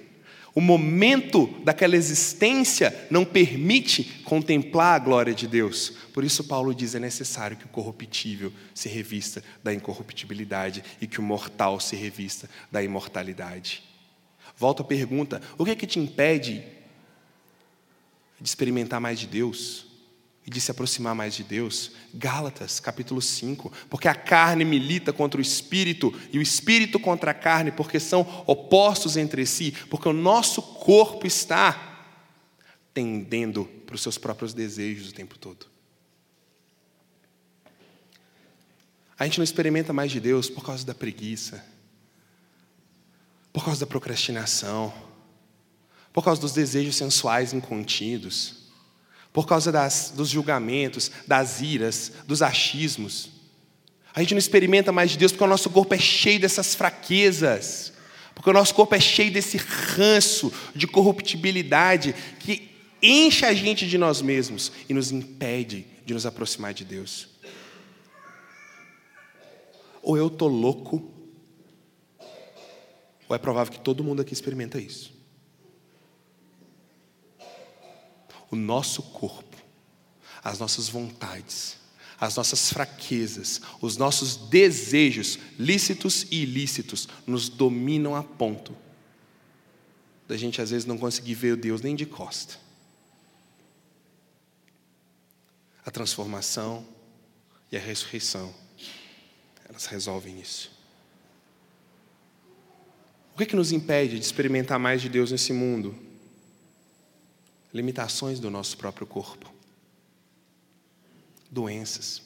O 0.54 0.60
momento 0.60 1.46
daquela 1.64 1.96
existência 1.96 3.06
não 3.10 3.24
permite 3.24 4.04
contemplar 4.24 4.94
a 4.94 5.04
glória 5.04 5.34
de 5.34 5.48
Deus. 5.48 5.90
Por 6.12 6.22
isso, 6.22 6.44
Paulo 6.44 6.72
diz: 6.72 6.94
é 6.94 7.00
necessário 7.00 7.56
que 7.56 7.64
o 7.64 7.70
corruptível 7.70 8.52
se 8.72 8.88
revista 8.88 9.42
da 9.64 9.74
incorruptibilidade 9.74 10.84
e 11.00 11.08
que 11.08 11.18
o 11.18 11.22
mortal 11.22 11.80
se 11.80 11.96
revista 11.96 12.48
da 12.70 12.80
imortalidade. 12.82 13.82
Volto 14.56 14.82
à 14.82 14.84
pergunta: 14.84 15.42
o 15.58 15.64
que 15.64 15.72
é 15.72 15.74
que 15.74 15.88
te 15.88 15.98
impede 15.98 16.64
de 18.40 18.48
experimentar 18.48 19.00
mais 19.00 19.18
de 19.18 19.26
Deus? 19.26 19.93
E 20.46 20.50
de 20.50 20.60
se 20.60 20.70
aproximar 20.70 21.14
mais 21.14 21.34
de 21.34 21.42
Deus. 21.42 21.92
Gálatas, 22.12 22.78
capítulo 22.78 23.22
5. 23.22 23.72
Porque 23.88 24.08
a 24.08 24.14
carne 24.14 24.64
milita 24.64 25.12
contra 25.12 25.38
o 25.38 25.42
espírito 25.42 26.12
e 26.32 26.38
o 26.38 26.42
espírito 26.42 27.00
contra 27.00 27.30
a 27.30 27.34
carne, 27.34 27.72
porque 27.72 27.98
são 27.98 28.44
opostos 28.46 29.16
entre 29.16 29.46
si, 29.46 29.72
porque 29.88 30.08
o 30.08 30.12
nosso 30.12 30.60
corpo 30.60 31.26
está 31.26 31.92
tendendo 32.92 33.64
para 33.86 33.94
os 33.94 34.02
seus 34.02 34.18
próprios 34.18 34.52
desejos 34.52 35.10
o 35.10 35.14
tempo 35.14 35.38
todo. 35.38 35.66
A 39.18 39.24
gente 39.24 39.38
não 39.38 39.44
experimenta 39.44 39.92
mais 39.92 40.12
de 40.12 40.20
Deus 40.20 40.50
por 40.50 40.64
causa 40.64 40.84
da 40.84 40.94
preguiça, 40.94 41.64
por 43.52 43.64
causa 43.64 43.80
da 43.80 43.86
procrastinação, 43.86 44.92
por 46.12 46.22
causa 46.22 46.40
dos 46.40 46.52
desejos 46.52 46.96
sensuais 46.96 47.52
incontidos 47.52 48.63
por 49.34 49.48
causa 49.48 49.72
das, 49.72 50.12
dos 50.14 50.28
julgamentos, 50.28 51.10
das 51.26 51.60
iras, 51.60 52.12
dos 52.24 52.40
achismos. 52.40 53.30
A 54.14 54.20
gente 54.20 54.32
não 54.32 54.38
experimenta 54.38 54.92
mais 54.92 55.10
de 55.10 55.18
Deus 55.18 55.32
porque 55.32 55.42
o 55.42 55.48
nosso 55.48 55.68
corpo 55.70 55.92
é 55.92 55.98
cheio 55.98 56.38
dessas 56.38 56.76
fraquezas, 56.76 57.92
porque 58.32 58.48
o 58.48 58.52
nosso 58.52 58.72
corpo 58.72 58.94
é 58.94 59.00
cheio 59.00 59.32
desse 59.32 59.56
ranço 59.56 60.52
de 60.72 60.86
corruptibilidade 60.86 62.14
que 62.38 62.70
enche 63.02 63.44
a 63.44 63.52
gente 63.52 63.88
de 63.88 63.98
nós 63.98 64.22
mesmos 64.22 64.70
e 64.88 64.94
nos 64.94 65.10
impede 65.10 65.84
de 66.06 66.14
nos 66.14 66.24
aproximar 66.26 66.72
de 66.72 66.84
Deus. 66.84 67.26
Ou 70.00 70.16
eu 70.16 70.28
estou 70.28 70.48
louco, 70.48 71.10
ou 73.28 73.34
é 73.34 73.38
provável 73.38 73.72
que 73.72 73.80
todo 73.80 74.04
mundo 74.04 74.22
aqui 74.22 74.32
experimenta 74.32 74.80
isso. 74.80 75.13
O 78.54 78.56
nosso 78.56 79.02
corpo, 79.02 79.56
as 80.42 80.58
nossas 80.58 80.88
vontades, 80.88 81.76
as 82.18 82.36
nossas 82.36 82.72
fraquezas, 82.72 83.60
os 83.80 83.96
nossos 83.96 84.36
desejos, 84.36 85.38
lícitos 85.58 86.26
e 86.30 86.42
ilícitos, 86.42 87.08
nos 87.26 87.48
dominam 87.48 88.14
a 88.14 88.22
ponto 88.22 88.74
da 90.26 90.36
gente 90.36 90.60
às 90.60 90.70
vezes 90.70 90.86
não 90.86 90.96
conseguir 90.96 91.34
ver 91.34 91.52
o 91.52 91.56
Deus 91.56 91.82
nem 91.82 91.94
de 91.94 92.06
costa. 92.06 92.56
A 95.84 95.90
transformação 95.90 96.86
e 97.70 97.76
a 97.76 97.80
ressurreição, 97.80 98.54
elas 99.68 99.84
resolvem 99.84 100.40
isso. 100.40 100.72
O 103.34 103.36
que, 103.36 103.42
é 103.42 103.46
que 103.46 103.56
nos 103.56 103.72
impede 103.72 104.18
de 104.18 104.24
experimentar 104.24 104.78
mais 104.78 105.02
de 105.02 105.08
Deus 105.08 105.30
nesse 105.30 105.52
mundo? 105.52 105.94
Limitações 107.74 108.38
do 108.38 108.48
nosso 108.48 108.78
próprio 108.78 109.04
corpo, 109.04 109.52
doenças, 111.50 112.22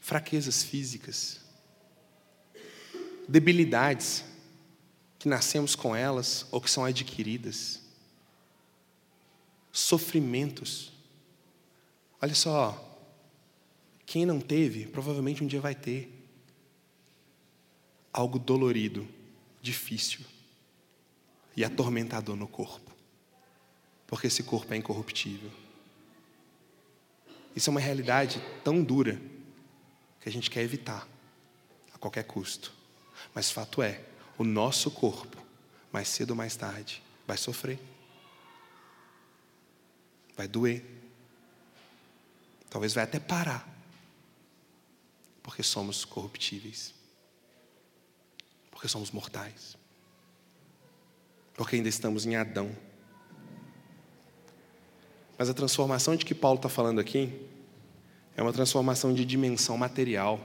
fraquezas 0.00 0.62
físicas, 0.62 1.40
debilidades 3.28 4.24
que 5.18 5.28
nascemos 5.28 5.74
com 5.74 5.94
elas 5.94 6.46
ou 6.52 6.60
que 6.60 6.70
são 6.70 6.84
adquiridas, 6.84 7.80
sofrimentos. 9.72 10.92
Olha 12.22 12.34
só, 12.34 12.86
quem 14.06 14.24
não 14.24 14.40
teve, 14.40 14.86
provavelmente 14.86 15.42
um 15.42 15.46
dia 15.48 15.60
vai 15.60 15.74
ter. 15.74 16.16
Algo 18.12 18.38
dolorido, 18.38 19.06
difícil 19.60 20.20
e 21.56 21.64
atormentador 21.64 22.36
no 22.36 22.48
corpo 22.48 22.89
porque 24.10 24.26
esse 24.26 24.42
corpo 24.42 24.74
é 24.74 24.76
incorruptível. 24.76 25.52
Isso 27.54 27.70
é 27.70 27.72
uma 27.72 27.78
realidade 27.78 28.42
tão 28.64 28.82
dura 28.82 29.22
que 30.20 30.28
a 30.28 30.32
gente 30.32 30.50
quer 30.50 30.62
evitar 30.62 31.06
a 31.94 31.98
qualquer 31.98 32.24
custo. 32.24 32.74
Mas 33.32 33.52
fato 33.52 33.80
é, 33.80 34.04
o 34.36 34.42
nosso 34.42 34.90
corpo, 34.90 35.40
mais 35.92 36.08
cedo 36.08 36.30
ou 36.30 36.36
mais 36.36 36.56
tarde, 36.56 37.00
vai 37.24 37.36
sofrer. 37.36 37.78
Vai 40.36 40.48
doer. 40.48 40.84
Talvez 42.68 42.92
vai 42.92 43.04
até 43.04 43.20
parar. 43.20 43.64
Porque 45.40 45.62
somos 45.62 46.04
corruptíveis. 46.04 46.92
Porque 48.72 48.88
somos 48.88 49.12
mortais. 49.12 49.76
Porque 51.54 51.76
ainda 51.76 51.88
estamos 51.88 52.26
em 52.26 52.34
Adão. 52.34 52.89
Mas 55.40 55.48
a 55.48 55.54
transformação 55.54 56.16
de 56.16 56.26
que 56.26 56.34
Paulo 56.34 56.58
está 56.58 56.68
falando 56.68 57.00
aqui 57.00 57.32
é 58.36 58.42
uma 58.42 58.52
transformação 58.52 59.14
de 59.14 59.24
dimensão 59.24 59.78
material, 59.78 60.38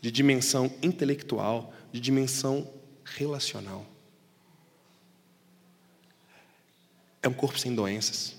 de 0.00 0.10
dimensão 0.10 0.68
intelectual, 0.82 1.72
de 1.92 2.00
dimensão 2.00 2.68
relacional. 3.04 3.86
É 7.22 7.28
um 7.28 7.32
corpo 7.32 7.56
sem 7.56 7.72
doenças. 7.72 8.34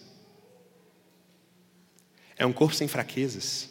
É 2.36 2.46
um 2.46 2.52
corpo 2.52 2.76
sem 2.76 2.90
fraquezas. 2.90 3.70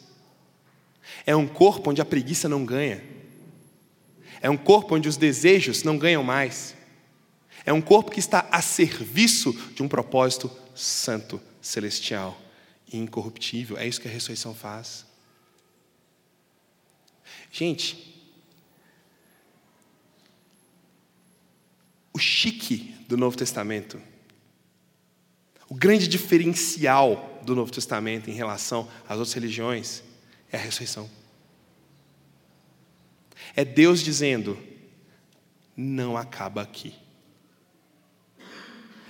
É 1.23 1.35
um 1.35 1.47
corpo 1.47 1.91
onde 1.91 2.01
a 2.01 2.05
preguiça 2.05 2.49
não 2.49 2.65
ganha. 2.65 3.03
É 4.41 4.49
um 4.49 4.57
corpo 4.57 4.95
onde 4.95 5.07
os 5.07 5.17
desejos 5.17 5.83
não 5.83 5.99
ganham 5.99 6.23
mais. 6.23 6.73
É 7.63 7.71
um 7.71 7.79
corpo 7.79 8.09
que 8.09 8.19
está 8.19 8.47
a 8.51 8.59
serviço 8.59 9.53
de 9.75 9.83
um 9.83 9.87
propósito 9.87 10.49
santo 10.73 11.39
celestial 11.61 12.39
e 12.91 12.97
incorruptível. 12.97 13.77
É 13.77 13.87
isso 13.87 14.01
que 14.01 14.07
a 14.07 14.11
ressurreição 14.11 14.53
faz. 14.53 15.05
Gente, 17.51 18.21
o 22.13 22.19
chique 22.19 22.95
do 23.07 23.17
Novo 23.17 23.37
Testamento, 23.37 24.01
o 25.67 25.75
grande 25.75 26.07
diferencial 26.07 27.41
do 27.43 27.55
Novo 27.55 27.71
Testamento 27.71 28.29
em 28.29 28.33
relação 28.33 28.89
às 29.07 29.17
outras 29.17 29.33
religiões 29.33 30.03
é 30.51 30.57
a 30.57 30.59
ressurreição. 30.59 31.09
É 33.55 33.63
Deus 33.63 34.01
dizendo: 34.01 34.57
não 35.75 36.17
acaba 36.17 36.61
aqui. 36.61 36.93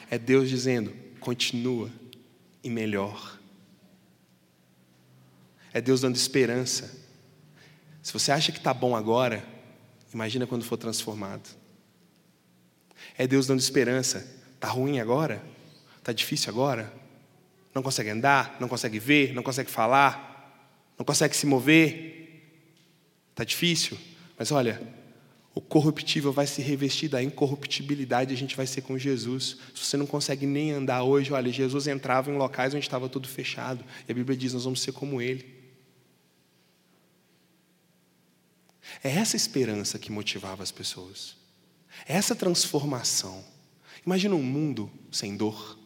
É 0.09 0.17
Deus 0.17 0.49
dizendo: 0.49 0.95
continua 1.19 1.91
e 2.63 2.69
melhor. 2.69 3.39
É 5.73 5.79
Deus 5.79 6.01
dando 6.01 6.15
esperança. 6.15 6.99
Se 8.01 8.11
você 8.11 8.31
acha 8.31 8.51
que 8.51 8.57
está 8.57 8.73
bom 8.73 8.95
agora, 8.95 9.45
imagina 10.13 10.47
quando 10.47 10.63
for 10.63 10.77
transformado. 10.77 11.47
É 13.17 13.27
Deus 13.27 13.47
dando 13.47 13.59
esperança. 13.59 14.25
Está 14.55 14.67
ruim 14.67 14.99
agora? 14.99 15.43
Está 15.97 16.11
difícil 16.11 16.49
agora? 16.49 16.91
Não 17.73 17.83
consegue 17.83 18.09
andar? 18.09 18.57
Não 18.59 18.67
consegue 18.67 18.99
ver? 18.99 19.33
Não 19.33 19.43
consegue 19.43 19.69
falar? 19.69 20.29
Não 20.97 21.05
consegue 21.05 21.35
se 21.35 21.45
mover? 21.45 22.19
Está 23.31 23.43
difícil? 23.43 23.97
Mas 24.37 24.51
olha, 24.51 24.81
o 25.59 25.61
corruptível 25.61 26.31
vai 26.31 26.47
se 26.47 26.61
revestir 26.61 27.09
da 27.09 27.21
incorruptibilidade, 27.21 28.33
a 28.33 28.37
gente 28.37 28.55
vai 28.55 28.65
ser 28.65 28.81
com 28.81 28.97
Jesus. 28.97 29.57
Se 29.75 29.83
você 29.83 29.97
não 29.97 30.05
consegue 30.07 30.45
nem 30.45 30.71
andar 30.71 31.03
hoje, 31.03 31.33
olha, 31.33 31.51
Jesus 31.51 31.85
entrava 31.85 32.31
em 32.31 32.37
locais 32.37 32.73
onde 32.73 32.85
estava 32.85 33.09
tudo 33.09 33.27
fechado. 33.27 33.83
E 34.07 34.11
a 34.11 34.15
Bíblia 34.15 34.37
diz: 34.37 34.53
nós 34.53 34.63
vamos 34.63 34.79
ser 34.81 34.93
como 34.93 35.21
Ele. 35.21 35.53
É 39.03 39.09
essa 39.09 39.35
esperança 39.35 39.99
que 39.99 40.13
motivava 40.13 40.63
as 40.63 40.71
pessoas. 40.71 41.35
É 42.07 42.13
essa 42.15 42.33
transformação. 42.33 43.43
Imagina 44.05 44.35
um 44.35 44.43
mundo 44.43 44.89
sem 45.11 45.35
dor. 45.35 45.77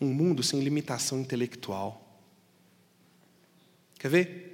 Um 0.00 0.06
mundo 0.06 0.40
sem 0.40 0.60
limitação 0.60 1.20
intelectual. 1.20 2.22
Quer 3.98 4.08
ver? 4.08 4.51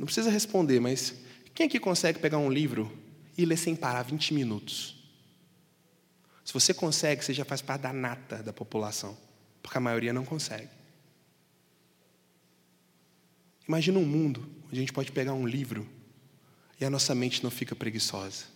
Não 0.00 0.06
precisa 0.06 0.30
responder, 0.30 0.80
mas 0.80 1.12
quem 1.54 1.66
aqui 1.66 1.78
consegue 1.78 2.18
pegar 2.18 2.38
um 2.38 2.50
livro 2.50 2.90
e 3.36 3.44
ler 3.44 3.58
sem 3.58 3.76
parar 3.76 4.02
20 4.02 4.32
minutos? 4.32 4.96
Se 6.42 6.54
você 6.54 6.72
consegue, 6.72 7.22
você 7.22 7.34
já 7.34 7.44
faz 7.44 7.60
parte 7.60 7.82
da 7.82 7.92
nata 7.92 8.42
da 8.42 8.50
população, 8.50 9.14
porque 9.62 9.76
a 9.76 9.80
maioria 9.80 10.10
não 10.10 10.24
consegue. 10.24 10.70
Imagina 13.68 13.98
um 13.98 14.06
mundo 14.06 14.48
onde 14.68 14.76
a 14.76 14.80
gente 14.80 14.92
pode 14.94 15.12
pegar 15.12 15.34
um 15.34 15.46
livro 15.46 15.86
e 16.80 16.84
a 16.86 16.88
nossa 16.88 17.14
mente 17.14 17.44
não 17.44 17.50
fica 17.50 17.76
preguiçosa. 17.76 18.46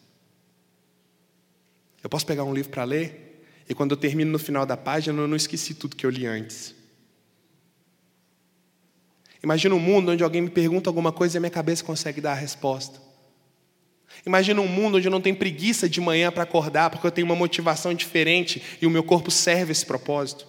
Eu 2.02 2.08
posso 2.08 2.24
pegar 2.24 2.44
um 2.44 2.54
livro 2.54 2.70
para 2.70 2.84
ler 2.84 3.44
e 3.68 3.74
quando 3.74 3.90
eu 3.90 3.98
termino 3.98 4.32
no 4.32 4.38
final 4.38 4.64
da 4.64 4.78
página 4.78 5.20
eu 5.20 5.28
não 5.28 5.36
esqueci 5.36 5.74
tudo 5.74 5.94
que 5.94 6.06
eu 6.06 6.10
li 6.10 6.26
antes. 6.26 6.74
Imagina 9.44 9.74
um 9.74 9.78
mundo 9.78 10.10
onde 10.10 10.24
alguém 10.24 10.40
me 10.40 10.48
pergunta 10.48 10.88
alguma 10.88 11.12
coisa 11.12 11.36
e 11.36 11.38
a 11.38 11.40
minha 11.40 11.50
cabeça 11.50 11.84
consegue 11.84 12.18
dar 12.18 12.32
a 12.32 12.34
resposta. 12.34 12.98
Imagina 14.24 14.58
um 14.62 14.66
mundo 14.66 14.96
onde 14.96 15.06
eu 15.06 15.10
não 15.10 15.20
tenho 15.20 15.36
preguiça 15.36 15.86
de 15.86 16.00
manhã 16.00 16.32
para 16.32 16.44
acordar, 16.44 16.88
porque 16.88 17.06
eu 17.06 17.10
tenho 17.10 17.26
uma 17.26 17.36
motivação 17.36 17.92
diferente 17.92 18.62
e 18.80 18.86
o 18.86 18.90
meu 18.90 19.04
corpo 19.04 19.30
serve 19.30 19.70
esse 19.70 19.84
propósito. 19.84 20.46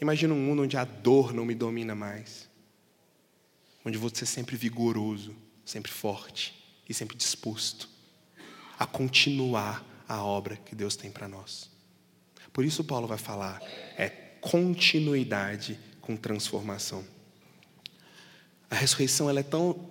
Imagina 0.00 0.32
um 0.32 0.40
mundo 0.40 0.62
onde 0.62 0.78
a 0.78 0.84
dor 0.84 1.34
não 1.34 1.44
me 1.44 1.54
domina 1.54 1.94
mais. 1.94 2.48
Onde 3.84 3.98
vou 3.98 4.08
ser 4.08 4.24
sempre 4.24 4.56
vigoroso, 4.56 5.36
sempre 5.62 5.92
forte 5.92 6.54
e 6.88 6.94
sempre 6.94 7.18
disposto 7.18 7.86
a 8.78 8.86
continuar 8.86 9.84
a 10.08 10.22
obra 10.24 10.56
que 10.56 10.74
Deus 10.74 10.96
tem 10.96 11.10
para 11.10 11.28
nós. 11.28 11.70
Por 12.50 12.64
isso 12.64 12.82
Paulo 12.82 13.06
vai 13.06 13.18
falar, 13.18 13.60
é 13.98 14.08
continuidade 14.40 15.78
com 16.04 16.16
transformação. 16.16 17.02
A 18.70 18.74
ressurreição 18.74 19.30
ela 19.30 19.40
é 19.40 19.42
tão 19.42 19.88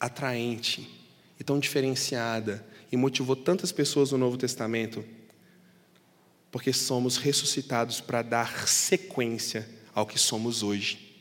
atraente 0.00 0.90
e 1.38 1.44
tão 1.44 1.60
diferenciada 1.60 2.66
e 2.90 2.96
motivou 2.96 3.36
tantas 3.36 3.70
pessoas 3.70 4.10
no 4.10 4.18
Novo 4.18 4.36
Testamento, 4.36 5.04
porque 6.50 6.72
somos 6.72 7.16
ressuscitados 7.16 8.00
para 8.00 8.20
dar 8.22 8.66
sequência 8.66 9.68
ao 9.94 10.04
que 10.04 10.18
somos 10.18 10.64
hoje, 10.64 11.16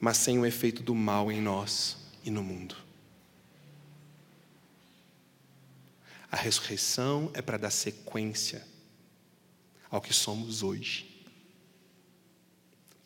mas 0.00 0.16
sem 0.16 0.36
o 0.36 0.44
efeito 0.44 0.82
do 0.82 0.96
mal 0.96 1.30
em 1.30 1.40
nós 1.40 1.96
e 2.24 2.30
no 2.30 2.42
mundo. 2.42 2.76
A 6.30 6.36
ressurreição 6.36 7.30
é 7.34 7.42
para 7.42 7.56
dar 7.56 7.70
sequência 7.70 8.66
ao 9.88 10.00
que 10.00 10.12
somos 10.12 10.64
hoje 10.64 11.09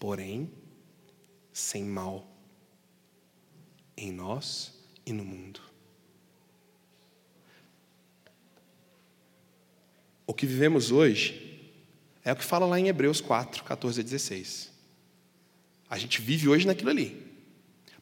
porém 0.05 0.51
sem 1.51 1.83
mal 1.83 2.31
em 3.97 4.13
nós 4.13 4.75
e 5.07 5.15
no 5.15 5.25
mundo. 5.25 5.63
O 10.27 10.35
que 10.35 10.45
vivemos 10.45 10.93
hoje 10.93 11.73
é 12.23 12.31
o 12.31 12.37
que 12.37 12.45
fala 12.45 12.67
lá 12.67 12.79
em 12.79 12.89
Hebreus 12.89 13.23
4, 13.23 13.65
14 13.65 14.01
a 14.03 14.05
16. 14.05 14.71
A 15.89 15.97
gente 15.97 16.21
vive 16.21 16.51
hoje 16.51 16.67
naquilo 16.67 16.91
ali. 16.91 17.25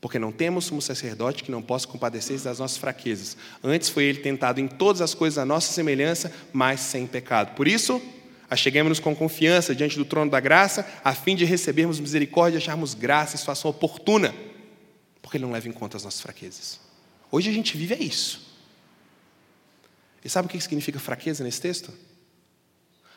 Porque 0.01 0.19
não 0.19 0.33
temos 0.33 0.73
um 0.73 0.81
sacerdote 0.81 1.45
que 1.45 1.53
não 1.53 1.63
possa 1.63 1.87
compadecer 1.87 2.41
das 2.41 2.59
nossas 2.59 2.79
fraquezas. 2.79 3.37
Antes 3.63 3.89
foi 3.89 4.07
ele 4.07 4.19
tentado 4.19 4.61
em 4.61 4.67
todas 4.67 5.01
as 5.01 5.15
coisas 5.15 5.39
à 5.39 5.45
nossa 5.45 5.73
semelhança, 5.73 6.35
mas 6.53 6.81
sem 6.81 7.07
pecado. 7.07 7.55
Por 7.55 7.69
isso, 7.69 8.03
Acheguemos-nos 8.53 9.01
com 9.01 9.17
confiança 9.17 9.75
diante 9.75 9.97
do 9.97 10.05
trono 10.05 10.31
da 10.31 10.39
graça, 10.39 10.87
a 11.03 11.15
fim 11.15 11.35
de 11.35 11.43
recebermos 11.43 11.99
misericórdia 11.99 12.59
e 12.59 12.61
acharmos 12.61 12.93
graça 12.93 13.35
em 13.35 13.39
situação 13.39 13.71
oportuna, 13.71 14.35
porque 15.23 15.39
Ele 15.39 15.47
não 15.47 15.53
leva 15.53 15.71
em 15.71 15.73
conta 15.73 15.97
as 15.97 16.05
nossas 16.05 16.21
fraquezas. 16.21 16.79
Hoje 17.31 17.49
a 17.49 17.53
gente 17.53 17.79
vive 17.79 17.95
é 17.95 18.03
isso. 18.03 18.55
E 20.23 20.29
sabe 20.29 20.49
o 20.49 20.51
que 20.51 20.61
significa 20.61 21.01
fraqueza 21.01 21.43
nesse 21.43 21.63
texto? 21.63 21.95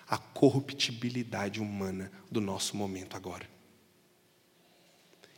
A 0.07 0.17
corruptibilidade 0.17 1.59
humana 1.59 2.09
do 2.31 2.39
nosso 2.39 2.77
momento 2.77 3.17
agora. 3.17 3.45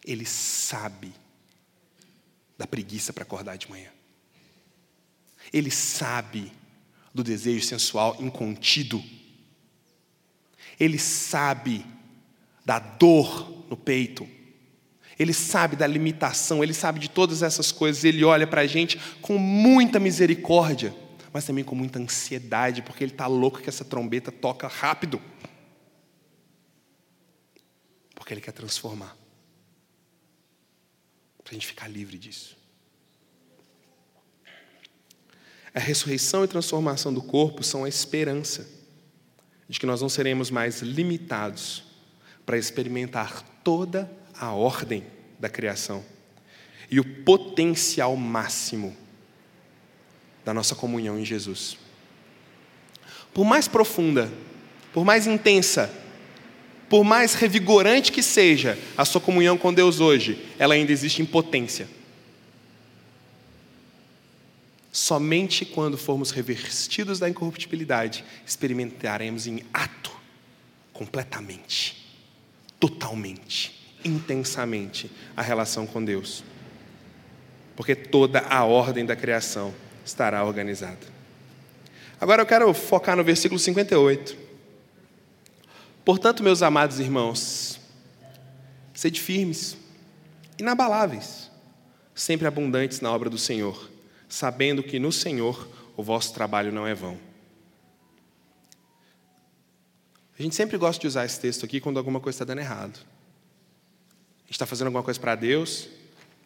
Ele 0.05 0.27
sabe 0.27 1.11
da 2.55 2.67
preguiça 2.67 3.11
para 3.11 3.23
acordar 3.23 3.57
de 3.57 3.67
manhã. 3.67 3.89
Ele 5.51 5.71
sabe 5.71 6.51
do 7.11 7.23
desejo 7.23 7.65
sensual 7.65 8.15
incontido 8.19 9.03
ele 10.79 10.99
sabe 10.99 11.85
da 12.65 12.79
dor 12.79 13.65
no 13.69 13.77
peito. 13.77 14.27
Ele 15.17 15.33
sabe 15.33 15.75
da 15.75 15.87
limitação, 15.87 16.63
ele 16.63 16.73
sabe 16.73 16.99
de 16.99 17.09
todas 17.09 17.41
essas 17.41 17.71
coisas. 17.71 18.03
Ele 18.03 18.23
olha 18.23 18.45
para 18.45 18.61
a 18.61 18.67
gente 18.67 18.99
com 19.21 19.37
muita 19.37 19.99
misericórdia, 19.99 20.93
mas 21.33 21.45
também 21.45 21.63
com 21.63 21.73
muita 21.73 21.97
ansiedade, 21.97 22.83
porque 22.83 23.03
ele 23.03 23.11
está 23.11 23.25
louco 23.25 23.59
que 23.59 23.69
essa 23.69 23.83
trombeta 23.83 24.31
toca 24.31 24.67
rápido. 24.67 25.19
Porque 28.13 28.33
ele 28.33 28.41
quer 28.41 28.51
transformar. 28.51 29.17
Para 31.43 31.51
a 31.51 31.53
gente 31.53 31.65
ficar 31.65 31.87
livre 31.87 32.17
disso. 32.17 32.55
A 35.73 35.79
ressurreição 35.79 36.43
e 36.43 36.47
transformação 36.47 37.13
do 37.13 37.21
corpo 37.21 37.63
são 37.63 37.85
a 37.85 37.89
esperança 37.89 38.76
de 39.67 39.79
que 39.79 39.85
nós 39.85 40.01
não 40.01 40.09
seremos 40.09 40.49
mais 40.49 40.81
limitados 40.81 41.83
para 42.45 42.57
experimentar 42.57 43.43
toda 43.63 44.09
a 44.39 44.51
ordem 44.51 45.03
da 45.39 45.49
criação 45.49 46.03
e 46.89 46.99
o 46.99 47.23
potencial 47.23 48.15
máximo 48.15 48.95
da 50.45 50.53
nossa 50.53 50.73
comunhão 50.73 51.19
em 51.19 51.25
Jesus. 51.25 51.77
Por 53.33 53.43
mais 53.43 53.67
profunda, 53.67 54.31
por 54.93 55.03
mais 55.03 55.27
intensa, 55.27 55.93
por 56.89 57.03
mais 57.03 57.33
revigorante 57.33 58.11
que 58.11 58.23
seja 58.23 58.79
a 58.97 59.03
sua 59.03 59.19
comunhão 59.19 59.57
com 59.57 59.73
Deus 59.73 59.99
hoje, 59.99 60.41
ela 60.57 60.73
ainda 60.73 60.91
existe 60.91 61.21
em 61.21 61.25
potência. 61.25 61.87
Somente 64.91 65.65
quando 65.65 65.97
formos 65.97 66.31
revestidos 66.31 67.19
da 67.19 67.29
incorruptibilidade 67.29 68.23
experimentaremos 68.45 69.45
em 69.45 69.63
ato, 69.73 70.11
completamente, 70.93 72.15
totalmente, 72.79 73.93
intensamente 74.03 75.11
a 75.35 75.41
relação 75.41 75.85
com 75.85 76.03
Deus. 76.03 76.43
Porque 77.75 77.95
toda 77.95 78.39
a 78.39 78.63
ordem 78.63 79.05
da 79.05 79.15
criação 79.15 79.73
estará 80.03 80.43
organizada. 80.43 81.15
Agora 82.19 82.41
eu 82.41 82.45
quero 82.45 82.73
focar 82.73 83.15
no 83.15 83.23
versículo 83.23 83.59
58. 83.59 84.35
Portanto, 86.03 86.41
meus 86.41 86.63
amados 86.63 86.99
irmãos, 86.99 87.79
sede 88.93 89.21
firmes, 89.21 89.77
inabaláveis, 90.57 91.51
sempre 92.15 92.47
abundantes 92.47 93.01
na 93.01 93.11
obra 93.11 93.29
do 93.29 93.37
Senhor 93.37 93.96
sabendo 94.27 94.83
que 94.83 94.99
no 94.99 95.11
Senhor 95.11 95.67
o 95.95 96.03
vosso 96.03 96.33
trabalho 96.33 96.71
não 96.71 96.85
é 96.85 96.93
vão. 96.93 97.17
A 100.37 100.43
gente 100.43 100.55
sempre 100.55 100.77
gosta 100.77 101.01
de 101.01 101.07
usar 101.07 101.25
esse 101.25 101.39
texto 101.39 101.65
aqui 101.65 101.79
quando 101.79 101.97
alguma 101.97 102.19
coisa 102.19 102.35
está 102.35 102.45
dando 102.45 102.59
errado. 102.59 102.99
A 104.39 104.43
gente 104.43 104.51
está 104.51 104.65
fazendo 104.65 104.87
alguma 104.87 105.03
coisa 105.03 105.19
para 105.19 105.33
Deus, 105.35 105.89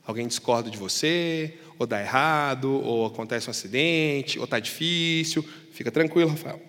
alguém 0.06 0.28
discorda 0.28 0.70
de 0.70 0.78
você, 0.78 1.60
ou 1.78 1.86
dá 1.86 2.00
errado, 2.00 2.72
ou 2.72 3.06
acontece 3.06 3.48
um 3.48 3.52
acidente, 3.52 4.40
ou 4.40 4.46
está 4.46 4.60
difícil. 4.60 5.48
Fica 5.74 5.92
tranquilo, 5.92 6.30
Rafael. 6.30 6.62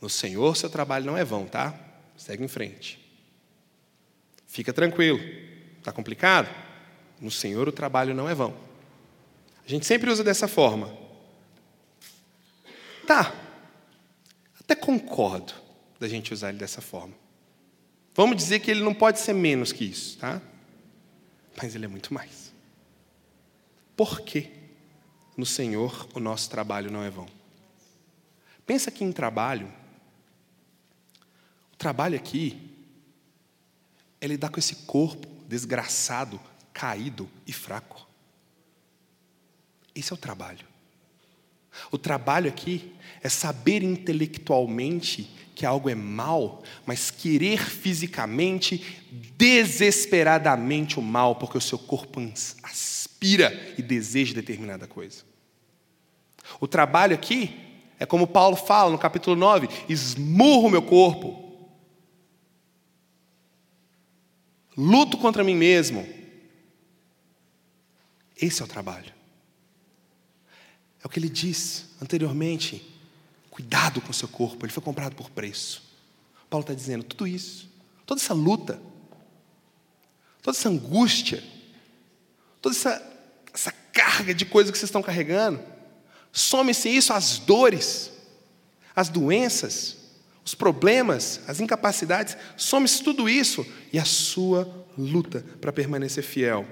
No 0.00 0.08
Senhor 0.08 0.56
seu 0.56 0.70
trabalho 0.70 1.04
não 1.04 1.18
é 1.18 1.24
vão, 1.24 1.44
tá? 1.44 1.78
Segue 2.16 2.42
em 2.42 2.48
frente. 2.48 2.98
Fica 4.46 4.72
tranquilo. 4.72 5.20
Está 5.78 5.92
complicado? 5.92 6.48
No 7.20 7.30
Senhor 7.30 7.68
o 7.68 7.72
trabalho 7.72 8.14
não 8.14 8.28
é 8.28 8.34
vão. 8.34 8.67
A 9.68 9.70
gente 9.70 9.84
sempre 9.84 10.10
usa 10.10 10.24
dessa 10.24 10.48
forma. 10.48 10.96
Tá, 13.06 13.34
até 14.58 14.74
concordo 14.74 15.52
da 16.00 16.08
gente 16.08 16.32
usar 16.32 16.48
ele 16.48 16.56
dessa 16.56 16.80
forma. 16.80 17.12
Vamos 18.14 18.36
dizer 18.36 18.60
que 18.60 18.70
ele 18.70 18.82
não 18.82 18.94
pode 18.94 19.20
ser 19.20 19.34
menos 19.34 19.70
que 19.70 19.84
isso, 19.84 20.16
tá? 20.16 20.40
Mas 21.54 21.74
ele 21.74 21.84
é 21.84 21.88
muito 21.88 22.14
mais. 22.14 22.50
Por 23.94 24.22
quê? 24.22 24.50
No 25.36 25.44
Senhor 25.44 26.08
o 26.14 26.18
nosso 26.18 26.48
trabalho 26.48 26.90
não 26.90 27.02
é 27.02 27.10
vão. 27.10 27.28
Pensa 28.64 28.88
aqui 28.88 29.04
em 29.04 29.12
trabalho. 29.12 29.70
O 31.74 31.76
trabalho 31.76 32.16
aqui 32.16 32.74
é 34.18 34.26
lidar 34.26 34.48
com 34.48 34.58
esse 34.58 34.76
corpo 34.86 35.28
desgraçado, 35.46 36.40
caído 36.72 37.28
e 37.46 37.52
fraco. 37.52 38.07
Esse 39.98 40.12
é 40.12 40.14
o 40.14 40.18
trabalho. 40.18 40.64
O 41.90 41.98
trabalho 41.98 42.48
aqui 42.48 42.92
é 43.20 43.28
saber 43.28 43.82
intelectualmente 43.82 45.28
que 45.56 45.66
algo 45.66 45.90
é 45.90 45.94
mal, 45.94 46.62
mas 46.86 47.10
querer 47.10 47.58
fisicamente, 47.58 49.02
desesperadamente 49.36 51.00
o 51.00 51.02
mal, 51.02 51.34
porque 51.34 51.58
o 51.58 51.60
seu 51.60 51.76
corpo 51.76 52.20
aspira 52.62 53.74
e 53.76 53.82
deseja 53.82 54.34
determinada 54.34 54.86
coisa. 54.86 55.24
O 56.60 56.68
trabalho 56.68 57.16
aqui 57.16 57.58
é 57.98 58.06
como 58.06 58.28
Paulo 58.28 58.54
fala 58.54 58.92
no 58.92 58.98
capítulo 58.98 59.34
9: 59.34 59.68
esmurro 59.88 60.70
meu 60.70 60.82
corpo, 60.82 61.68
luto 64.76 65.18
contra 65.18 65.42
mim 65.42 65.56
mesmo. 65.56 66.08
Esse 68.40 68.62
é 68.62 68.64
o 68.64 68.68
trabalho. 68.68 69.17
É 71.02 71.06
o 71.06 71.08
que 71.08 71.18
ele 71.18 71.28
diz 71.28 71.86
anteriormente. 72.00 72.94
Cuidado 73.50 74.00
com 74.00 74.10
o 74.10 74.14
seu 74.14 74.28
corpo, 74.28 74.64
ele 74.64 74.72
foi 74.72 74.82
comprado 74.82 75.16
por 75.16 75.30
preço. 75.30 75.82
Paulo 76.48 76.62
está 76.62 76.74
dizendo: 76.74 77.04
tudo 77.04 77.26
isso, 77.26 77.68
toda 78.06 78.20
essa 78.20 78.34
luta, 78.34 78.80
toda 80.42 80.56
essa 80.56 80.68
angústia, 80.68 81.42
toda 82.62 82.74
essa, 82.74 83.02
essa 83.52 83.72
carga 83.92 84.34
de 84.34 84.46
coisas 84.46 84.70
que 84.70 84.78
vocês 84.78 84.88
estão 84.88 85.02
carregando, 85.02 85.60
some-se 86.32 86.88
isso 86.88 87.12
às 87.12 87.38
dores, 87.38 88.12
às 88.94 89.08
doenças, 89.08 89.96
os 90.44 90.54
problemas, 90.54 91.40
as 91.46 91.60
incapacidades, 91.60 92.36
some-se 92.56 93.02
tudo 93.02 93.28
isso 93.28 93.66
e 93.92 93.98
a 93.98 94.04
sua 94.04 94.86
luta 94.96 95.44
para 95.60 95.72
permanecer 95.72 96.24
fiel. 96.24 96.66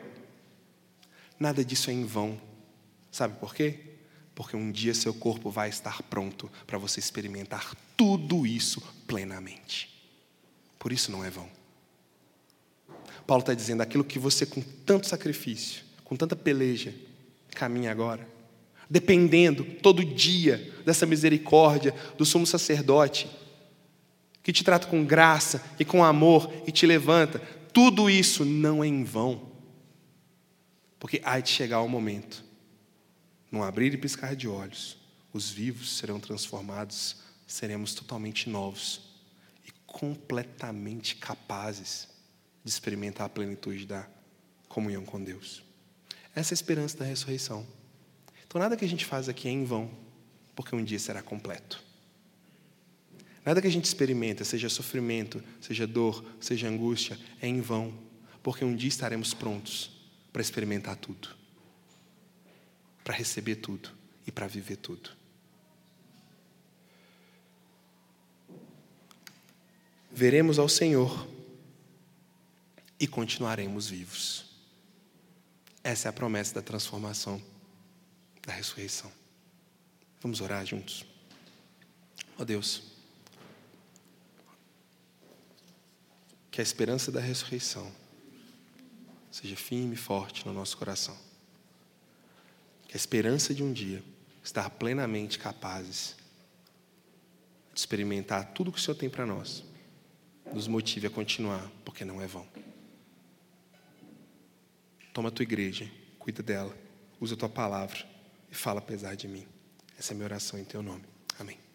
Nada 1.39 1.65
disso 1.65 1.91
é 1.91 1.93
em 1.93 2.05
vão. 2.05 2.41
Sabe 3.11 3.39
por 3.39 3.55
quê? 3.55 3.96
Porque 4.37 4.55
um 4.55 4.71
dia 4.71 4.93
seu 4.93 5.15
corpo 5.15 5.51
vai 5.51 5.71
estar 5.71 6.03
pronto 6.03 6.49
para 6.67 6.77
você 6.77 7.01
experimentar 7.01 7.75
tudo 7.97 8.47
isso 8.47 8.83
plenamente. 9.07 9.91
Por 10.79 10.93
isso 10.93 11.11
não 11.11 11.25
é 11.25 11.31
vão. 11.31 11.49
Paulo 13.27 13.41
está 13.41 13.55
dizendo 13.55 13.81
aquilo 13.81 14.05
que 14.05 14.19
você, 14.19 14.45
com 14.45 14.61
tanto 14.61 15.09
sacrifício, 15.09 15.83
com 16.05 16.15
tanta 16.15 16.37
peleja, 16.37 16.95
caminha 17.53 17.91
agora, 17.91 18.29
dependendo 18.91 19.65
todo 19.65 20.05
dia 20.05 20.73
dessa 20.85 21.07
misericórdia 21.07 21.95
do 22.19 22.27
sumo 22.27 22.47
sacerdote, 22.47 23.29
que 24.43 24.53
te 24.53 24.63
trata 24.63 24.87
com 24.87 25.03
graça 25.03 25.65
e 25.81 25.85
com 25.85 26.05
amor 26.05 26.53
e 26.67 26.71
te 26.71 26.87
levanta, 26.87 27.39
tudo 27.73 28.11
isso 28.11 28.45
não 28.45 28.85
é 28.85 28.87
em 28.87 29.03
vão. 29.03 29.51
Porque 31.01 31.23
há 31.25 31.41
de 31.41 31.49
chegar 31.49 31.81
o 31.81 31.89
momento, 31.89 32.45
num 33.51 33.63
abrir 33.63 33.95
e 33.95 33.97
piscar 33.97 34.35
de 34.35 34.49
olhos, 34.49 34.97
os 35.33 35.51
vivos 35.51 35.97
serão 35.97 36.19
transformados, 36.19 37.17
seremos 37.47 37.95
totalmente 37.95 38.49
novos 38.49 39.03
e 39.65 39.71
completamente 39.87 41.17
capazes 41.17 42.09
de 42.65 42.71
experimentar 42.71 43.27
a 43.27 43.31
plenitude 43.31 43.87
da 43.87 44.09
comunhão 44.69 45.05
com 45.05 45.23
Deus. 45.23 45.63
Essa 46.35 46.53
é 46.53 46.55
a 46.55 46.59
esperança 46.61 46.99
da 46.99 47.05
ressurreição. 47.05 47.67
Então, 48.47 48.61
nada 48.61 48.77
que 48.77 48.85
a 48.85 48.89
gente 48.89 49.05
faz 49.05 49.29
aqui 49.29 49.49
é 49.49 49.51
em 49.51 49.65
vão, 49.65 49.91
porque 50.55 50.75
um 50.75 50.83
dia 50.83 50.99
será 50.99 51.23
completo. 51.23 51.85
Nada 53.45 53.61
que 53.61 53.69
a 53.69 53.71
gente 53.71 53.85
experimenta, 53.85 54.45
seja 54.45 54.69
sofrimento, 54.69 55.43
seja 55.61 55.87
dor, 55.87 56.25
seja 56.41 56.67
angústia, 56.67 57.17
é 57.41 57.47
em 57.47 57.61
vão, 57.61 57.97
porque 58.43 58.65
um 58.65 58.75
dia 58.75 58.89
estaremos 58.89 59.33
prontos 59.33 59.91
para 60.33 60.43
experimentar 60.43 60.97
tudo, 60.97 61.36
para 63.07 63.15
receber 63.15 63.55
tudo 63.55 63.89
e 64.27 64.33
para 64.33 64.49
viver 64.49 64.79
tudo. 64.79 65.11
Veremos 70.11 70.59
ao 70.59 70.69
Senhor 70.69 71.29
e 72.99 73.07
continuaremos 73.07 73.89
vivos. 73.89 74.47
Essa 75.85 76.09
é 76.09 76.11
a 76.11 76.13
promessa 76.13 76.57
da 76.57 76.63
transformação, 76.63 77.41
da 78.45 78.53
ressurreição. 78.53 79.13
Vamos 80.21 80.41
orar 80.41 80.67
juntos. 80.67 81.07
Ó 82.37 82.43
oh 82.43 82.45
Deus, 82.45 82.83
que 86.51 86.61
a 86.61 86.65
esperança 86.65 87.13
da 87.13 87.21
ressurreição 87.21 87.89
seja 89.31 89.55
firme 89.55 89.95
e 89.95 89.97
forte 89.97 90.45
no 90.45 90.53
nosso 90.53 90.77
coração. 90.77 91.26
Que 92.89 92.95
a 92.95 92.97
esperança 92.97 93.55
de 93.55 93.63
um 93.63 93.73
dia 93.73 94.03
estar 94.43 94.71
plenamente 94.71 95.39
capazes 95.39 96.17
de 97.73 97.81
experimentar 97.81 98.53
tudo 98.53 98.73
que 98.73 98.79
o 98.79 98.81
Senhor 98.81 98.97
tem 98.97 99.11
para 99.11 99.27
nós 99.27 99.65
nos 100.53 100.69
motive 100.69 101.09
a 101.09 101.11
continuar, 101.11 101.71
porque 101.85 102.05
não 102.05 102.23
é 102.23 102.27
vão. 102.27 102.47
Toma 105.13 105.29
a 105.29 105.33
tua 105.33 105.43
igreja, 105.43 105.91
cuida 106.19 106.43
dela, 106.43 106.77
usa 107.21 107.35
a 107.35 107.37
tua 107.37 107.49
palavra 107.49 108.07
e 108.51 108.55
fala 108.55 108.79
apesar 108.79 109.15
de 109.15 109.27
mim. 109.27 109.47
Essa 109.99 110.13
é 110.13 110.15
a 110.15 110.17
minha 110.17 110.27
oração 110.27 110.59
em 110.59 110.65
teu 110.65 110.83
nome. 110.83 111.05
Amém. 111.39 111.66